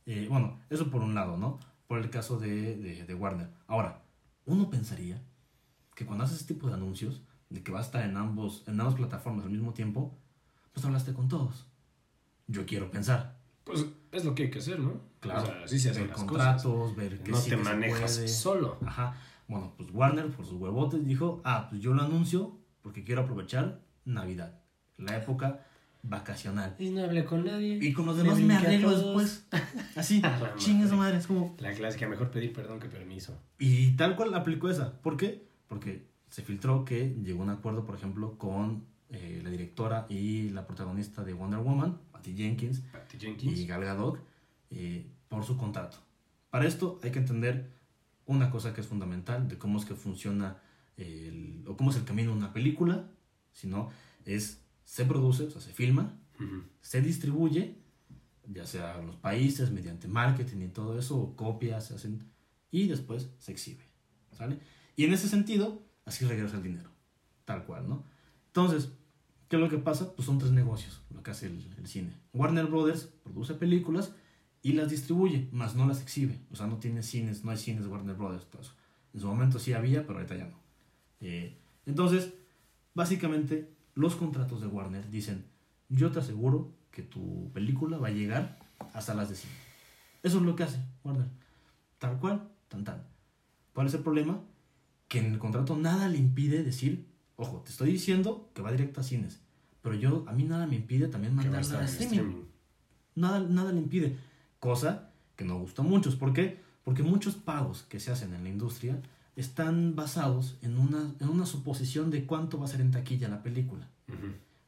eh, 0.08 0.26
bueno, 0.28 0.58
eso 0.70 0.90
por 0.90 1.02
un 1.02 1.14
lado, 1.14 1.36
¿no? 1.36 1.60
Por 1.86 1.98
el 1.98 2.08
caso 2.08 2.38
de, 2.38 2.76
de, 2.76 3.04
de, 3.04 3.14
Warner. 3.14 3.50
Ahora, 3.66 4.02
uno 4.46 4.70
pensaría 4.70 5.22
que 5.94 6.06
cuando 6.06 6.24
haces 6.24 6.40
este 6.40 6.54
tipo 6.54 6.68
de 6.68 6.74
anuncios, 6.74 7.22
de 7.50 7.62
que 7.62 7.70
va 7.70 7.80
a 7.80 7.82
estar 7.82 8.02
en, 8.02 8.16
ambos, 8.16 8.64
en 8.66 8.80
ambas 8.80 8.94
plataformas 8.94 9.44
al 9.44 9.50
mismo 9.50 9.74
tiempo, 9.74 10.18
pues 10.72 10.86
hablaste 10.86 11.12
con 11.12 11.28
todos. 11.28 11.66
Yo 12.46 12.64
quiero 12.64 12.90
pensar. 12.90 13.38
Pues 13.64 13.84
es 14.10 14.24
lo 14.24 14.34
que 14.34 14.44
hay 14.44 14.50
que 14.50 14.60
hacer, 14.60 14.80
¿no? 14.80 14.98
Claro. 15.20 15.42
O 15.42 15.46
sea, 15.46 15.64
así 15.64 15.78
se 15.78 15.90
hacen 15.90 16.06
ver 16.06 16.16
contratos, 16.16 16.96
ver 16.96 17.22
que 17.22 17.30
no 17.30 17.40
te 17.42 17.56
manejas 17.58 18.30
solo. 18.30 18.78
Ajá. 18.86 19.14
Bueno, 19.46 19.74
pues 19.76 19.90
Warner, 19.92 20.30
por 20.30 20.46
sus 20.46 20.54
huevotes, 20.54 21.04
dijo, 21.04 21.42
ah, 21.44 21.66
pues 21.68 21.82
yo 21.82 21.92
lo 21.92 22.02
anuncio 22.02 22.58
porque 22.80 23.04
quiero 23.04 23.22
aprovechar 23.22 23.82
Navidad, 24.06 24.58
la 24.96 25.18
época 25.18 25.66
vacacional. 26.02 26.74
Y 26.78 26.90
no 26.90 27.04
hablé 27.04 27.24
con 27.24 27.44
nadie. 27.44 27.78
Y 27.80 27.92
con 27.92 28.06
los 28.06 28.16
demás 28.16 28.38
me, 28.40 28.54
arreglo 28.54 28.90
después. 28.90 29.46
Así, 29.96 30.22
chingue 30.56 30.88
su 30.88 30.96
madre, 30.96 31.18
es 31.18 31.26
como... 31.26 31.56
La 31.58 31.72
clásica, 31.72 32.08
mejor 32.08 32.30
pedir 32.30 32.52
perdón 32.52 32.80
que 32.80 32.88
permiso. 32.88 33.38
Y 33.58 33.92
tal 33.92 34.16
cual 34.16 34.34
aplicó 34.34 34.68
esa. 34.70 35.00
¿Por 35.00 35.16
qué? 35.16 35.46
Porque 35.66 36.06
se 36.30 36.42
filtró 36.42 36.84
que 36.84 37.16
llegó 37.22 37.42
a 37.42 37.44
un 37.44 37.50
acuerdo, 37.50 37.84
por 37.84 37.96
ejemplo, 37.96 38.38
con 38.38 38.84
eh, 39.10 39.40
la 39.42 39.50
directora 39.50 40.06
y 40.08 40.50
la 40.50 40.66
protagonista 40.66 41.24
de 41.24 41.32
Wonder 41.32 41.60
Woman, 41.60 41.98
Patty 42.12 42.34
Jenkins, 42.36 42.82
y 43.40 43.66
Gal 43.66 43.84
Gadot, 43.84 44.18
eh, 44.70 45.06
por 45.28 45.44
su 45.44 45.56
contrato. 45.56 45.98
Para 46.50 46.66
esto 46.66 47.00
hay 47.02 47.10
que 47.10 47.18
entender 47.18 47.70
una 48.26 48.50
cosa 48.50 48.74
que 48.74 48.82
es 48.82 48.86
fundamental 48.86 49.48
de 49.48 49.56
cómo 49.56 49.78
es 49.78 49.86
que 49.86 49.94
funciona 49.94 50.58
el, 50.98 51.64
o 51.66 51.76
cómo 51.76 51.90
es 51.90 51.96
el 51.96 52.04
camino 52.04 52.32
de 52.32 52.36
una 52.36 52.52
película, 52.52 53.06
sino 53.52 53.90
es 54.24 54.60
se 54.88 55.04
produce, 55.04 55.42
o 55.42 55.50
sea, 55.50 55.60
se 55.60 55.74
filma, 55.74 56.18
se 56.80 57.02
distribuye, 57.02 57.76
ya 58.46 58.64
sea 58.64 58.98
en 58.98 59.06
los 59.06 59.16
países, 59.16 59.70
mediante 59.70 60.08
marketing 60.08 60.62
y 60.62 60.68
todo 60.68 60.98
eso, 60.98 61.34
copias, 61.36 61.88
se 61.88 61.94
hacen, 61.94 62.24
y 62.70 62.88
después 62.88 63.28
se 63.38 63.52
exhibe, 63.52 63.84
¿sale? 64.32 64.58
Y 64.96 65.04
en 65.04 65.12
ese 65.12 65.28
sentido, 65.28 65.82
así 66.06 66.24
regresa 66.24 66.56
el 66.56 66.62
dinero, 66.62 66.90
tal 67.44 67.66
cual, 67.66 67.86
¿no? 67.86 68.02
Entonces, 68.46 68.90
¿qué 69.48 69.56
es 69.56 69.60
lo 69.60 69.68
que 69.68 69.76
pasa? 69.76 70.14
Pues 70.14 70.24
son 70.24 70.38
tres 70.38 70.52
negocios 70.52 71.02
lo 71.14 71.22
que 71.22 71.32
hace 71.32 71.48
el, 71.48 71.86
cine. 71.86 72.14
Warner 72.32 72.64
Brothers 72.64 73.10
produce 73.22 73.52
películas 73.52 74.14
y 74.62 74.72
las 74.72 74.88
distribuye, 74.88 75.50
más 75.52 75.74
no 75.74 75.86
las 75.86 76.00
exhibe. 76.00 76.40
O 76.50 76.56
sea, 76.56 76.66
no 76.66 76.78
tiene 76.78 77.02
cines, 77.02 77.44
no 77.44 77.50
hay 77.50 77.58
cines 77.58 77.84
de 77.84 77.90
Warner 77.90 78.16
Brothers. 78.16 78.46
En 79.12 79.20
su 79.20 79.26
momento 79.26 79.58
sí 79.58 79.74
había, 79.74 80.06
pero 80.06 80.18
ahorita 80.18 80.34
ya 80.34 80.46
no. 80.46 80.58
Eh, 81.20 81.58
entonces, 81.84 82.32
básicamente, 82.94 83.76
los 83.98 84.14
contratos 84.14 84.60
de 84.60 84.68
Warner 84.68 85.10
dicen, 85.10 85.44
yo 85.88 86.12
te 86.12 86.20
aseguro 86.20 86.72
que 86.90 87.02
tu 87.02 87.50
película 87.52 87.98
va 87.98 88.08
a 88.08 88.12
llegar 88.12 88.58
a 88.94 89.00
salas 89.00 89.28
de 89.28 89.34
cine. 89.34 89.52
Eso 90.22 90.38
es 90.38 90.44
lo 90.44 90.54
que 90.54 90.62
hace 90.62 90.80
Warner. 91.02 91.26
Tal 91.98 92.18
cual, 92.18 92.48
tan 92.68 92.84
tan. 92.84 93.02
¿Cuál 93.72 93.88
es 93.88 93.94
el 93.94 94.02
problema? 94.02 94.40
Que 95.08 95.18
en 95.18 95.32
el 95.32 95.38
contrato 95.38 95.76
nada 95.76 96.08
le 96.08 96.18
impide 96.18 96.62
decir, 96.62 97.08
Ojo, 97.40 97.60
te 97.64 97.70
estoy 97.70 97.92
diciendo 97.92 98.50
que 98.52 98.62
va 98.62 98.72
directo 98.72 99.00
a 99.00 99.04
cines, 99.04 99.40
pero 99.80 99.94
yo, 99.94 100.24
a 100.26 100.32
mí 100.32 100.42
nada 100.42 100.66
me 100.66 100.74
impide 100.74 101.06
también 101.06 101.36
mandarla 101.36 101.80
a 101.80 101.84
streaming. 101.84 102.46
Nada, 103.14 103.38
nada 103.38 103.70
le 103.70 103.78
impide. 103.78 104.16
Cosa 104.58 105.10
que 105.36 105.44
no 105.44 105.56
gusta 105.60 105.82
a 105.82 105.84
muchos. 105.84 106.16
¿Por 106.16 106.32
qué? 106.32 106.60
Porque 106.82 107.04
muchos 107.04 107.36
pagos 107.36 107.84
que 107.88 108.00
se 108.00 108.10
hacen 108.10 108.34
en 108.34 108.42
la 108.42 108.48
industria 108.48 109.00
están 109.38 109.94
basados 109.94 110.58
en 110.62 110.76
una, 110.78 111.14
en 111.20 111.28
una 111.28 111.46
suposición 111.46 112.10
de 112.10 112.26
cuánto 112.26 112.58
va 112.58 112.64
a 112.64 112.68
ser 112.68 112.80
en 112.80 112.90
taquilla 112.90 113.28
la 113.28 113.40
película. 113.40 113.88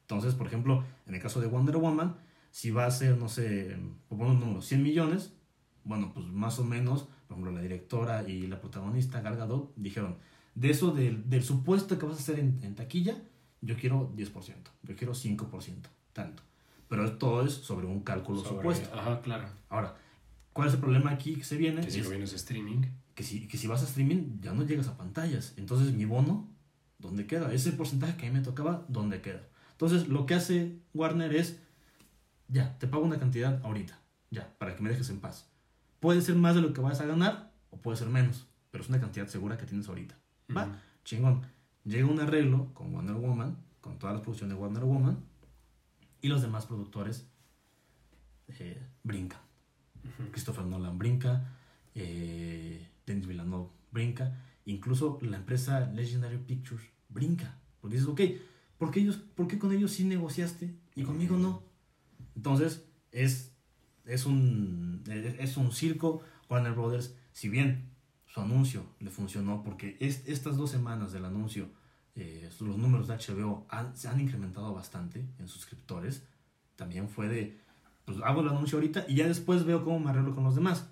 Entonces, 0.03 0.35
por 0.35 0.47
ejemplo, 0.47 0.85
en 1.07 1.15
el 1.17 1.21
caso 1.21 1.41
de 1.41 1.49
Wonder 1.49 1.77
Woman, 1.77 2.15
si 2.53 2.71
va 2.71 2.87
a 2.87 2.91
ser, 2.93 3.17
no 3.19 3.29
sé, 3.29 3.77
por 4.09 4.21
un 4.21 4.39
número, 4.39 4.63
100 4.63 4.81
millones, 4.81 5.33
bueno, 5.83 6.13
pues 6.15 6.27
más 6.27 6.61
o 6.61 6.65
menos, 6.65 7.09
por 7.27 7.37
ejemplo, 7.37 7.51
la 7.51 7.63
directora 7.63 8.29
y 8.29 8.47
la 8.47 8.61
protagonista 8.61 9.21
Gal 9.21 9.37
Gadot 9.37 9.73
dijeron, 9.75 10.19
de 10.55 10.71
eso 10.71 10.93
del, 10.93 11.29
del 11.29 11.43
supuesto 11.43 11.99
que 11.99 12.07
vas 12.07 12.19
a 12.19 12.21
hacer 12.21 12.39
en, 12.39 12.75
taquilla, 12.77 13.21
yo 13.63 13.77
quiero 13.77 14.13
10%, 14.15 14.55
yo 14.85 14.97
quiero 14.97 15.15
5%, 15.15 15.75
tanto. 16.13 16.45
Pero 16.89 17.19
todo 17.19 17.45
es 17.45 17.55
sobre 17.55 17.87
un 17.87 18.03
cálculo 18.03 18.45
supuesto. 18.45 18.89
Ajá, 18.97 19.21
claro. 19.21 19.49
Ahora, 19.69 19.97
¿cuál 20.53 20.69
es 20.69 20.75
el 20.75 20.81
problema 20.81 21.11
aquí 21.11 21.35
que 21.35 21.45
se 21.45 21.57
viene? 21.57 21.81
Que 21.81 21.91
si 21.91 22.03
lo 22.03 22.11
vienes 22.11 22.33
a 22.33 22.37
streaming. 22.37 22.83
Que 23.21 23.27
si, 23.27 23.47
que 23.47 23.59
si 23.59 23.67
vas 23.67 23.83
a 23.83 23.85
streaming 23.85 24.41
ya 24.41 24.55
no 24.55 24.65
llegas 24.65 24.89
a 24.89 24.97
pantallas. 24.97 25.53
Entonces 25.59 25.93
mi 25.93 26.07
bono, 26.07 26.49
¿dónde 26.99 27.27
queda? 27.27 27.53
Ese 27.53 27.71
porcentaje 27.73 28.17
que 28.17 28.27
a 28.27 28.31
mí 28.31 28.39
me 28.39 28.43
tocaba, 28.43 28.87
¿dónde 28.89 29.21
queda? 29.21 29.43
Entonces 29.73 30.09
lo 30.09 30.25
que 30.25 30.33
hace 30.33 30.79
Warner 30.95 31.35
es, 31.37 31.59
ya, 32.49 32.79
te 32.79 32.87
pago 32.87 33.05
una 33.05 33.19
cantidad 33.19 33.61
ahorita, 33.63 34.01
ya, 34.31 34.57
para 34.57 34.75
que 34.75 34.83
me 34.83 34.89
dejes 34.89 35.11
en 35.11 35.21
paz. 35.21 35.51
Puede 36.01 36.23
ser 36.23 36.37
más 36.37 36.55
de 36.55 36.63
lo 36.63 36.73
que 36.73 36.81
vas 36.81 37.03
a 37.03 37.05
ganar 37.05 37.53
o 37.69 37.77
puede 37.77 37.99
ser 37.99 38.09
menos, 38.09 38.47
pero 38.71 38.83
es 38.83 38.89
una 38.89 39.03
cantidad 39.03 39.27
segura 39.27 39.59
que 39.59 39.67
tienes 39.67 39.87
ahorita. 39.87 40.17
Va, 40.57 40.81
chingón. 41.05 41.43
Llega 41.85 42.07
un 42.07 42.21
arreglo 42.21 42.73
con 42.73 42.91
Wonder 42.91 43.17
Woman, 43.17 43.59
con 43.83 43.99
todas 43.99 44.15
las 44.15 44.23
producciones 44.23 44.57
de 44.57 44.63
Wonder 44.63 44.85
Woman, 44.85 45.19
y 46.23 46.29
los 46.29 46.41
demás 46.41 46.65
productores 46.65 47.27
eh, 48.49 48.83
brincan. 49.03 49.41
Christopher 50.31 50.65
Nolan 50.65 50.97
brinca, 50.97 51.45
eh, 51.95 52.90
Denis 53.15 53.27
brinca, 53.91 54.39
incluso 54.65 55.19
la 55.23 55.37
empresa 55.37 55.91
Legendary 55.93 56.39
Pictures 56.39 56.83
brinca. 57.09 57.59
Porque 57.81 57.97
dices, 57.97 58.09
ok, 58.09 58.21
¿por 58.79 58.91
qué, 58.91 59.01
ellos, 59.01 59.17
¿por 59.17 59.59
con 59.59 59.73
ellos 59.73 59.93
sí 59.93 60.05
negociaste 60.05 60.75
y 60.95 61.03
conmigo 61.03 61.37
no? 61.37 61.63
Entonces, 62.37 62.85
es, 63.13 63.53
es, 64.05 64.27
un, 64.27 65.03
es 65.07 65.57
un 65.57 65.73
circo. 65.73 66.23
Warner 66.49 66.73
Brothers, 66.73 67.15
si 67.33 67.49
bien 67.49 67.91
su 68.27 68.41
anuncio 68.41 68.85
le 68.99 69.11
funcionó 69.11 69.63
porque 69.63 69.97
estas 70.01 70.57
dos 70.57 70.71
semanas 70.71 71.13
del 71.13 71.25
anuncio 71.25 71.69
eh, 72.17 72.51
los 72.61 72.77
números 72.77 73.09
de 73.09 73.15
HBO 73.15 73.67
se 73.95 74.09
han 74.09 74.21
incrementado 74.21 74.75
bastante 74.75 75.25
en 75.39 75.49
suscriptores. 75.49 76.25
También 76.77 77.09
fue 77.09 77.29
de, 77.29 77.61
pues 78.05 78.19
hago 78.25 78.41
el 78.41 78.49
anuncio 78.49 78.79
ahorita 78.79 79.07
y 79.09 79.17
ya 79.17 79.29
después 79.29 79.65
veo 79.65 79.85
cómo 79.85 80.01
me 80.01 80.11
arreglo 80.11 80.35
con 80.35 80.45
los 80.45 80.55
demás. 80.55 80.90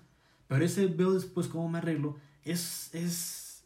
Pero 0.49 0.65
ese 0.65 0.87
veo 0.87 1.13
después 1.13 1.47
cómo 1.47 1.69
me 1.69 1.77
arreglo 1.77 2.17
es, 2.43 2.89
es, 2.93 3.63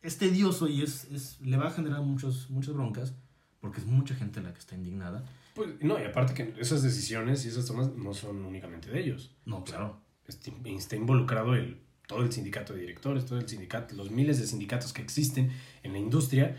es 0.00 0.16
tedioso 0.16 0.66
y 0.66 0.82
es, 0.82 1.04
es, 1.12 1.38
le 1.42 1.58
va 1.58 1.68
a 1.68 1.70
generar 1.70 2.00
muchos, 2.00 2.48
muchas 2.48 2.74
broncas 2.74 3.14
porque 3.60 3.80
es 3.80 3.86
mucha 3.86 4.14
gente 4.14 4.40
la 4.40 4.52
que 4.52 4.58
está 4.58 4.74
indignada. 4.74 5.24
Pues, 5.54 5.68
no, 5.82 6.00
y 6.00 6.04
aparte 6.04 6.32
que 6.32 6.54
esas 6.58 6.82
decisiones 6.82 7.44
y 7.44 7.48
esas 7.48 7.66
tomas 7.66 7.94
no 7.94 8.14
son 8.14 8.44
únicamente 8.44 8.90
de 8.90 8.98
ellos. 8.98 9.36
No, 9.44 9.62
claro. 9.62 10.00
Está, 10.26 10.50
está 10.64 10.96
involucrado 10.96 11.54
el, 11.54 11.82
todo 12.06 12.22
el 12.22 12.32
sindicato 12.32 12.72
de 12.72 12.80
directores, 12.80 13.26
todo 13.26 13.38
el 13.38 13.46
sindicato, 13.46 13.94
los 13.94 14.10
miles 14.10 14.40
de 14.40 14.46
sindicatos 14.46 14.94
que 14.94 15.02
existen 15.02 15.52
en 15.82 15.92
la 15.92 15.98
industria 15.98 16.56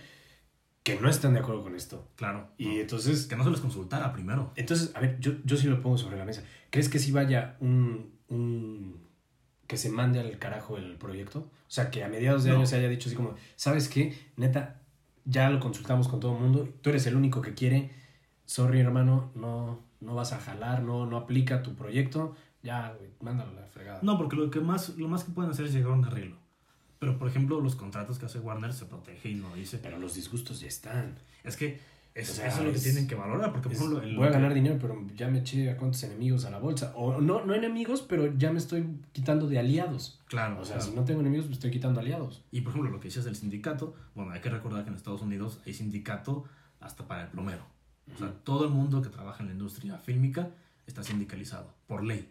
que 0.83 0.99
no 0.99 1.09
están 1.09 1.33
de 1.33 1.39
acuerdo 1.39 1.63
con 1.63 1.75
esto. 1.75 2.11
Claro. 2.15 2.51
Y 2.59 2.79
entonces... 2.79 3.25
Que 3.25 3.35
no 3.35 3.43
se 3.43 3.49
les 3.49 3.59
consultara 3.59 4.13
primero. 4.13 4.53
Entonces, 4.55 4.91
a 4.95 4.99
ver, 4.99 5.19
yo, 5.19 5.33
yo 5.43 5.57
sí 5.57 5.67
lo 5.67 5.81
pongo 5.81 5.97
sobre 5.97 6.17
la 6.17 6.25
mesa. 6.25 6.43
¿Crees 6.69 6.89
que 6.89 6.99
si 6.99 7.11
vaya 7.11 7.57
un, 7.59 8.13
un... 8.27 9.01
que 9.67 9.77
se 9.77 9.89
mande 9.89 10.19
al 10.19 10.37
carajo 10.39 10.77
el 10.77 10.95
proyecto? 10.97 11.39
O 11.39 11.71
sea, 11.73 11.89
que 11.89 12.03
a 12.03 12.07
mediados 12.09 12.43
de 12.43 12.51
No. 12.51 12.57
año 12.57 12.65
se 12.67 12.75
haya 12.77 12.89
dicho 12.89 13.09
así 13.09 13.15
como, 13.15 13.35
¿sabes 13.55 13.89
qué? 13.89 14.17
Neta, 14.37 14.81
ya 15.25 15.49
lo 15.49 15.59
consultamos 15.59 16.07
con 16.07 16.19
todo 16.19 16.35
el 16.35 16.41
mundo, 16.41 16.69
tú 16.81 16.89
eres 16.89 17.05
el 17.07 17.15
único 17.15 17.41
que 17.41 17.53
quiere, 17.53 17.91
sorry 18.45 18.79
hermano, 18.79 19.31
no, 19.35 19.79
no 20.01 20.15
vas 20.15 20.33
a 20.33 20.39
jalar, 20.39 20.83
no, 20.83 21.05
no 21.05 21.17
aplica 21.17 21.63
tu 21.63 21.75
proyecto, 21.75 22.35
ya, 22.61 22.93
güey, 22.97 23.09
mándalo 23.21 23.51
a 23.51 23.61
la 23.61 23.67
fregada. 23.67 23.99
No, 24.03 24.17
porque 24.17 24.35
lo 24.35 24.49
que 24.51 24.59
más, 24.59 24.89
lo 24.97 25.07
más 25.07 25.23
que 25.23 25.31
pueden 25.31 25.51
hacer 25.51 25.65
es 25.65 25.73
llegar 25.73 25.91
a 25.91 25.95
un 25.95 26.05
arreglo. 26.05 26.37
Pero, 26.99 27.17
por 27.19 27.27
ejemplo, 27.27 27.59
los 27.59 27.75
contratos 27.75 28.17
que 28.17 28.27
hace 28.27 28.39
Warner 28.39 28.71
se 28.71 28.85
protege 28.85 29.29
y 29.31 29.35
no 29.35 29.53
dice. 29.55 29.77
Pero 29.77 29.99
los 29.99 30.15
disgustos 30.15 30.61
ya 30.61 30.67
están. 30.69 31.15
Es 31.43 31.57
que 31.57 31.81
es, 32.15 32.29
O 32.29 32.33
sea, 32.33 32.47
eso 32.47 32.59
es 32.59 32.65
lo 32.67 32.73
que 32.73 32.79
tienen 32.79 33.07
que 33.07 33.15
valorar. 33.15 33.51
Porque, 33.51 33.69
por 33.69 33.75
ejemplo, 33.75 33.99
voy 34.01 34.07
a 34.09 34.13
lo 34.13 34.21
que- 34.21 34.29
ganar 34.31 34.53
dinero, 34.53 34.77
pero 34.79 35.03
ya 35.15 35.29
me 35.29 35.39
eché 35.39 35.71
a 35.71 35.77
cuántos 35.77 36.03
enemigos 36.03 36.45
a 36.45 36.51
la 36.51 36.59
bolsa. 36.59 36.93
O 36.95 37.19
no, 37.19 37.43
no 37.43 37.53
enemigos, 37.55 38.01
pero 38.03 38.37
ya 38.37 38.51
me 38.51 38.59
estoy 38.59 38.85
quitando 39.13 39.47
de 39.47 39.57
aliados. 39.59 40.19
Claro, 40.27 40.59
O 40.61 40.65
sea, 40.65 40.75
claro. 40.77 40.91
si 40.91 40.95
no 40.95 41.03
tengo 41.05 41.21
enemigos, 41.21 41.47
me 41.47 41.53
estoy 41.53 41.71
quitando 41.71 41.99
aliados. 41.99 42.43
Y 42.51 42.61
por 42.61 42.71
ejemplo, 42.71 42.91
lo 42.91 42.99
que 42.99 43.07
decías 43.07 43.25
del 43.25 43.35
sindicato, 43.35 43.95
bueno, 44.15 44.31
hay 44.31 44.41
que 44.41 44.49
recordar 44.49 44.83
que 44.83 44.89
en 44.91 44.95
Estados 44.95 45.21
Unidos 45.21 45.59
hay 45.65 45.73
sindicato 45.73 46.45
hasta 46.79 47.07
para 47.07 47.23
el 47.23 47.27
plomero. 47.29 47.65
O 48.13 48.17
sea, 48.17 48.31
todo 48.43 48.65
el 48.65 48.69
mundo 48.71 49.01
que 49.01 49.09
trabaja 49.09 49.41
en 49.41 49.47
la 49.47 49.53
industria 49.53 49.97
fílmica 49.97 50.49
está 50.85 51.01
sindicalizado, 51.03 51.73
por 51.87 52.03
ley. 52.03 52.29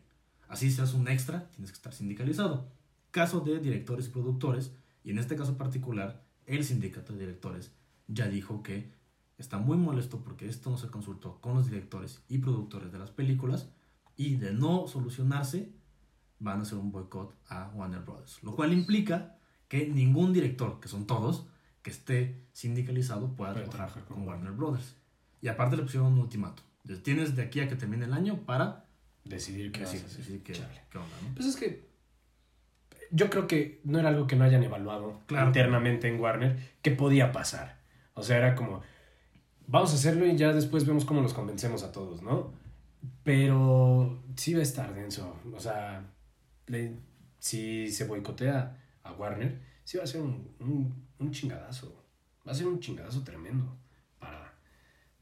Así 0.49 0.71
seas 0.71 0.93
un 0.93 1.09
extra, 1.09 1.49
tienes 1.51 1.71
que 1.73 1.77
estar 1.77 1.95
sindicalizado. 1.95 2.69
Caso 3.11 3.41
de 3.41 3.59
directores 3.59 4.07
y 4.09 4.11
productores, 4.11 4.71
y 5.03 5.11
en 5.11 5.19
este 5.19 5.35
caso 5.35 5.57
particular, 5.57 6.23
el 6.47 6.63
sindicato 6.65 7.15
de 7.15 7.21
directores 7.21 7.73
ya 8.07 8.29
dijo 8.29 8.63
que 8.63 8.91
está 9.39 9.59
muy 9.59 9.77
molesto 9.77 10.23
porque 10.23 10.49
esto 10.49 10.71
no 10.71 10.79
se 10.79 10.89
consultó 10.89 11.41
con 11.41 11.55
los 11.55 11.67
directores 11.71 12.23
y 12.29 12.39
productores 12.39 12.93
de 12.93 12.99
las 12.99 13.11
películas, 13.11 13.69
y 14.17 14.37
de 14.37 14.53
no 14.53 14.87
solucionarse, 14.87 15.73
van 16.39 16.59
a 16.61 16.63
hacer 16.63 16.79
un 16.79 16.93
boicot 16.93 17.35
a 17.49 17.71
Warner 17.75 18.01
Brothers. 18.01 18.43
Lo 18.43 18.55
cual 18.55 18.73
implica 18.73 19.37
que 19.69 19.87
ningún 19.89 20.33
director, 20.33 20.81
que 20.81 20.89
son 20.89 21.07
todos, 21.07 21.47
que 21.83 21.91
esté 21.91 22.45
sindicalizado 22.53 23.35
pueda 23.35 23.55
trabajar 23.55 24.05
con 24.05 24.19
con 24.19 24.29
Warner 24.29 24.53
Brothers. 24.53 24.97
Y 25.41 25.49
aparte 25.49 25.77
le 25.77 25.83
pusieron 25.83 26.13
un 26.13 26.19
ultimato. 26.19 26.63
Entonces, 26.83 27.03
Tienes 27.03 27.35
de 27.37 27.43
aquí 27.43 27.61
a 27.61 27.69
que 27.69 27.77
termine 27.77 28.05
el 28.05 28.13
año 28.13 28.39
para 28.45 28.85
Decidir 29.25 29.71
qué 29.73 29.81
vas 29.81 29.91
a 29.91 29.93
decir, 29.93 30.07
hacer. 30.07 30.19
decir 30.25 30.43
qué, 30.43 30.53
qué 30.91 30.99
onda, 30.99 31.17
¿no? 31.23 31.35
Pues 31.35 31.47
es 31.47 31.57
que 31.57 31.89
yo 33.13 33.31
creo 33.31 33.47
que 33.47 33.81
no 33.85 33.99
era 33.99 34.09
algo 34.09 34.27
que 34.27 34.37
no 34.37 34.45
hayan 34.45 34.63
evaluado 34.65 35.21
Claro. 35.27 35.47
internamente 35.47 36.09
en 36.09 36.21
Warner 36.21 36.59
que 36.83 36.91
podía 36.91 37.31
pasar. 37.31 37.79
O 38.15 38.23
sea, 38.23 38.39
era 38.39 38.55
como, 38.55 38.83
vamos 39.73 39.91
a 39.93 39.95
hacerlo 39.95 40.27
y 40.27 40.37
ya 40.37 40.53
después 40.53 40.87
vemos 40.87 41.05
cómo 41.05 41.21
los 41.23 41.35
convencemos 41.35 41.83
a 41.83 41.91
todos, 41.91 42.23
¿no? 42.23 42.53
Pero 43.25 44.23
sí 44.37 44.55
va 44.55 44.61
a 44.61 44.63
estar 44.63 44.95
denso. 44.95 45.37
O 45.55 45.59
sea, 45.61 46.05
si 47.39 47.91
se 47.91 48.05
boicotea 48.07 48.77
a 49.03 49.13
Warner, 49.13 49.61
sí 49.85 49.99
va 49.99 50.05
a 50.05 50.07
ser 50.07 50.21
un, 50.21 50.49
un, 51.19 51.31
chingadazo. 51.31 51.93
Va 52.47 52.53
a 52.53 52.55
ser 52.55 52.67
un 52.67 52.79
chingadazo 52.81 53.23
tremendo 53.25 53.77
para, 54.19 54.53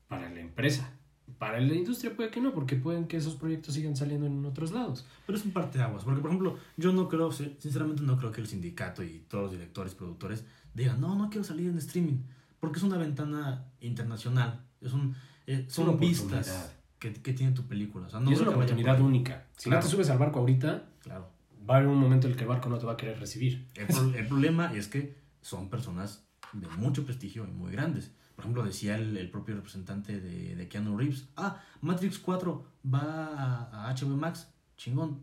para 0.09 0.28
la 0.30 0.40
empresa. 0.40 0.90
Para 1.38 1.61
la 1.61 1.74
industria 1.74 2.14
puede 2.14 2.30
que 2.30 2.40
no, 2.40 2.53
porque 2.53 2.76
pueden 2.76 3.07
que 3.07 3.16
esos 3.16 3.36
proyectos 3.36 3.74
sigan 3.74 3.96
saliendo 3.96 4.26
en 4.26 4.44
otros 4.44 4.72
lados. 4.72 5.07
Pero 5.26 5.38
es 5.38 5.44
un 5.44 5.53
parteaguas. 5.53 6.05
Porque, 6.05 6.20
por 6.20 6.30
ejemplo, 6.30 6.59
yo 6.76 6.92
no 6.92 7.09
creo, 7.09 7.32
si- 7.32 7.57
sinceramente 7.59 8.03
no 8.03 8.18
creo 8.18 8.32
que 8.32 8.40
el 8.40 8.46
sindicato 8.46 9.03
y 9.03 9.20
todos 9.28 9.44
los 9.44 9.53
directores, 9.53 9.94
productores 9.94 10.44
digan, 10.74 11.01
no, 11.01 11.14
no 11.14 11.30
quiero 11.30 11.44
salir 11.44 11.68
en 11.70 11.78
streaming. 11.78 12.18
Porque 12.61 12.78
es 12.78 12.82
una 12.84 12.98
ventana 12.98 13.64
internacional. 13.80 14.61
Es 14.80 14.92
un, 14.92 15.14
eh, 15.46 15.66
son 15.68 15.98
vistas 15.98 16.74
que, 16.98 17.12
que 17.14 17.32
tiene 17.32 17.52
tu 17.52 17.64
película. 17.66 18.06
O 18.06 18.11
sea, 18.11 18.20
no 18.20 18.30
y 18.30 18.34
es 18.34 18.40
una 18.40 18.50
oportunidad 18.50 19.00
única. 19.00 19.46
Si 19.56 19.70
Claro. 19.70 19.82
no 19.82 19.86
te 19.88 19.90
subes 19.92 20.11
al 20.11 20.18
barco 20.18 20.40
ahorita, 20.40 20.84
Claro. 21.02 21.28
va 21.68 21.74
a 21.74 21.76
haber 21.78 21.88
un 21.88 21.98
momento 21.98 22.26
en 22.26 22.32
el 22.32 22.36
que 22.36 22.44
el 22.44 22.48
barco 22.48 22.68
no 22.68 22.78
te 22.78 22.86
va 22.86 22.92
a 22.92 22.96
querer 22.96 23.18
recibir. 23.18 23.66
El, 23.74 23.86
pro- 23.86 24.14
el 24.14 24.26
problema 24.26 24.72
es 24.74 24.88
que 24.88 25.16
son 25.40 25.68
personas 25.70 26.24
de 26.52 26.66
mucho 26.76 27.04
prestigio 27.04 27.46
y 27.46 27.50
muy 27.50 27.72
grandes. 27.72 28.12
Por 28.36 28.44
ejemplo, 28.44 28.62
decía 28.64 28.96
el, 28.96 29.16
el 29.16 29.30
propio 29.30 29.54
representante 29.54 30.20
de, 30.20 30.56
de 30.56 30.68
Keanu 30.68 30.96
Reeves, 30.96 31.28
ah, 31.36 31.61
Matrix 31.82 32.18
4 32.18 32.64
va 32.92 33.00
a, 33.00 33.88
a 33.90 33.94
HBO 33.94 34.16
Max, 34.16 34.48
chingón. 34.76 35.22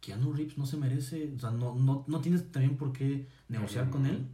Keanu 0.00 0.32
Reeves 0.32 0.58
no 0.58 0.66
se 0.66 0.76
merece, 0.76 1.32
o 1.36 1.38
sea, 1.38 1.50
no, 1.50 1.74
no, 1.76 2.04
no 2.08 2.20
tienes 2.20 2.50
también 2.50 2.76
por 2.76 2.92
qué 2.92 3.28
negociar 3.48 3.88
con 3.88 4.04
él. 4.06 4.26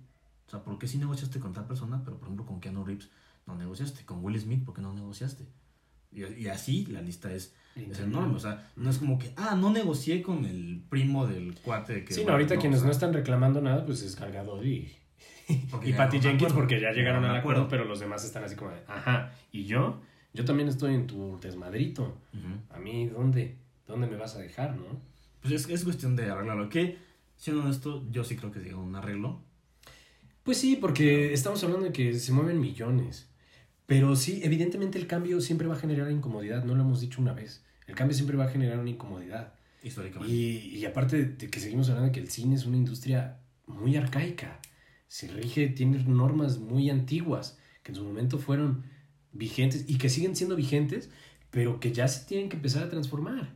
O 0.49 0.51
sea, 0.51 0.61
¿por 0.65 0.79
qué 0.79 0.89
sí 0.89 0.99
negociaste 0.99 1.39
con 1.41 1.53
tal 1.53 1.67
persona, 1.67 2.01
pero 2.03 2.17
por 2.17 2.27
ejemplo 2.27 2.47
con 2.47 2.59
Keanu 2.59 2.85
Reeves 2.85 3.11
no 3.47 3.55
negociaste? 3.55 4.05
Con 4.05 4.25
Will 4.25 4.41
Smith, 4.41 4.65
¿por 4.65 4.75
qué 4.75 4.81
no 4.81 4.95
negociaste? 4.95 5.45
Y, 6.11 6.25
y 6.25 6.49
así 6.49 6.87
la 6.87 7.03
lista 7.03 7.31
es, 7.33 7.55
es 7.77 8.01
enorme. 8.01 8.35
O 8.35 8.41
sea, 8.41 8.71
no 8.77 8.89
es 8.89 8.97
como 8.97 9.19
que, 9.19 9.31
ah, 9.37 9.55
no 9.57 9.71
negocié 9.71 10.23
con 10.23 10.47
el 10.47 10.83
primo 10.89 11.27
del 11.27 11.55
cuate 11.57 12.05
que... 12.05 12.15
Sí, 12.15 12.25
no, 12.25 12.33
ahorita 12.33 12.55
o 12.55 12.59
quienes 12.59 12.81
sea, 12.81 12.87
no 12.87 12.93
están 12.93 13.13
reclamando 13.13 13.61
nada, 13.61 13.85
pues 13.85 14.03
es 14.03 14.17
Cargador 14.17 14.65
y, 14.65 14.91
y 15.49 15.93
Patty 15.93 16.19
Jenkins 16.21 16.35
acuerdo. 16.35 16.55
porque 16.55 16.81
ya 16.81 16.93
llegaron 16.93 17.25
al 17.27 17.37
acuerdo, 17.37 17.69
pero 17.69 17.85
los 17.85 18.01
demás 18.01 18.25
están 18.25 18.43
así 18.45 18.57
como 18.57 18.71
de, 18.71 18.81
ajá, 18.89 19.33
y 19.53 19.67
yo, 19.67 20.01
yo 20.33 20.47
también 20.47 20.71
estoy 20.71 20.95
en 20.95 21.07
tu 21.07 21.39
desmadrito. 21.41 22.17
Ujú. 22.33 22.75
A 22.75 22.79
mí, 22.79 23.07
¿dónde? 23.07 23.57
¿Dónde 23.87 24.07
me 24.07 24.17
vas 24.17 24.35
a 24.37 24.39
dejar, 24.39 24.77
no? 24.77 25.01
Pues 25.43 25.53
es, 25.53 25.69
es 25.69 25.85
cuestión 25.85 26.17
de 26.17 26.31
arreglarlo. 26.31 26.69
Que, 26.69 26.99
siendo 27.37 27.63
honesto, 27.63 28.05
yo 28.11 28.25
sí 28.25 28.37
creo 28.37 28.51
que 28.51 28.61
llega 28.61 28.77
un 28.77 28.95
arreglo. 28.97 29.43
Pues 30.49 30.57
sí, 30.57 30.77
porque 30.77 31.35
estamos 31.35 31.63
hablando 31.63 31.85
de 31.85 31.93
que 31.93 32.15
se 32.15 32.33
mueven 32.33 32.59
millones. 32.59 33.29
Pero 33.85 34.17
sí, 34.17 34.41
evidentemente 34.43 34.99
el 34.99 35.07
cambio 35.07 35.43
siempre 35.43 35.69
va 35.69 35.75
a 35.75 35.79
generar 35.79 36.11
incomodidad, 36.11 36.65
no 36.65 36.75
lo 36.75 36.85
hemos 36.85 37.03
dicho 37.03 37.21
una 37.21 37.35
vez. 37.35 37.63
El 37.87 37.95
cambio 37.95 38.15
siempre 38.15 38.39
va 38.39 38.45
a 38.47 38.49
generar 38.49 38.79
una 38.79 38.89
incomodidad. 38.89 39.53
Históricamente. 39.83 40.35
Y, 40.35 40.75
y 40.75 40.87
aparte 40.87 41.23
de 41.23 41.51
que 41.51 41.61
seguimos 41.61 41.91
hablando 41.91 42.07
de 42.07 42.13
que 42.13 42.21
el 42.21 42.31
cine 42.31 42.55
es 42.55 42.65
una 42.65 42.79
industria 42.79 43.41
muy 43.67 43.95
arcaica, 43.99 44.59
se 45.07 45.29
rige, 45.29 45.69
tiene 45.69 46.03
normas 46.05 46.57
muy 46.57 46.89
antiguas 46.89 47.59
que 47.83 47.93
en 47.93 47.97
su 47.97 48.05
momento 48.05 48.39
fueron 48.39 48.85
vigentes 49.35 49.85
y 49.87 49.99
que 49.99 50.09
siguen 50.09 50.35
siendo 50.35 50.57
vigentes, 50.57 51.11
pero 51.51 51.79
que 51.79 51.93
ya 51.93 52.09
se 52.09 52.25
tienen 52.25 52.49
que 52.49 52.57
empezar 52.57 52.85
a 52.85 52.89
transformar. 52.89 53.53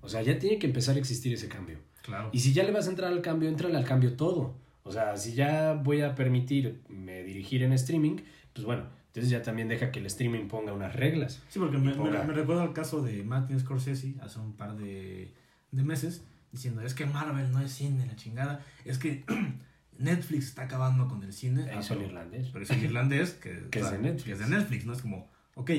O 0.00 0.08
sea, 0.08 0.20
ya 0.22 0.36
tiene 0.40 0.58
que 0.58 0.66
empezar 0.66 0.96
a 0.96 0.98
existir 0.98 1.32
ese 1.32 1.46
cambio. 1.46 1.78
Claro. 2.02 2.30
Y 2.32 2.40
si 2.40 2.52
ya 2.52 2.64
le 2.64 2.72
vas 2.72 2.88
a 2.88 2.90
entrar 2.90 3.12
al 3.12 3.22
cambio, 3.22 3.48
entrale 3.48 3.76
al 3.76 3.84
cambio 3.84 4.16
todo. 4.16 4.63
O 4.84 4.92
sea, 4.92 5.16
si 5.16 5.34
ya 5.34 5.72
voy 5.72 6.02
a 6.02 6.14
permitirme 6.14 7.22
dirigir 7.24 7.62
en 7.62 7.72
streaming, 7.72 8.16
pues 8.52 8.64
bueno, 8.66 8.84
entonces 9.08 9.30
ya 9.30 9.42
también 9.42 9.68
deja 9.68 9.90
que 9.90 9.98
el 10.00 10.06
streaming 10.06 10.46
ponga 10.48 10.72
unas 10.72 10.94
reglas. 10.94 11.42
Sí, 11.48 11.58
porque 11.58 11.78
me, 11.78 11.94
ponga- 11.94 12.20
me, 12.20 12.26
me 12.28 12.34
recuerda 12.34 12.62
al 12.62 12.72
caso 12.72 13.02
de 13.02 13.22
Martin 13.24 13.58
Scorsese 13.58 14.14
hace 14.20 14.38
un 14.38 14.52
par 14.52 14.76
de, 14.76 15.32
de 15.72 15.82
meses 15.82 16.22
diciendo, 16.52 16.82
es 16.82 16.94
que 16.94 17.06
Marvel 17.06 17.50
no 17.50 17.60
es 17.60 17.72
cine, 17.72 18.06
la 18.06 18.14
chingada. 18.16 18.64
Es 18.84 18.98
que 18.98 19.24
Netflix 19.98 20.46
está 20.48 20.62
acabando 20.62 21.08
con 21.08 21.22
el 21.22 21.32
cine. 21.32 21.64
Son 21.82 21.96
pero- 21.98 22.08
irlandés. 22.10 22.48
Pero 22.52 22.64
es 22.64 22.70
el 22.70 22.84
irlandés 22.84 23.32
que, 23.32 23.66
Que 23.70 23.80
es 23.80 23.90
de 23.90 23.98
Netflix. 23.98 24.24
que 24.24 24.32
es 24.32 24.38
de 24.38 24.48
Netflix, 24.48 24.84
¿no? 24.86 24.92
Es 24.92 25.02
como, 25.02 25.30
ok, 25.54 25.70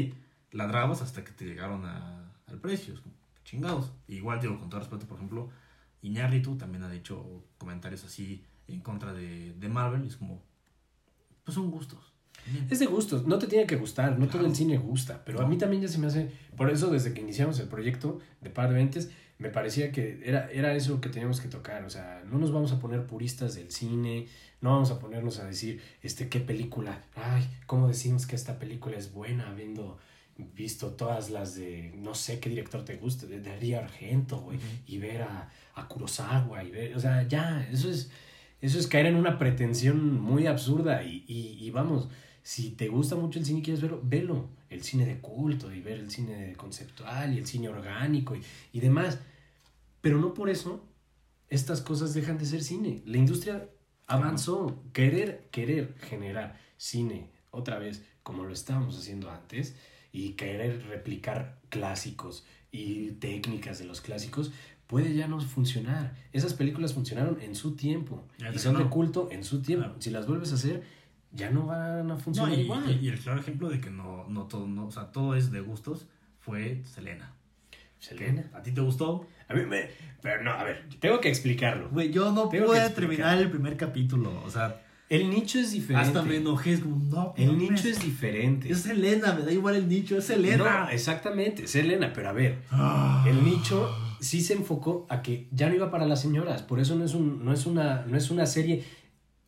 ladrabas 0.52 1.02
hasta 1.02 1.24
que 1.24 1.32
te 1.32 1.46
llegaron 1.46 1.86
a- 1.86 2.32
al 2.48 2.60
precio. 2.60 2.94
Es 2.96 3.02
como, 3.02 3.14
chingados. 3.44 3.92
Igual, 4.08 4.42
digo, 4.42 4.60
con 4.60 4.70
todo 4.70 4.80
respeto, 4.80 5.06
por 5.06 5.18
ejemplo, 5.18 5.50
Iñárritu 6.02 6.58
también 6.58 6.84
ha 6.84 6.90
dicho 6.90 7.44
comentarios 7.58 8.04
así 8.04 8.44
en 8.68 8.80
contra 8.82 9.14
de, 9.14 9.54
de 9.54 9.70
Marvel. 9.70 10.04
Y 10.04 10.08
es 10.08 10.18
como, 10.18 10.42
pues 11.44 11.56
son 11.56 11.72
gustos. 11.72 12.14
Es 12.70 12.78
de 12.78 12.86
gustos, 12.86 13.26
no 13.26 13.40
te 13.40 13.48
tiene 13.48 13.66
que 13.66 13.76
gustar, 13.76 14.12
no 14.20 14.26
todo 14.28 14.34
Claro. 14.34 14.48
el 14.48 14.56
cine 14.56 14.78
gusta, 14.78 15.24
pero 15.26 15.40
a 15.40 15.44
No. 15.44 15.48
mí 15.48 15.58
también 15.58 15.82
ya 15.82 15.88
se 15.88 15.98
me 15.98 16.06
hace, 16.08 16.30
por 16.56 16.70
eso 16.70 16.92
desde 16.92 17.12
que 17.12 17.22
iniciamos 17.22 17.60
el 17.60 17.68
proyecto 17.68 18.20
de 18.42 18.52
Par 18.52 18.70
de 18.70 18.76
Ventes, 18.76 19.10
me 19.40 19.50
parecía 19.50 19.92
que 19.92 20.22
era, 20.24 20.52
era 20.52 20.76
eso 20.76 21.02
que 21.02 21.10
teníamos 21.10 21.42
que 21.42 21.48
tocar, 21.48 21.84
o 21.86 21.90
sea, 21.90 22.24
no 22.30 22.38
nos 22.38 22.52
vamos 22.52 22.72
a 22.72 22.80
poner 22.80 23.08
puristas 23.08 23.56
del 23.56 23.72
cine, 23.72 24.28
no 24.62 24.70
vamos 24.72 24.92
a 24.92 25.00
ponernos 25.00 25.40
a 25.40 25.46
decir, 25.46 25.82
este, 26.04 26.30
qué 26.30 26.40
película, 26.40 27.02
ay, 27.16 27.44
¿cómo 27.66 27.88
decimos 27.88 28.28
que 28.28 28.36
esta 28.36 28.60
película 28.60 28.96
es 28.96 29.12
buena 29.12 29.50
habiendo 29.50 29.98
visto 30.38 30.92
todas 30.92 31.32
las 31.32 31.56
de, 31.56 31.94
no 31.98 32.14
sé 32.14 32.40
qué 32.40 32.50
director 32.50 32.86
te 32.86 32.98
guste, 32.98 33.26
de 33.26 33.42
Darío 33.42 33.80
Argento, 33.80 34.38
güey, 34.42 34.58
Ujú. 34.58 34.66
y 34.86 35.00
ver 35.00 35.24
a, 35.24 35.50
a 35.74 35.88
Kurosawa, 35.88 36.64
y 36.64 36.70
ver, 36.70 36.96
o 36.96 37.00
sea, 37.00 37.24
ya, 37.28 37.68
eso 37.72 37.90
es, 37.90 38.12
eso 38.66 38.80
es 38.80 38.88
caer 38.88 39.06
en 39.06 39.16
una 39.16 39.38
pretensión 39.38 40.20
muy 40.20 40.48
absurda 40.48 41.04
y, 41.04 41.24
y, 41.28 41.58
y 41.64 41.72
vamos, 41.72 42.10
Si 42.44 42.72
te 42.72 42.88
gusta 42.88 43.16
mucho 43.16 43.40
el 43.40 43.46
cine 43.46 43.60
y 43.60 43.64
quieres 43.64 43.82
verlo, 43.82 44.02
velo. 44.04 44.50
El 44.70 44.84
cine 44.84 45.06
de 45.06 45.20
culto 45.20 45.72
y 45.74 45.82
ver 45.82 46.00
el 46.00 46.12
cine 46.12 46.54
conceptual 46.58 47.34
y 47.34 47.38
el 47.38 47.48
cine 47.48 47.70
orgánico 47.70 48.36
y, 48.36 48.42
y 48.74 48.80
demás. 48.80 49.20
Pero 50.02 50.20
no 50.20 50.34
por 50.34 50.50
eso 50.50 50.84
estas 51.50 51.82
cosas 51.82 52.14
dejan 52.14 52.38
de 52.38 52.46
ser 52.46 52.62
cine. 52.64 53.02
La 53.06 53.18
industria 53.18 53.70
avanzó. 54.08 54.84
Querer, 54.94 55.48
querer 55.52 55.96
generar 56.00 56.60
cine 56.78 57.32
otra 57.52 57.80
vez 57.80 58.04
como 58.24 58.44
lo 58.44 58.54
estábamos 58.54 58.98
haciendo 58.98 59.30
antes 59.30 59.76
y 60.12 60.32
querer 60.32 60.86
replicar 60.88 61.60
clásicos 61.70 62.46
y 62.72 63.12
técnicas 63.12 63.80
de 63.80 63.86
los 63.86 64.02
clásicos 64.02 64.52
puede 64.88 65.14
ya 65.16 65.28
no 65.28 65.40
funcionar. 65.42 66.14
Esas 66.34 66.54
películas 66.54 66.94
funcionaron 66.94 67.40
en 67.42 67.56
su 67.56 67.76
tiempo 67.76 68.24
Ya 68.38 68.52
y 68.54 68.60
son 68.60 68.78
de 68.78 68.86
culto 68.86 69.30
en 69.32 69.44
su 69.44 69.62
tiempo. 69.62 69.86
Claro. 69.86 70.02
Si 70.02 70.10
las 70.12 70.28
vuelves 70.28 70.52
a 70.52 70.56
hacer, 70.56 70.84
ya 71.32 71.50
no 71.50 71.66
van 71.66 72.10
a 72.12 72.18
funcionar 72.18 72.52
No, 72.52 72.58
y, 72.58 72.62
igual. 72.62 72.84
y- 73.02 73.06
y 73.06 73.10
el 73.10 73.20
claro 73.20 73.40
ejemplo 73.40 73.70
de 73.70 73.82
que 73.82 73.90
no, 73.90 74.26
no 74.30 74.44
todo, 74.44 74.68
no, 74.68 74.86
o 74.88 74.92
sea, 74.92 75.12
todo 75.12 75.36
es 75.36 75.52
de 75.52 75.60
gustos 75.62 76.08
fue 76.40 76.82
Selena. 76.86 77.32
Selena. 78.00 78.44
¿A 78.54 78.62
ti 78.62 78.72
te 78.72 78.82
gustó? 78.82 79.26
A 79.48 79.54
mí 79.54 79.62
me... 79.66 79.90
Pero 80.22 80.44
no, 80.44 80.52
a 80.52 80.64
ver, 80.64 80.86
tengo 81.00 81.20
que 81.20 81.30
explicarlo. 81.30 81.90
Güey, 81.90 82.12
yo 82.12 82.32
no 82.32 82.50
Tengo 82.50 82.68
pude 82.68 82.90
terminar 82.92 83.38
el 83.40 83.50
primer 83.50 83.78
capítulo. 83.78 84.42
O 84.44 84.50
sea, 84.50 84.82
El 85.10 85.30
nicho 85.30 85.60
es 85.60 85.72
diferente. 85.72 86.08
hasta 86.08 86.22
me 86.22 86.38
enojé. 86.38 86.74
Es 86.74 86.80
como, 86.82 86.98
no, 86.98 87.34
El 87.38 87.58
nicho 87.58 87.88
es 87.88 88.02
diferente. 88.04 88.72
Es 88.72 88.82
Selena, 88.82 89.34
me 89.34 89.42
da 89.44 89.52
igual 89.52 89.76
el 89.76 89.88
nicho, 89.88 90.18
es 90.18 90.26
Selena. 90.26 90.84
No, 90.86 90.90
exactamente, 90.90 91.64
es 91.64 91.72
Selena, 91.72 92.12
pero 92.14 92.30
a 92.30 92.34
ver, 92.34 92.60
Ah. 92.72 93.24
el 93.28 93.44
nicho 93.44 93.90
sí 94.20 94.42
se 94.42 94.54
enfocó 94.54 95.06
a 95.10 95.22
que 95.22 95.48
ya 95.52 95.70
no 95.70 95.76
iba 95.76 95.92
para 95.92 96.06
las 96.06 96.22
señoras, 96.22 96.62
por 96.64 96.80
eso 96.80 96.96
no 96.96 97.06
es, 97.06 97.14
un, 97.14 97.44
no 97.44 97.54
es, 97.54 97.66
una, 97.66 98.06
no 98.06 98.18
es 98.18 98.30
una 98.32 98.46
serie 98.46 98.84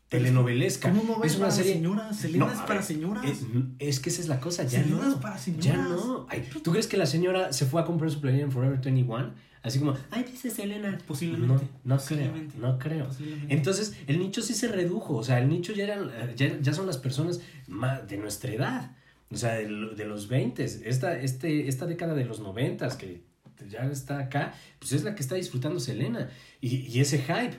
telenovelesca. 0.09 0.89
¿Cómo 0.89 1.03
no 1.03 1.19
ves 1.19 1.33
es 1.33 1.37
una 1.37 1.47
para 1.47 1.57
serie... 1.57 1.73
señoras? 1.73 2.17
Selena 2.17 2.45
No, 2.45 2.51
es 2.51 2.59
para 2.59 2.73
ver, 2.75 2.83
señoras. 2.83 3.25
Es, 3.25 3.45
es 3.79 3.99
que 3.99 4.09
esa 4.09 4.21
es 4.21 4.27
la 4.27 4.39
cosa, 4.39 4.63
ya 4.63 4.81
Selena 4.83 5.05
no. 5.05 5.11
es 5.11 5.15
para 5.15 5.37
señoras. 5.37 5.65
Ya 5.65 5.77
no. 5.77 6.25
Ay, 6.29 6.47
¿Tú 6.63 6.71
crees 6.71 6.87
que 6.87 6.97
la 6.97 7.05
señora 7.05 7.51
se 7.53 7.65
fue 7.65 7.81
a 7.81 7.85
comprar 7.85 8.09
su 8.09 8.21
playera 8.21 8.45
en 8.45 8.51
Forever 8.51 8.79
21? 8.79 9.33
Así 9.63 9.79
como, 9.79 9.95
ay, 10.11 10.23
dice 10.23 10.49
Selena. 10.49 10.97
Posiblemente. 11.05 11.65
No, 11.83 11.95
no 11.95 12.01
creo, 12.01 12.31
Posiblemente. 12.31 12.57
no 12.57 12.79
creo. 12.79 13.09
Entonces, 13.49 13.97
el 14.07 14.19
nicho 14.19 14.41
sí 14.41 14.53
se 14.53 14.69
redujo. 14.69 15.15
O 15.15 15.23
sea, 15.23 15.39
el 15.39 15.49
nicho 15.49 15.73
ya, 15.73 15.83
eran, 15.83 16.09
ya, 16.37 16.57
ya 16.61 16.73
son 16.73 16.87
las 16.87 16.97
personas 16.97 17.41
más 17.67 18.07
de 18.07 18.17
nuestra 18.17 18.53
edad. 18.53 18.95
O 19.29 19.35
sea, 19.35 19.55
de, 19.55 19.67
de 19.67 20.05
los 20.05 20.29
20. 20.29 20.63
Esta, 20.63 21.19
este, 21.19 21.67
esta 21.67 21.85
década 21.85 22.13
de 22.13 22.23
los 22.23 22.39
90 22.39 22.97
que 22.97 23.26
ya 23.69 23.85
está 23.85 24.19
acá, 24.19 24.53
pues 24.79 24.91
es 24.93 25.03
la 25.03 25.15
que 25.15 25.21
está 25.21 25.35
disfrutando 25.35 25.79
Selena. 25.79 26.29
Y, 26.61 26.77
y 26.87 26.99
ese 26.99 27.19
hype. 27.19 27.57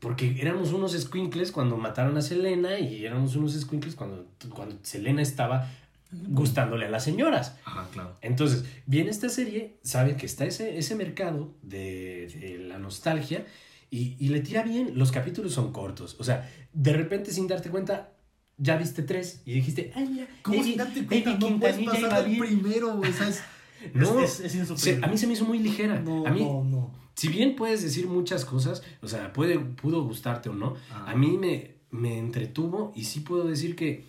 Porque 0.00 0.36
éramos 0.40 0.72
unos 0.72 0.92
squinkles 0.98 1.52
cuando 1.52 1.76
mataron 1.76 2.16
a 2.16 2.22
Selena 2.22 2.78
y 2.78 3.04
éramos 3.04 3.36
unos 3.36 3.52
squinkles 3.52 3.94
cuando, 3.94 4.26
cuando 4.48 4.78
Selena 4.82 5.20
estaba 5.20 5.68
gustándole 6.10 6.86
a 6.86 6.90
las 6.90 7.04
señoras. 7.04 7.56
Ajá, 7.64 7.86
claro. 7.92 8.16
Entonces, 8.22 8.64
viene 8.86 9.10
esta 9.10 9.28
serie, 9.28 9.76
sabe 9.82 10.16
que 10.16 10.26
está 10.26 10.44
ese, 10.46 10.78
ese 10.78 10.94
mercado 10.94 11.54
de, 11.62 12.28
de 12.40 12.58
la 12.66 12.78
nostalgia 12.78 13.44
y, 13.90 14.16
y 14.18 14.28
le 14.30 14.40
tira 14.40 14.62
bien. 14.62 14.92
Los 14.98 15.12
capítulos 15.12 15.52
son 15.52 15.70
cortos. 15.72 16.16
O 16.18 16.24
sea, 16.24 16.50
de 16.72 16.92
repente 16.94 17.30
sin 17.30 17.46
darte 17.46 17.68
cuenta, 17.70 18.12
ya 18.56 18.76
viste 18.76 19.02
tres 19.02 19.42
y 19.44 19.52
dijiste, 19.52 19.92
ay, 19.94 20.08
mira, 20.08 20.26
¿Cómo 20.42 20.56
Eddie- 20.56 20.64
sin 20.64 20.76
darte 20.78 21.04
cuenta? 21.06 21.30
Eddie 21.32 21.50
No 21.50 21.60
puedes 21.60 21.78
pasar 21.84 22.12
al 22.14 22.24
bien". 22.26 22.38
primero, 22.40 23.00
¿sabes? 23.16 23.42
No, 23.94 24.20
es, 24.20 24.40
es, 24.40 24.46
es 24.46 24.52
Se- 24.52 24.58
insufrible. 24.58 25.06
a 25.06 25.08
mí 25.08 25.16
se 25.18 25.26
me 25.26 25.32
hizo 25.34 25.44
muy 25.44 25.58
ligera. 25.58 26.00
No, 26.00 26.26
a 26.26 26.30
mí, 26.30 26.40
no, 26.44 26.64
no. 26.64 26.92
si 27.14 27.28
bien 27.28 27.56
puedes 27.56 27.82
decir 27.82 28.06
muchas 28.06 28.44
cosas, 28.44 28.82
o 29.02 29.08
sea, 29.08 29.32
puede, 29.32 29.58
pudo 29.58 30.02
gustarte 30.04 30.48
o 30.48 30.54
no, 30.54 30.74
Ah. 30.90 31.10
a 31.10 31.14
mí 31.16 31.36
me, 31.38 31.76
me 31.90 32.18
entretuvo 32.18 32.92
y 32.94 33.04
sí 33.04 33.20
puedo 33.20 33.44
decir 33.44 33.76
que, 33.76 34.04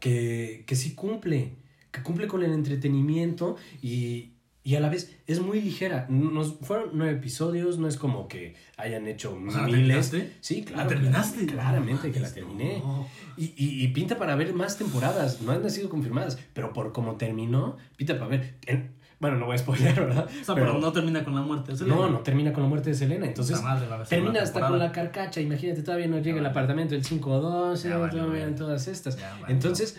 que, 0.00 0.64
que 0.66 0.76
sí 0.76 0.94
cumple, 0.94 1.52
que 1.90 2.02
cumple 2.02 2.26
con 2.28 2.42
el 2.42 2.52
entretenimiento 2.52 3.56
y, 3.82 4.32
y 4.66 4.74
a 4.74 4.80
la 4.80 4.88
vez 4.88 5.16
es 5.28 5.40
muy 5.40 5.60
ligera. 5.60 6.06
Nos, 6.08 6.54
fueron 6.60 6.90
nueve 6.94 7.12
episodios, 7.12 7.78
no 7.78 7.86
es 7.86 7.96
como 7.96 8.26
que 8.26 8.54
hayan 8.76 9.06
hecho 9.06 9.32
O 9.34 9.50
sea, 9.50 9.62
¿la 9.62 9.66
miles. 9.68 10.10
terminaste? 10.10 10.32
Sí, 10.40 10.64
claro. 10.64 10.82
¿La 10.82 10.88
terminaste? 10.88 11.46
Claramente 11.46 12.08
No 12.08 12.12
que 12.14 12.20
la 12.20 12.32
terminé. 12.34 12.78
no. 12.80 13.06
Y, 13.36 13.44
y- 13.56 13.84
y 13.84 13.88
pinta 13.88 14.18
para 14.18 14.34
ver 14.34 14.52
más 14.54 14.76
temporadas. 14.76 15.40
No 15.42 15.52
han 15.52 15.70
sido 15.70 15.88
confirmadas, 15.88 16.38
pero 16.52 16.72
por 16.72 16.92
como 16.92 17.14
terminó, 17.16 17.76
pinta 17.96 18.14
para 18.18 18.26
ver. 18.28 18.54
En- 18.66 18.94
bueno, 19.18 19.38
no 19.38 19.46
voy 19.46 19.54
a 19.54 19.58
spoiler, 19.58 19.94
¿verdad? 19.94 20.28
O 20.42 20.44
sea, 20.44 20.54
pero, 20.54 20.78
no 20.78 20.92
termina 20.92 21.24
con 21.24 21.34
la 21.34 21.40
muerte. 21.42 21.72
no, 21.72 21.78
Selena. 21.78 22.08
no 22.10 22.18
termina 22.20 22.52
con 22.52 22.64
la 22.64 22.68
muerte 22.68 22.90
de 22.90 22.96
Selena. 22.96 23.24
Entonces, 23.26 23.62
madre, 23.62 23.86
termina 24.08 24.42
hasta 24.42 24.66
con 24.68 24.78
la 24.78 24.90
carcacha. 24.92 25.40
Imagínate, 25.40 25.82
todavía 25.82 26.06
no 26.08 26.18
llega 26.18 26.38
el 26.40 26.44
apartamento 26.46 26.94
del 26.94 27.02
512, 27.04 27.88
Ya 27.88 27.96
valió, 27.98 28.22
todavía 28.24 28.44
en 28.44 28.56
todas 28.56 28.88
estas. 28.88 29.16
Entonces, 29.48 29.96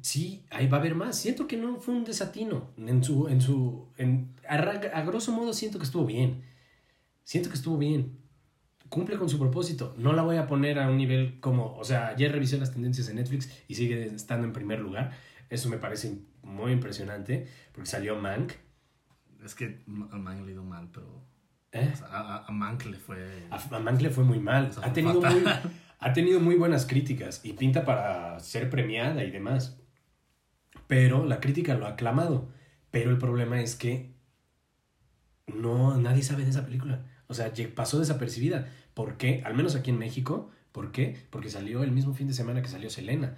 sí, 0.00 0.44
ahí 0.50 0.66
va 0.66 0.78
a 0.78 0.80
haber 0.80 0.94
más. 0.94 1.16
Siento 1.18 1.46
que 1.46 1.56
no 1.56 1.76
fue 1.80 1.94
un 1.94 2.04
desatino. 2.04 2.70
En 2.78 3.02
su, 3.04 3.28
en 3.28 3.40
su, 3.40 3.88
en, 3.96 4.34
a, 4.48 5.02
grosso 5.02 5.32
modo 5.32 5.52
siento 5.52 5.78
que 5.78 5.84
estuvo 5.84 6.06
bien. 6.06 6.42
Siento 7.24 7.48
que 7.50 7.56
estuvo 7.56 7.78
bien. 7.78 8.18
Cumple 8.88 9.16
con 9.16 9.28
su 9.28 9.38
propósito. 9.38 9.94
No 9.96 10.12
la 10.12 10.22
voy 10.22 10.36
a 10.36 10.46
poner 10.46 10.78
a 10.78 10.88
un 10.90 10.98
nivel 10.98 11.40
como, 11.40 11.76
o 11.76 11.84
sea, 11.84 12.08
ayer 12.08 12.30
revisé 12.32 12.58
las 12.58 12.72
tendencias 12.72 13.08
en 13.08 13.16
Netflix 13.16 13.50
y 13.68 13.74
sigue 13.74 14.04
estando 14.06 14.46
en 14.46 14.52
primer 14.52 14.80
lugar. 14.80 15.12
Eso 15.48 15.68
me 15.68 15.78
parece 15.78 16.18
muy 16.42 16.72
impresionante 16.72 17.46
porque 17.72 17.88
salió 17.88 18.16
Mank. 18.16 18.52
Es 19.44 19.54
que 19.54 19.82
a 20.10 20.16
Mank 20.18 20.44
le 20.44 20.52
ido 20.52 20.64
mal, 20.64 20.88
pero. 20.92 21.22
¿Eh? 21.72 21.90
o 21.92 21.96
sea, 21.96 22.06
a, 22.08 22.46
a- 22.46 22.52
Mank 22.52 22.84
le 22.86 22.98
fue. 22.98 23.46
A, 23.50 23.56
a 23.76 23.78
Mank 23.78 24.00
le 24.02 24.10
fue 24.10 24.24
muy 24.24 24.38
mal. 24.38 24.66
O 24.66 24.72
sea, 24.72 24.84
Ha 24.86 24.92
tenido, 24.92 25.20
fatal. 25.22 25.40
muy, 25.42 25.52
ha 25.98 26.12
tenido 26.12 26.38
muy 26.40 26.56
buenas 26.56 26.84
críticas 26.86 27.40
y 27.44 27.54
pinta 27.54 27.84
para 27.84 28.38
ser 28.40 28.68
premiada 28.68 29.24
y 29.24 29.30
demás. 29.30 29.78
Pero 30.86 31.24
la 31.24 31.40
crítica 31.40 31.74
lo 31.74 31.86
ha 31.86 31.90
aclamado. 31.90 32.48
Pero 32.90 33.10
el 33.10 33.18
problema 33.18 33.60
es 33.60 33.74
que 33.74 34.12
no, 35.46 35.96
nadie 35.96 36.22
sabe 36.22 36.44
de 36.44 36.50
esa 36.50 36.64
película. 36.64 37.06
O 37.26 37.34
sea, 37.34 37.52
pasó 37.74 37.98
desapercibida. 37.98 38.68
¿Por 38.94 39.16
qué? 39.16 39.42
Al 39.44 39.54
menos 39.54 39.74
aquí 39.74 39.90
en 39.90 39.98
México. 39.98 40.50
¿Por 40.72 40.92
qué? 40.92 41.16
Porque 41.30 41.50
salió 41.50 41.82
el 41.82 41.92
mismo 41.92 42.14
fin 42.14 42.28
de 42.28 42.34
semana 42.34 42.62
que 42.62 42.68
salió 42.68 42.90
Selena. 42.90 43.36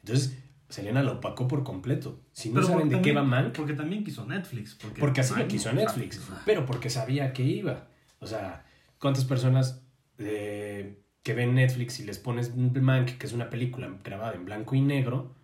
Entonces, 0.00 0.38
Selena 0.68 1.02
lo 1.02 1.14
opacó 1.14 1.48
por 1.48 1.64
completo. 1.64 2.20
Si 2.32 2.48
no 2.48 2.56
Pero 2.56 2.66
saben 2.66 2.88
de 2.88 3.02
qué 3.02 3.12
va 3.12 3.22
Mank, 3.22 3.54
Porque 3.54 3.74
también 3.74 4.04
quiso 4.04 4.26
Netflix. 4.26 4.74
Porque, 4.74 5.00
porque 5.00 5.20
así 5.20 5.34
lo 5.36 5.46
quiso 5.46 5.72
Netflix, 5.72 6.20
pero 6.46 6.64
porque 6.64 6.88
sabía 6.88 7.32
que 7.32 7.42
iba. 7.42 7.88
O 8.20 8.26
sea, 8.26 8.64
¿cuántas 8.98 9.24
personas 9.26 9.84
eh, 10.18 11.02
que 11.22 11.34
ven 11.34 11.54
Netflix 11.54 12.00
y 12.00 12.04
les 12.04 12.18
pones 12.18 12.56
Mank, 12.56 13.18
que 13.18 13.26
es 13.26 13.32
una 13.32 13.50
película 13.50 13.90
grabada 14.02 14.34
en 14.34 14.46
blanco 14.46 14.74
y 14.74 14.80
negro, 14.80 15.34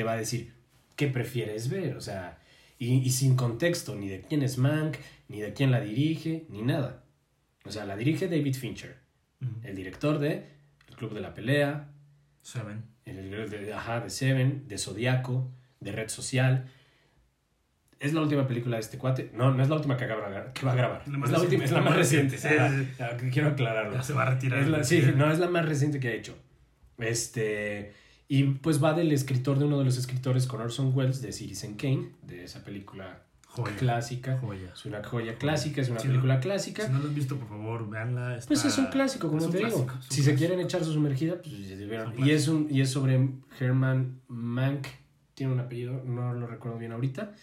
te 0.00 0.04
va 0.04 0.12
a 0.12 0.16
decir, 0.16 0.54
¿qué 0.96 1.08
prefieres 1.08 1.68
ver? 1.68 1.94
O 1.94 2.00
sea, 2.00 2.38
y, 2.78 2.94
y 3.00 3.10
sin 3.10 3.36
contexto, 3.36 3.94
ni 3.96 4.08
de 4.08 4.22
quién 4.22 4.42
es 4.42 4.56
Mank, 4.56 4.96
ni 5.28 5.40
de 5.42 5.52
quién 5.52 5.70
la 5.70 5.78
dirige, 5.82 6.46
ni 6.48 6.62
nada. 6.62 7.04
O 7.66 7.70
sea, 7.70 7.84
la 7.84 7.96
dirige 7.98 8.26
David 8.28 8.54
Fincher, 8.54 8.96
Ujú. 9.42 9.52
el 9.62 9.76
director 9.76 10.18
de 10.18 10.46
El 10.88 10.96
Club 10.96 11.12
de 11.12 11.20
la 11.20 11.34
Pelea, 11.34 11.90
Seven. 12.40 12.82
el, 13.04 13.50
de, 13.50 13.74
ajá, 13.74 14.00
de 14.00 14.08
Seven, 14.08 14.66
de 14.68 14.78
Zodiaco, 14.78 15.50
de 15.80 15.92
Red 15.92 16.08
Social. 16.08 16.70
¿Es 17.98 18.14
la 18.14 18.22
última 18.22 18.46
película 18.46 18.76
de 18.76 18.80
este 18.80 18.96
cuate? 18.96 19.30
No, 19.34 19.52
no 19.52 19.62
es 19.62 19.68
la 19.68 19.74
última 19.76 19.98
que, 19.98 20.04
acaba- 20.04 20.54
que 20.54 20.64
va 20.64 20.72
a 20.72 20.76
grabar. 20.76 21.06
La 21.08 21.26
es 21.26 21.30
la 21.30 21.40
última, 21.42 21.64
es 21.64 21.72
la 21.72 21.82
más 21.82 21.94
reciente. 21.94 22.38
Sí, 22.38 22.48
sí, 22.48 22.54
ah, 23.00 23.10
quiero 23.30 23.48
aclararlo. 23.48 23.92
Ya 23.92 24.02
se 24.02 24.14
va 24.14 24.22
a 24.22 24.30
retirar. 24.30 24.60
Es 24.60 24.68
la- 24.68 24.82
Sí. 24.82 25.02
no, 25.14 25.30
es 25.30 25.38
la 25.38 25.50
más 25.50 25.66
reciente 25.68 26.00
que 26.00 26.08
ha 26.08 26.12
hecho. 26.14 26.38
Este, 26.96 27.92
y 28.32 28.44
pues 28.44 28.80
va 28.82 28.94
del 28.94 29.10
escritor 29.10 29.58
de 29.58 29.64
uno 29.64 29.76
de 29.80 29.84
los 29.84 29.98
escritores 29.98 30.46
con 30.46 30.60
Orson 30.60 30.92
Welles 30.94 31.20
de 31.20 31.32
Citizen 31.32 31.74
Kane, 31.74 32.10
de 32.22 32.44
esa 32.44 32.62
película 32.62 33.24
Joya. 33.48 33.74
clásica. 33.76 34.38
Joya. 34.38 34.70
Es 34.72 34.84
una 34.86 35.02
joya 35.02 35.34
clásica, 35.34 35.80
es 35.80 35.88
una 35.88 35.98
no. 35.98 36.04
película 36.06 36.38
clásica. 36.38 36.86
Si 36.86 36.92
no 36.92 37.00
lo 37.00 37.08
han 37.08 37.14
visto, 37.16 37.36
por 37.36 37.48
favor, 37.48 37.90
véanla. 37.90 38.36
está- 38.36 38.46
Pues 38.46 38.64
es 38.64 38.78
un 38.78 38.86
clásico, 38.86 39.28
como 39.28 39.44
un 39.44 39.50
te 39.50 39.58
digo. 39.58 39.84
clásico, 39.84 40.14
Si 40.14 40.22
se 40.22 40.36
quieren 40.36 40.60
echar 40.60 40.84
su 40.84 40.92
sumergida, 40.92 41.42
pues 41.42 41.68
ya 41.68 41.76
se 41.76 41.86
vieron. 41.86 42.14
Y 42.24 42.30
es, 42.30 42.46
un, 42.46 42.68
y 42.70 42.80
es 42.82 42.90
sobre 42.90 43.28
Herman 43.58 44.20
Mank. 44.28 44.86
Tiene 45.34 45.52
un 45.52 45.58
apellido, 45.58 46.00
no 46.04 46.32
lo 46.32 46.46
recuerdo 46.46 46.78
bien 46.78 46.92
ahorita. 46.92 47.34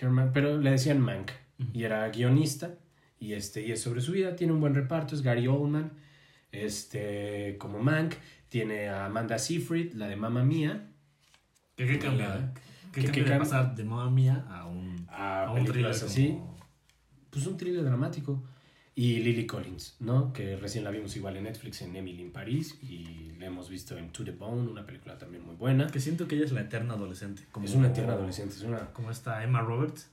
Herman, 0.00 0.30
pero 0.32 0.56
le 0.60 0.70
decían 0.70 1.00
Mank. 1.00 1.32
Y 1.74 1.82
era 1.82 2.08
guionista. 2.10 2.76
Y, 3.18 3.32
este, 3.32 3.66
y 3.66 3.72
es 3.72 3.80
sobre 3.82 4.00
su 4.00 4.12
vida. 4.12 4.36
Tiene 4.36 4.52
un 4.52 4.60
buen 4.60 4.74
reparto. 4.76 5.16
Es 5.16 5.22
Gary 5.22 5.48
Oldman. 5.48 5.90
Este, 6.52 7.56
como 7.58 7.80
Mank. 7.80 8.14
Tiene 8.52 8.90
a 8.90 9.06
Amanda 9.06 9.38
Seyfried, 9.38 9.94
la 9.94 10.08
de 10.08 10.16
Mamma 10.16 10.44
Mía. 10.44 10.90
¿Qué, 11.74 11.86
qué 11.86 11.98
cambia? 11.98 12.28
La- 12.28 12.52
¿Qué, 12.92 13.00
que- 13.00 13.06
cambia 13.06 13.32
de 13.32 13.38
pasar 13.38 13.74
de 13.74 13.82
mamá 13.82 14.10
mía 14.10 14.44
a 14.50 14.66
un, 14.66 15.06
A, 15.08 15.44
a 15.46 15.52
un 15.52 15.64
thriller 15.64 15.90
así. 15.90 16.28
como- 16.32 16.58
Pues 17.30 17.46
un 17.46 17.56
thriller 17.56 17.82
dramático. 17.82 18.44
Y 18.94 19.20
Lily 19.20 19.46
Collins, 19.46 19.96
¿no? 20.00 20.34
Que 20.34 20.54
recién 20.56 20.84
la 20.84 20.90
vimos 20.90 21.16
igual 21.16 21.38
en 21.38 21.44
Netflix 21.44 21.80
en 21.80 21.96
Emily 21.96 22.20
in 22.20 22.30
Paris. 22.30 22.76
Y 22.82 23.30
la 23.38 23.46
hemos 23.46 23.70
visto 23.70 23.96
en 23.96 24.10
To 24.10 24.22
the 24.22 24.32
Bone, 24.32 24.70
una 24.70 24.84
película 24.84 25.16
también 25.16 25.46
muy 25.46 25.56
buena. 25.56 25.86
Que 25.86 25.98
siento 25.98 26.28
que 26.28 26.34
ella 26.36 26.44
es 26.44 26.52
la 26.52 26.60
eterna 26.60 26.92
adolescente. 26.92 27.46
Como, 27.52 27.64
Es 27.64 27.72
una 27.74 27.90
tierna 27.94 28.12
adolescente, 28.12 28.54
es 28.54 28.60
una... 28.64 28.92
Como 28.92 29.10
esta 29.10 29.42
Emma 29.42 29.62
Roberts. 29.62 30.10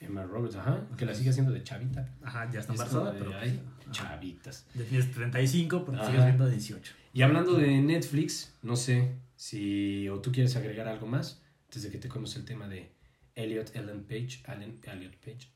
Emma 0.00 0.24
Roberts, 0.24 0.56
ajá, 0.56 0.80
que 0.98 1.06
la 1.06 1.14
sigue 1.14 1.30
haciendo 1.30 1.52
de 1.52 1.62
chavita. 1.62 2.08
Ajá, 2.20 2.50
ya 2.50 2.58
está 2.58 2.74
Es 2.74 2.80
embarazada, 2.80 3.12
de, 3.12 3.18
pero. 3.20 3.38
ay, 3.38 3.60
chavitas. 3.92 4.66
Tienes 4.90 5.10
35, 5.12 5.84
pero 5.86 5.96
Ajá. 5.98 6.06
sigues 6.10 6.24
viendo 6.24 6.48
18. 6.48 6.92
Y 7.16 7.22
hablando 7.22 7.54
de 7.54 7.80
Netflix, 7.80 8.54
no 8.60 8.76
sé 8.76 9.08
si 9.36 10.06
o 10.10 10.20
tú 10.20 10.30
quieres 10.30 10.54
agregar 10.54 10.86
algo 10.86 11.06
más 11.06 11.42
antes 11.64 11.82
de 11.82 11.90
que 11.90 11.96
te 11.96 12.10
conoce 12.10 12.38
el 12.38 12.44
tema 12.44 12.68
de 12.68 12.90
Elliot 13.34 13.74
Ellen 13.74 14.04
Page, 14.04 14.42
Allen 14.44 14.78
Elliot 14.84 15.16
Page. 15.16 15.48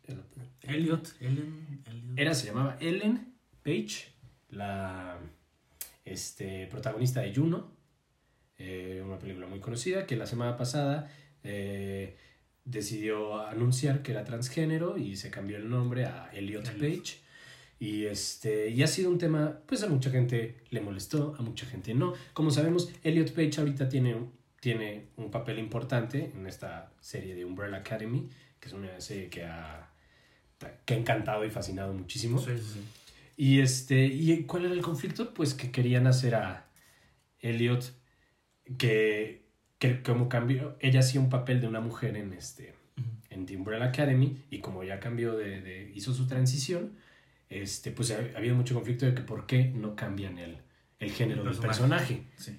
Elliot, 0.62 1.14
Ellen, 1.20 1.82
Elliot. 1.84 2.18
Era, 2.18 2.32
se 2.32 2.46
llamaba 2.46 2.78
Ellen 2.80 3.34
Page, 3.62 4.10
la 4.48 5.18
este, 6.06 6.66
protagonista 6.68 7.20
de 7.20 7.34
Juno, 7.34 7.76
eh, 8.56 9.02
una 9.04 9.18
película 9.18 9.46
muy 9.46 9.60
conocida 9.60 10.06
que 10.06 10.16
la 10.16 10.26
semana 10.26 10.56
pasada 10.56 11.12
eh, 11.44 12.16
decidió 12.64 13.36
anunciar 13.46 14.00
que 14.00 14.12
era 14.12 14.24
transgénero 14.24 14.96
y 14.96 15.14
se 15.16 15.30
cambió 15.30 15.58
el 15.58 15.68
nombre 15.68 16.06
a 16.06 16.30
Elliot 16.32 16.68
Elliot. 16.68 17.00
Page. 17.02 17.29
Y, 17.80 18.04
este, 18.04 18.68
y 18.68 18.82
ha 18.82 18.86
sido 18.86 19.10
un 19.10 19.16
tema, 19.18 19.58
pues 19.66 19.82
a 19.82 19.88
mucha 19.88 20.10
gente 20.10 20.58
le 20.70 20.80
molestó, 20.82 21.34
a 21.38 21.42
mucha 21.42 21.64
gente 21.66 21.94
no. 21.94 22.12
Como 22.34 22.50
sabemos, 22.50 22.92
Elliot 23.02 23.32
Page 23.32 23.58
ahorita 23.58 23.88
tiene, 23.88 24.14
un- 24.14 24.30
tiene 24.60 25.06
un 25.16 25.30
papel 25.30 25.58
importante 25.58 26.30
en 26.36 26.46
esta 26.46 26.92
serie 27.00 27.34
de 27.34 27.44
Umbrella 27.46 27.78
Academy, 27.78 28.28
que 28.60 28.68
es 28.68 28.74
una 28.74 29.00
serie 29.00 29.30
que 29.30 29.44
ha, 29.46 29.90
que 30.84 30.92
ha 30.92 30.96
encantado 30.98 31.42
y 31.46 31.50
fascinado 31.50 31.94
muchísimo. 31.94 32.38
Sí, 32.38 32.52
sí. 32.58 32.80
Y 33.38 33.60
este, 33.60 34.04
¿y 34.04 34.42
cuál 34.44 34.66
era 34.66 34.74
el 34.74 34.82
conflicto? 34.82 35.32
Pues 35.32 35.54
que 35.54 35.70
querían 35.70 36.06
hacer 36.06 36.34
a 36.34 36.68
Elliot 37.40 37.82
que, 38.76 39.46
que 39.78 40.02
como 40.02 40.28
cambió, 40.28 40.76
ella 40.80 41.00
hacía 41.00 41.20
un 41.20 41.30
papel 41.30 41.60
de 41.62 41.66
una 41.68 41.80
mujer 41.80 42.16
en 42.18 42.32
este 42.34 42.74
en 43.30 43.46
The 43.46 43.56
Umbrella 43.56 43.86
Academy 43.86 44.36
y 44.50 44.58
como 44.58 44.82
ya 44.84 45.00
cambió 45.00 45.34
de, 45.36 45.60
de- 45.62 45.90
hizo 45.94 46.12
su 46.12 46.26
transición, 46.26 46.92
este 47.50 47.90
pues 47.90 48.10
ha, 48.12 48.16
ha 48.34 48.38
habido 48.38 48.54
mucho 48.54 48.74
conflicto 48.74 49.04
de 49.06 49.14
que 49.14 49.22
por 49.22 49.46
qué 49.46 49.64
no 49.74 49.94
cambian 49.96 50.38
el, 50.38 50.58
el 50.98 51.10
género 51.10 51.42
El 51.42 51.50
del 51.50 51.58
personaje. 51.58 52.24
Sí. 52.36 52.58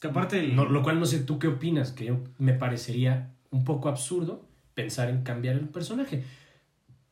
Que 0.00 0.08
aparte, 0.08 0.40
el- 0.40 0.56
No, 0.56 0.64
lo 0.64 0.82
cual 0.82 0.98
no 0.98 1.06
sé 1.06 1.20
tú 1.20 1.38
qué 1.38 1.46
opinas, 1.48 1.92
que 1.92 2.06
yo 2.06 2.24
me 2.38 2.54
parecería 2.54 3.34
un 3.50 3.64
poco 3.64 3.88
absurdo 3.88 4.44
pensar 4.74 5.08
en 5.10 5.22
cambiar 5.22 5.56
el 5.56 5.68
personaje. 5.68 6.24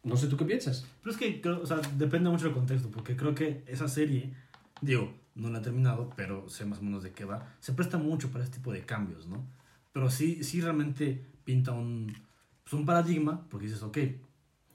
No 0.02 0.16
sé 0.16 0.28
tú 0.28 0.36
qué 0.36 0.44
piensas. 0.44 0.86
Pero 1.02 1.10
es 1.12 1.18
que, 1.18 1.48
o 1.48 1.66
sea, 1.66 1.78
depende 1.96 2.30
mucho 2.30 2.44
del 2.44 2.54
contexto, 2.54 2.90
porque 2.90 3.16
creo 3.16 3.34
que 3.34 3.64
esa 3.66 3.88
serie, 3.88 4.32
digo, 4.80 5.12
no 5.34 5.50
la 5.50 5.58
he 5.58 5.62
terminado, 5.62 6.10
pero 6.16 6.48
sé 6.48 6.64
más 6.64 6.78
o 6.78 6.82
menos 6.82 7.02
de 7.02 7.10
qué 7.12 7.24
va, 7.24 7.54
se 7.60 7.72
presta 7.72 7.98
mucho 7.98 8.30
para 8.30 8.44
este 8.44 8.58
tipo 8.58 8.72
de 8.72 8.86
cambios, 8.86 9.26
¿no? 9.26 9.44
Pero 9.92 10.08
sí, 10.08 10.44
sí 10.44 10.60
realmente 10.60 11.24
pinta 11.44 11.72
un, 11.72 12.16
pues 12.62 12.72
un 12.72 12.86
paradigma, 12.86 13.46
porque 13.50 13.66
dices, 13.66 13.82
ok, 13.82 13.98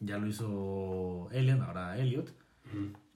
ya 0.01 0.17
lo 0.17 0.27
hizo 0.27 1.29
Ellen, 1.31 1.61
ahora 1.61 1.97
Elliot, 1.97 2.33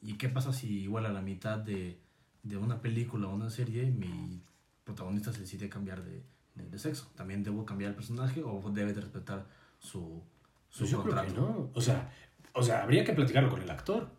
¿y 0.01 0.13
qué 0.13 0.29
pasa 0.29 0.53
si 0.53 0.79
igual 0.83 1.05
a 1.05 1.11
la 1.11 1.21
mitad 1.21 1.57
de, 1.57 1.97
de 2.43 2.57
una 2.57 2.79
película 2.81 3.27
o 3.27 3.35
una 3.35 3.49
serie 3.49 3.85
mi 3.91 4.41
protagonista 4.83 5.33
se 5.33 5.41
decide 5.41 5.67
cambiar 5.67 6.03
de, 6.03 6.23
de- 6.55 6.69
de 6.69 6.79
sexo? 6.79 7.11
¿También 7.15 7.43
debo 7.43 7.65
cambiar 7.65 7.89
el 7.89 7.95
personaje 7.95 8.41
o 8.43 8.61
debe 8.71 8.93
de 8.93 9.01
respetar 9.01 9.45
su, 9.79 10.21
su 10.69 10.79
Pues 10.79 10.91
yo 10.91 11.03
creo 11.03 11.15
contrato? 11.15 11.33
que 11.35 11.41
no. 11.41 11.69
O 11.73 11.81
sea, 11.81 12.11
o 12.53 12.63
sea, 12.63 12.83
habría 12.83 13.03
que 13.03 13.13
platicarlo 13.13 13.49
con 13.49 13.61
el 13.61 13.69
actor. 13.69 14.09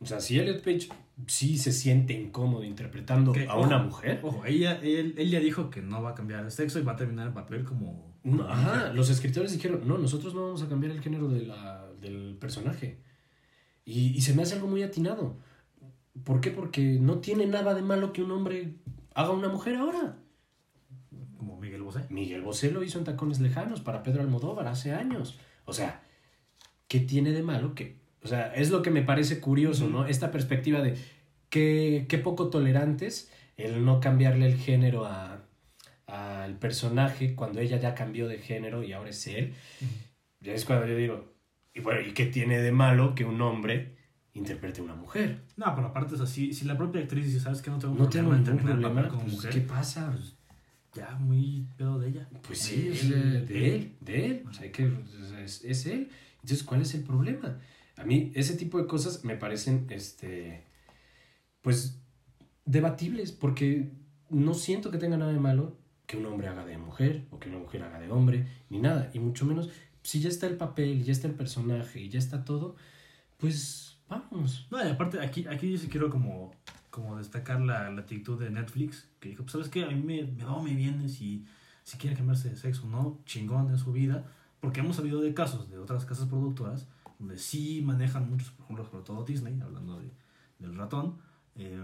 O 0.00 0.06
sea, 0.06 0.20
si 0.20 0.38
Elliot 0.38 0.62
Page 0.62 0.88
sí 1.28 1.56
se 1.56 1.72
siente 1.72 2.12
incómodo 2.12 2.64
interpretando 2.64 3.32
Que, 3.32 3.46
a 3.46 3.54
una 3.56 3.78
mujer. 3.78 4.20
Ojo, 4.22 4.44
ella, 4.44 4.78
él, 4.82 5.14
ella 5.16 5.38
dijo 5.40 5.70
que 5.70 5.80
no 5.80 6.02
va 6.02 6.10
a 6.10 6.14
cambiar 6.14 6.44
el 6.44 6.50
sexo 6.50 6.78
y 6.78 6.82
va 6.82 6.92
a 6.92 6.96
terminar 6.96 7.28
el 7.28 7.32
papel 7.32 7.64
como. 7.64 8.12
no, 8.24 8.46
ajá, 8.48 8.92
los 8.92 9.08
escritores 9.08 9.52
dijeron, 9.52 9.86
no, 9.86 9.96
nosotros 9.96 10.34
no 10.34 10.42
vamos 10.46 10.62
a 10.62 10.68
cambiar 10.68 10.92
el 10.92 11.00
género 11.00 11.28
de 11.28 11.46
la- 11.46 11.83
del 12.04 12.36
personaje. 12.38 13.00
Y, 13.84 14.16
y 14.16 14.20
se 14.20 14.34
me 14.34 14.42
hace 14.42 14.54
algo 14.54 14.68
muy 14.68 14.82
atinado. 14.82 15.38
¿Por 16.22 16.40
qué? 16.40 16.50
Porque 16.50 16.98
no 17.00 17.18
tiene 17.18 17.46
nada 17.46 17.74
de 17.74 17.82
malo 17.82 18.12
que 18.12 18.22
un 18.22 18.30
hombre 18.30 18.76
haga 19.14 19.30
una 19.30 19.48
mujer 19.48 19.76
ahora. 19.76 20.18
Como 21.36 21.58
Miguel 21.58 21.82
Bosé. 21.82 22.06
Miguel 22.10 22.42
Bosé 22.42 22.70
lo 22.70 22.82
hizo 22.82 22.98
en 22.98 23.04
Tacones 23.04 23.40
Lejanos 23.40 23.80
para 23.80 24.02
Pedro 24.02 24.22
Almodóvar 24.22 24.68
hace 24.68 24.92
años. 24.92 25.38
O 25.64 25.72
sea, 25.72 26.02
¿qué 26.88 27.00
tiene 27.00 27.32
de 27.32 27.42
malo 27.42 27.74
que... 27.74 27.98
O 28.22 28.28
sea, 28.28 28.54
es 28.54 28.70
lo 28.70 28.80
que 28.82 28.90
me 28.90 29.02
parece 29.02 29.40
curioso, 29.40 29.88
¿no? 29.88 30.06
Esta 30.06 30.30
perspectiva 30.30 30.80
de 30.80 30.96
qué, 31.50 32.06
qué 32.08 32.18
poco 32.18 32.48
tolerantes 32.48 33.30
el 33.56 33.84
no 33.84 34.00
cambiarle 34.00 34.46
el 34.46 34.56
género 34.56 35.04
a 35.04 35.44
al 36.06 36.58
personaje 36.58 37.34
cuando 37.34 37.60
ella 37.60 37.78
ya 37.78 37.94
cambió 37.94 38.28
de 38.28 38.38
género 38.38 38.82
y 38.82 38.92
ahora 38.92 39.10
es 39.10 39.26
él. 39.26 39.54
Ya 40.40 40.52
es 40.52 40.64
cuando 40.64 40.86
yo 40.86 40.96
digo, 40.96 41.33
y 41.74 41.80
bueno, 41.80 42.00
¿y 42.00 42.12
qué 42.12 42.26
tiene 42.26 42.60
de 42.60 42.72
malo 42.72 43.14
que 43.14 43.24
un 43.24 43.40
hombre 43.42 43.96
interprete 44.32 44.80
a 44.80 44.84
una 44.84 44.94
mujer? 44.94 45.42
No, 45.56 45.74
pero 45.74 45.88
aparte 45.88 46.14
es 46.14 46.20
así. 46.20 46.52
Si 46.54 46.64
la 46.64 46.76
propia 46.76 47.00
actriz 47.02 47.26
dice, 47.26 47.40
¿sabes 47.40 47.60
qué? 47.62 47.70
No 47.70 47.78
tengo 47.78 47.94
No 47.94 48.08
tengo 48.08 48.30
problema 48.30 48.36
en 48.36 48.42
ningún 48.44 48.56
terminar 48.56 48.76
el 48.76 48.80
problema. 48.80 49.02
papel 49.02 49.10
como 49.10 49.22
pues, 49.24 49.34
mujer. 49.34 49.50
¿Qué 49.52 49.60
pasa? 49.60 50.10
Pues, 50.12 50.34
ya, 50.94 51.16
muy 51.16 51.66
pedo 51.76 51.98
de 51.98 52.08
ella. 52.08 52.28
Pues 52.46 52.58
sí, 52.60 52.82
De 52.82 52.92
es 52.92 53.04
él, 53.04 53.46
de, 53.46 53.74
él, 53.74 53.96
de 54.00 54.26
él. 54.26 54.44
O 54.48 54.52
sea, 54.52 54.70
que 54.70 54.90
es, 55.44 55.64
es 55.64 55.86
él. 55.86 56.08
Entonces, 56.42 56.62
¿cuál 56.62 56.82
es 56.82 56.94
el 56.94 57.02
problema? 57.02 57.58
A 57.96 58.04
mí, 58.04 58.30
ese 58.34 58.54
tipo 58.54 58.78
de 58.78 58.86
cosas 58.86 59.24
me 59.24 59.34
parecen, 59.36 59.86
este, 59.90 60.64
pues, 61.62 62.00
debatibles, 62.64 63.32
porque 63.32 63.90
no 64.30 64.54
siento 64.54 64.90
que 64.90 64.98
tenga 64.98 65.16
nada 65.16 65.32
de 65.32 65.40
malo 65.40 65.76
que 66.06 66.16
un 66.16 66.26
hombre 66.26 66.48
haga 66.48 66.64
de 66.64 66.76
mujer 66.78 67.24
o 67.30 67.38
que 67.38 67.48
una 67.48 67.58
mujer 67.58 67.82
haga 67.82 67.98
de 67.98 68.10
hombre, 68.10 68.46
ni 68.68 68.78
nada. 68.78 69.10
Y 69.14 69.18
mucho 69.18 69.46
menos, 69.46 69.70
si 70.04 70.20
ya 70.20 70.28
está 70.28 70.46
el 70.46 70.56
papel, 70.56 71.02
ya 71.02 71.12
está 71.12 71.26
el 71.26 71.34
personaje 71.34 72.00
y 72.00 72.08
ya 72.10 72.18
está 72.18 72.44
todo, 72.44 72.76
pues, 73.38 73.98
vamos. 74.08 74.68
No, 74.70 74.86
y 74.86 74.88
aparte, 74.88 75.20
aquí, 75.20 75.46
aquí 75.48 75.72
yo 75.72 75.78
sí 75.78 75.88
quiero 75.88 76.10
como, 76.10 76.52
como 76.90 77.16
destacar 77.16 77.60
la, 77.60 77.90
la 77.90 78.02
actitud 78.02 78.38
de 78.38 78.50
Netflix, 78.50 79.08
que 79.18 79.30
dijo, 79.30 79.42
pues, 79.42 79.52
¿sabes 79.52 79.68
qué? 79.68 79.84
A 79.84 79.88
mí 79.88 80.00
me, 80.00 80.22
me 80.30 80.44
va 80.44 80.52
o 80.52 80.62
me 80.62 80.74
viene 80.74 81.08
si, 81.08 81.46
si 81.82 81.96
quiere 81.96 82.14
cambiarse 82.14 82.50
de 82.50 82.56
sexo, 82.56 82.86
¿no? 82.86 83.22
Chingón 83.24 83.70
en 83.70 83.78
su 83.78 83.92
vida, 83.92 84.30
porque 84.60 84.80
hemos 84.80 84.96
sabido 84.96 85.20
de 85.20 85.32
casos 85.34 85.70
de 85.70 85.78
otras 85.78 86.04
casas 86.04 86.28
productoras 86.28 86.86
donde 87.18 87.38
sí 87.38 87.80
manejan 87.82 88.28
muchos, 88.28 88.50
por 88.50 88.64
ejemplo, 88.64 88.84
sobre 88.84 89.04
todo 89.04 89.24
Disney, 89.24 89.58
hablando 89.62 90.00
de, 90.00 90.10
del 90.58 90.76
ratón, 90.76 91.16
eh, 91.54 91.82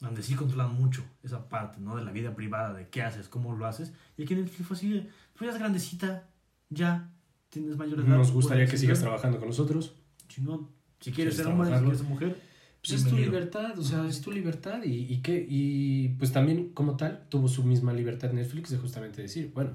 donde 0.00 0.22
sí 0.22 0.34
controlan 0.34 0.74
mucho 0.74 1.04
esa 1.22 1.48
parte, 1.48 1.80
¿no? 1.80 1.96
De 1.96 2.04
la 2.04 2.10
vida 2.10 2.34
privada, 2.34 2.74
de 2.74 2.88
qué 2.88 3.02
haces, 3.02 3.28
cómo 3.28 3.54
lo 3.54 3.66
haces. 3.66 3.92
Y 4.16 4.24
aquí 4.24 4.34
Netflix 4.34 4.66
fue 4.66 4.76
así, 4.76 4.90
de, 4.90 5.02
pues 5.02 5.42
ya 5.42 5.46
eres 5.46 5.58
grandecita, 5.58 6.28
ya 6.70 7.12
tienes 7.60 7.76
mayor 7.76 8.00
edad. 8.00 8.08
Nos 8.16 8.30
gustaría 8.32 8.66
que 8.66 8.76
sigas 8.76 9.00
trabajando 9.00 9.38
con 9.38 9.48
nosotros. 9.48 9.94
Chingón. 10.28 10.68
Si 11.00 11.12
quieres 11.12 11.34
¿Quieres 11.34 11.36
ser 11.36 11.46
hombre, 11.46 11.68
si 11.76 11.82
quieres 11.82 11.98
ser 11.98 12.08
mujer, 12.08 12.36
Pues 12.80 12.92
es 12.92 13.04
tu 13.08 13.16
libertad, 13.16 13.78
o 13.78 13.82
sea, 13.82 14.06
es 14.08 14.20
tu 14.20 14.32
libertad 14.32 14.82
y, 14.84 15.12
y 15.12 15.18
que 15.22 15.44
y 15.48 16.08
pues 16.18 16.32
también 16.32 16.70
como 16.70 16.96
tal 16.96 17.26
tuvo 17.28 17.48
su 17.48 17.64
misma 17.64 17.92
libertad 17.92 18.32
Netflix 18.32 18.70
de 18.70 18.78
justamente 18.78 19.20
decir, 19.22 19.50
bueno, 19.54 19.72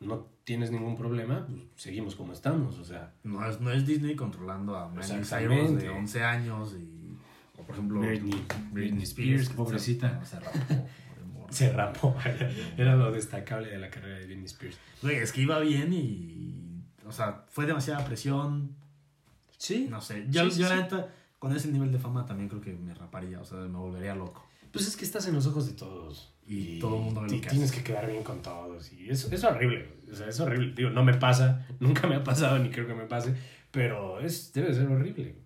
no 0.00 0.26
tienes 0.44 0.70
ningún 0.72 0.96
problema, 0.96 1.46
pues 1.46 1.62
seguimos 1.76 2.16
como 2.16 2.32
estamos, 2.32 2.78
o 2.78 2.84
sea, 2.84 3.14
No 3.22 3.48
es, 3.48 3.60
no 3.60 3.70
es 3.70 3.86
Disney 3.86 4.14
controlando 4.16 4.76
a 4.76 4.88
Miley 4.88 5.24
Cyrus 5.24 5.76
de 5.80 5.88
11 5.88 6.22
años 6.24 6.74
y... 6.78 7.16
O 7.58 7.62
por 7.64 7.76
ejemplo... 7.76 8.00
Britney- 8.00 8.42
Britney 8.72 9.04
Spears, 9.04 9.48
que 9.48 9.54
pobrecita. 9.54 10.22
Se, 10.24 10.36
se 10.36 10.40
rapó, 10.40 10.86
se 11.50 11.72
rapó, 11.72 12.16
era 12.76 12.96
lo 12.96 13.12
destacable 13.12 13.68
de 13.70 13.78
la 13.78 13.88
carrera 13.88 14.18
de 14.18 14.26
Britney 14.26 14.46
Spears. 14.46 14.76
Güey, 15.02 15.16
es 15.18 15.32
que 15.32 15.42
iba 15.42 15.60
bien 15.60 15.92
y... 15.92 16.71
O 17.12 17.14
sea, 17.14 17.44
fue 17.50 17.66
demasiada 17.66 18.02
presión. 18.04 18.74
Sí, 19.58 19.86
No 19.90 20.00
sé. 20.00 20.26
Yo, 20.30 20.44
Sí, 20.46 20.52
sí, 20.52 20.60
yo 20.62 20.68
la 20.68 20.76
sí. 20.76 20.82
neta, 20.82 21.08
con 21.38 21.54
ese 21.54 21.68
nivel 21.68 21.92
de 21.92 21.98
fama 21.98 22.24
también 22.24 22.48
creo 22.48 22.60
que 22.62 22.72
me 22.72 22.94
raparía. 22.94 23.38
O 23.40 23.44
sea, 23.44 23.58
me 23.58 23.78
volvería 23.78 24.14
loco. 24.14 24.44
pues 24.72 24.86
es 24.88 24.96
que 24.96 25.04
estás 25.04 25.26
en 25.28 25.34
los 25.34 25.46
ojos 25.46 25.66
de 25.66 25.74
todos 25.74 26.32
Y 26.46 26.78
todo 26.78 26.96
el 26.96 27.02
mundo 27.02 27.20
ve 27.20 27.28
lo 27.28 27.34
y 27.36 27.40
que 27.42 27.50
tienes 27.50 27.70
que 27.70 27.84
quedar 27.84 28.10
bien 28.10 28.24
con 28.24 28.40
todos 28.40 28.90
y 28.92 29.10
es, 29.10 29.30
es 29.30 29.44
horrible, 29.44 29.86
o 30.10 30.14
sea, 30.16 30.26
es 30.28 30.40
horrible, 30.40 30.72
digo, 30.74 30.88
no 30.90 31.04
me 31.04 31.14
pasa, 31.14 31.66
nunca 31.80 32.06
me 32.08 32.16
ha 32.16 32.24
pasado 32.24 32.58
ni 32.58 32.70
creo 32.70 32.86
que 32.86 32.94
me 32.94 33.04
pase, 33.04 33.34
pero 33.70 34.18
es, 34.20 34.52
debe 34.54 34.72
ser 34.74 34.86
horrible. 34.88 35.36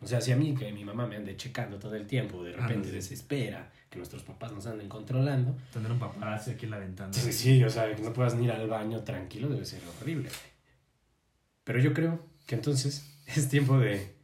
O 0.00 0.06
sea, 0.06 0.20
si 0.20 0.30
a 0.32 0.36
mí 0.36 0.54
que 0.54 0.70
mi 0.72 0.84
mamá 0.84 1.06
me 1.06 1.16
ande 1.16 1.36
checando 1.36 1.78
todo 1.78 1.94
el 1.96 2.06
tiempo, 2.06 2.42
de 2.44 2.54
Ah, 2.54 2.58
repente 2.66 2.88
sí. 2.88 2.94
desespera 2.94 3.70
que 3.90 3.96
nuestros 3.98 4.22
papás 4.22 4.52
nos 4.52 4.66
anden 4.66 4.88
controlando. 4.88 5.56
Tener 5.72 5.90
un 5.90 5.98
paparazzi 5.98 6.50
aquí 6.52 6.66
en 6.66 6.70
la 6.72 6.78
ventana. 6.78 7.06
Entonces, 7.08 7.36
sí, 7.36 7.62
o 7.64 7.70
sea, 7.70 7.94
que 7.94 8.02
no 8.02 8.12
puedas 8.12 8.34
ni 8.34 8.44
ir 8.44 8.52
al 8.52 8.68
baño 8.68 9.00
tranquilo 9.02 9.48
debe 9.48 9.64
ser 9.64 9.80
horrible. 10.00 10.28
Pero 11.64 11.78
yo 11.80 11.92
creo 11.94 12.20
que 12.46 12.54
entonces 12.54 13.10
es 13.26 13.48
tiempo 13.48 13.78
de, 13.78 14.14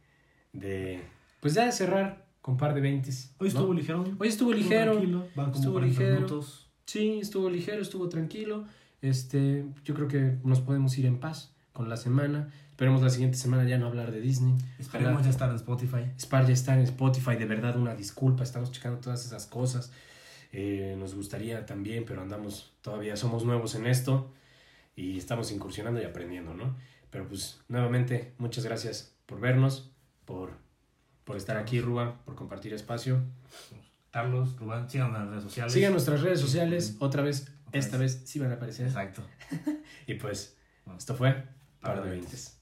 de 0.53 1.01
pues 1.39 1.53
ya 1.53 1.65
de 1.65 1.71
cerrar 1.71 2.25
con 2.41 2.57
par 2.57 2.73
de 2.73 2.81
veintes. 2.81 3.33
Hoy 3.37 3.49
¿no? 3.49 3.53
estuvo 3.59 3.73
ligero. 3.73 4.05
Hoy 4.19 4.27
estuvo 4.27 4.53
ligero. 4.53 4.91
tranquilo, 4.93 5.27
Van 5.35 5.47
como 5.47 5.57
estuvo 5.57 5.73
40 5.73 5.99
ligero. 5.99 6.15
minutos. 6.15 6.69
Sí, 6.85 7.19
estuvo 7.21 7.49
ligero, 7.49 7.81
estuvo 7.81 8.09
tranquilo. 8.09 8.65
Este, 9.01 9.65
yo 9.83 9.93
creo 9.95 10.07
que 10.07 10.37
nos 10.43 10.59
podemos 10.61 10.97
ir 10.97 11.05
en 11.05 11.19
paz 11.19 11.53
con 11.73 11.89
la 11.89 11.97
semana. 11.97 12.51
Esperemos 12.69 13.01
la 13.03 13.09
siguiente 13.11 13.37
semana 13.37 13.63
ya 13.67 13.77
no 13.77 13.85
hablar 13.87 14.11
de 14.11 14.19
Disney. 14.21 14.55
Esperemos 14.79 15.11
Ojalá- 15.13 15.23
ya 15.23 15.29
estar 15.29 15.49
en 15.51 15.55
Spotify. 15.55 16.11
Spar 16.19 16.47
ya 16.47 16.53
está 16.53 16.73
en 16.75 16.81
Spotify, 16.81 17.35
de 17.35 17.45
verdad 17.45 17.77
una 17.77 17.93
disculpa, 17.95 18.43
estamos 18.43 18.71
checando 18.71 18.99
todas 18.99 19.23
esas 19.25 19.45
cosas. 19.45 19.91
Eh, 20.51 20.95
nos 20.97 21.13
gustaría 21.13 21.65
también, 21.65 22.05
pero 22.05 22.21
andamos, 22.21 22.73
todavía 22.81 23.15
somos 23.15 23.45
nuevos 23.45 23.75
en 23.75 23.85
esto 23.85 24.33
y 24.95 25.17
estamos 25.17 25.51
incursionando 25.51 26.01
y 26.01 26.05
aprendiendo, 26.05 26.53
¿no? 26.55 26.75
Pero 27.11 27.27
pues 27.27 27.61
nuevamente, 27.67 28.33
muchas 28.37 28.65
gracias 28.65 29.15
por 29.25 29.39
vernos, 29.39 29.91
por, 30.25 30.51
por 31.23 31.37
estar 31.37 31.57
aquí, 31.57 31.79
Rubén, 31.81 32.13
por 32.25 32.35
compartir 32.35 32.73
espacio. 32.73 33.21
Carlos, 34.11 34.57
Rubén, 34.57 34.89
sigan 34.89 35.13
las 35.13 35.27
redes 35.27 35.43
sociales. 35.43 35.73
Sigan 35.73 35.91
nuestras 35.91 36.21
redes 36.21 36.39
sociales, 36.39 36.95
otra 36.99 37.21
vez, 37.21 37.53
esta 37.71 37.97
vez 37.97 38.21
sí 38.25 38.39
van 38.39 38.51
a 38.51 38.55
aparecer. 38.55 38.87
Exacto. 38.87 39.21
Y 40.07 40.15
pues, 40.15 40.57
esto 40.97 41.15
fue 41.15 41.43
Par 41.79 42.03
de 42.03 42.09
Veintes. 42.09 42.57